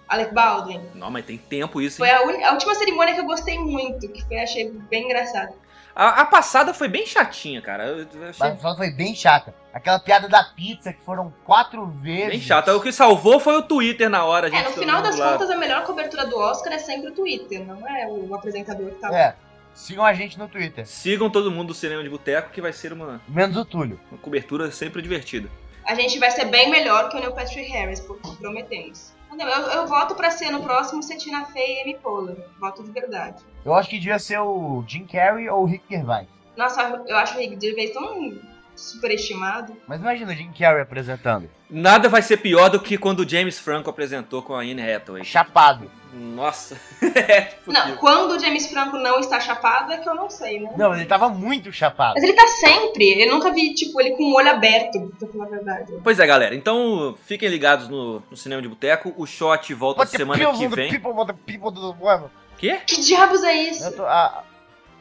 Alec 0.08 0.34
Baldwin. 0.34 0.80
Não, 0.94 1.10
mas 1.10 1.24
tem 1.24 1.38
tempo 1.38 1.80
isso, 1.80 1.98
Foi 1.98 2.08
hein? 2.08 2.14
a, 2.14 2.22
uni- 2.22 2.44
a 2.44 2.52
última 2.52 2.74
cerimônia 2.74 3.14
que 3.14 3.20
eu 3.20 3.24
gostei 3.24 3.58
muito, 3.58 4.08
que 4.08 4.22
foi, 4.26 4.38
achei 4.40 4.70
bem 4.70 5.04
engraçado. 5.04 5.54
A, 5.94 6.22
a 6.22 6.24
passada 6.24 6.72
foi 6.72 6.88
bem 6.88 7.06
chatinha, 7.06 7.60
cara. 7.60 7.86
Eu, 7.86 7.98
eu 7.98 8.28
achei 8.28 8.48
Mas 8.48 8.60
só 8.60 8.76
foi 8.76 8.90
bem 8.90 9.14
chata. 9.14 9.54
Aquela 9.72 9.98
piada 9.98 10.28
da 10.28 10.42
pizza 10.44 10.92
que 10.92 11.02
foram 11.02 11.32
quatro 11.44 11.86
vezes. 11.86 12.28
bem 12.28 12.40
chata. 12.40 12.74
O 12.74 12.80
que 12.80 12.92
salvou 12.92 13.38
foi 13.38 13.56
o 13.56 13.62
Twitter 13.62 14.08
na 14.08 14.24
hora, 14.24 14.50
gente. 14.50 14.64
É, 14.64 14.68
no 14.68 14.74
final 14.74 15.02
das 15.02 15.18
lá. 15.18 15.32
contas, 15.32 15.50
a 15.50 15.56
melhor 15.56 15.84
cobertura 15.84 16.26
do 16.26 16.38
Oscar 16.38 16.72
é 16.72 16.78
sempre 16.78 17.10
o 17.10 17.14
Twitter, 17.14 17.64
não 17.66 17.86
é 17.86 18.06
o 18.06 18.34
apresentador 18.34 18.90
que 18.90 18.96
tá. 18.96 19.14
É. 19.14 19.34
Sigam 19.74 20.04
a 20.04 20.12
gente 20.12 20.38
no 20.38 20.48
Twitter. 20.48 20.86
Sigam 20.86 21.30
todo 21.30 21.50
mundo 21.50 21.68
do 21.68 21.74
Cinema 21.74 22.02
de 22.02 22.08
Boteco, 22.10 22.50
que 22.50 22.60
vai 22.60 22.72
ser 22.72 22.92
uma, 22.92 23.20
Menos 23.26 23.56
o 23.56 23.64
Túlio. 23.64 23.98
uma 24.10 24.18
cobertura 24.18 24.70
sempre 24.70 25.00
divertida. 25.00 25.48
A 25.86 25.94
gente 25.94 26.18
vai 26.18 26.30
ser 26.30 26.44
bem 26.46 26.70
melhor 26.70 27.08
que 27.08 27.16
o 27.16 27.20
Neil 27.20 27.32
Patrick 27.32 27.70
Harris, 27.70 28.00
porque 28.00 28.28
prometemos. 28.36 29.12
Não, 29.36 29.48
Eu, 29.48 29.66
eu 29.68 29.86
voto 29.86 30.14
pra 30.14 30.30
ser 30.30 30.50
no 30.50 30.62
próximo 30.62 31.02
Cetina 31.02 31.44
Fey 31.46 31.78
e 31.78 31.82
Amy 31.82 31.96
Poehler. 31.98 32.36
Voto 32.60 32.82
de 32.82 32.90
verdade. 32.90 33.42
Eu 33.64 33.74
acho 33.74 33.88
que 33.88 33.98
devia 33.98 34.18
ser 34.18 34.38
o 34.40 34.84
Jim 34.86 35.06
Carrey 35.06 35.48
ou 35.48 35.62
o 35.62 35.66
Rick 35.66 35.84
Gervais. 35.90 36.28
Nossa, 36.56 37.02
eu 37.06 37.16
acho 37.16 37.36
o 37.36 37.38
Rick 37.40 37.58
Gervais 37.60 37.92
tão 37.92 38.32
superestimado. 38.74 39.76
Mas 39.86 40.00
imagina 40.00 40.32
o 40.32 40.34
Jim 40.34 40.52
Carrey 40.56 40.82
apresentando. 40.82 41.48
Nada 41.70 42.08
vai 42.08 42.22
ser 42.22 42.36
pior 42.38 42.68
do 42.68 42.80
que 42.80 42.98
quando 42.98 43.20
o 43.20 43.28
James 43.28 43.58
Franco 43.58 43.88
apresentou 43.88 44.42
com 44.42 44.54
a 44.54 44.60
Anne 44.60 44.82
Hathaway. 44.82 45.24
Chapado. 45.24 45.90
Nossa. 46.14 46.78
é, 47.02 47.52
Não, 47.66 47.96
quando 47.96 48.32
o 48.32 48.38
James 48.38 48.66
Franco 48.70 48.98
não 48.98 49.18
está 49.18 49.40
chapado 49.40 49.92
é 49.92 49.96
que 49.96 50.06
eu 50.06 50.14
não 50.14 50.28
sei, 50.28 50.60
né? 50.60 50.70
Não, 50.76 50.94
ele 50.94 51.06
tava 51.06 51.30
muito 51.30 51.72
chapado. 51.72 52.14
Mas 52.14 52.22
ele 52.24 52.34
tá 52.34 52.46
sempre. 52.46 53.22
Eu 53.22 53.32
nunca 53.32 53.50
vi, 53.50 53.72
tipo, 53.72 53.98
ele 53.98 54.10
com 54.10 54.24
o 54.24 54.34
olho 54.34 54.50
aberto, 54.50 55.10
pra 55.18 55.28
falar 55.28 55.44
a 55.46 55.48
verdade. 55.48 55.92
Pois 56.04 56.18
é, 56.18 56.26
galera. 56.26 56.54
Então 56.54 57.16
fiquem 57.24 57.48
ligados 57.48 57.88
no, 57.88 58.22
no 58.30 58.36
Cinema 58.36 58.60
de 58.60 58.68
Boteco. 58.68 59.14
O 59.16 59.26
Shot 59.26 59.72
volta 59.72 60.00
What 60.00 60.10
semana 60.14 60.52
que 60.52 60.68
vem. 60.68 60.90
people, 60.90 61.12
people 61.46 61.72
the- 61.72 62.28
Quê? 62.58 62.80
Que 62.86 63.00
diabos 63.00 63.42
é 63.42 63.54
isso? 63.54 63.84
Eu 63.84 63.96
tô- 63.96 64.04
a, 64.04 64.44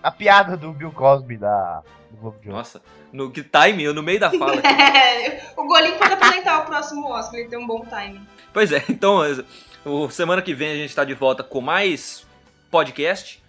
a 0.02 0.12
piada 0.12 0.58
do 0.58 0.72
Bill 0.72 0.92
Cosby 0.92 1.38
da, 1.38 1.82
do 2.10 2.18
Globo 2.18 2.40
de 2.40 2.48
Ouro. 2.48 2.58
Nossa, 2.58 2.82
no 3.12 3.32
que 3.32 3.44
time, 3.44 3.84
eu 3.84 3.94
no 3.94 4.04
meio 4.04 4.20
da 4.20 4.32
fala. 4.32 4.62
É, 4.72 5.54
o 5.56 5.66
Golim 5.66 5.98
pode 5.98 6.14
apresentar 6.14 6.60
o 6.62 6.66
próximo 6.66 7.08
Oscar, 7.10 7.40
ele 7.40 7.50
tem 7.50 7.60
um 7.60 7.68
bom 7.68 7.86
timing. 7.86 8.26
Pois 8.54 8.72
é, 8.72 8.84
então, 8.90 9.22
o, 9.86 10.10
semana 10.10 10.42
que 10.42 10.54
vem 10.54 10.72
a 10.72 10.76
gente 10.76 10.90
está 10.90 11.04
de 11.04 11.14
volta 11.14 11.44
com 11.44 11.62
mais 11.62 12.26
podcast. 12.70 13.42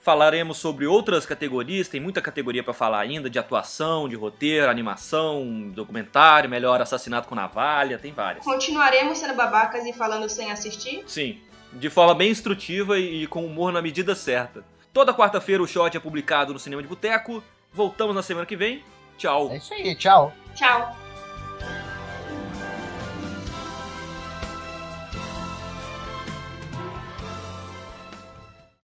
Falaremos 0.00 0.56
sobre 0.56 0.86
outras 0.86 1.26
categorias, 1.26 1.88
tem 1.88 2.00
muita 2.00 2.22
categoria 2.22 2.62
para 2.62 2.72
falar 2.72 3.00
ainda, 3.00 3.28
de 3.28 3.38
atuação, 3.38 4.08
de 4.08 4.16
roteiro, 4.16 4.70
animação, 4.70 5.70
documentário, 5.74 6.48
melhor 6.48 6.80
assassinato 6.80 7.28
com 7.28 7.34
navalha, 7.34 7.98
tem 7.98 8.12
várias. 8.12 8.44
Continuaremos 8.44 9.18
sendo 9.18 9.34
babacas 9.34 9.84
e 9.84 9.92
falando 9.92 10.28
sem 10.28 10.50
assistir? 10.50 11.02
Sim, 11.06 11.38
de 11.72 11.90
forma 11.90 12.14
bem 12.14 12.30
instrutiva 12.30 12.98
e 12.98 13.26
com 13.26 13.44
humor 13.44 13.70
na 13.70 13.82
medida 13.82 14.14
certa. 14.14 14.64
Toda 14.92 15.14
quarta-feira 15.14 15.62
o 15.62 15.66
shot 15.66 15.96
é 15.96 16.00
publicado 16.00 16.52
no 16.52 16.58
Cinema 16.58 16.82
de 16.82 16.88
Boteco. 16.88 17.42
Voltamos 17.72 18.14
na 18.14 18.22
semana 18.22 18.46
que 18.46 18.56
vem. 18.56 18.82
Tchau. 19.16 19.50
É 19.50 19.56
isso 19.56 19.74
aí, 19.74 19.94
tchau. 19.94 20.32
Tchau. 20.54 21.07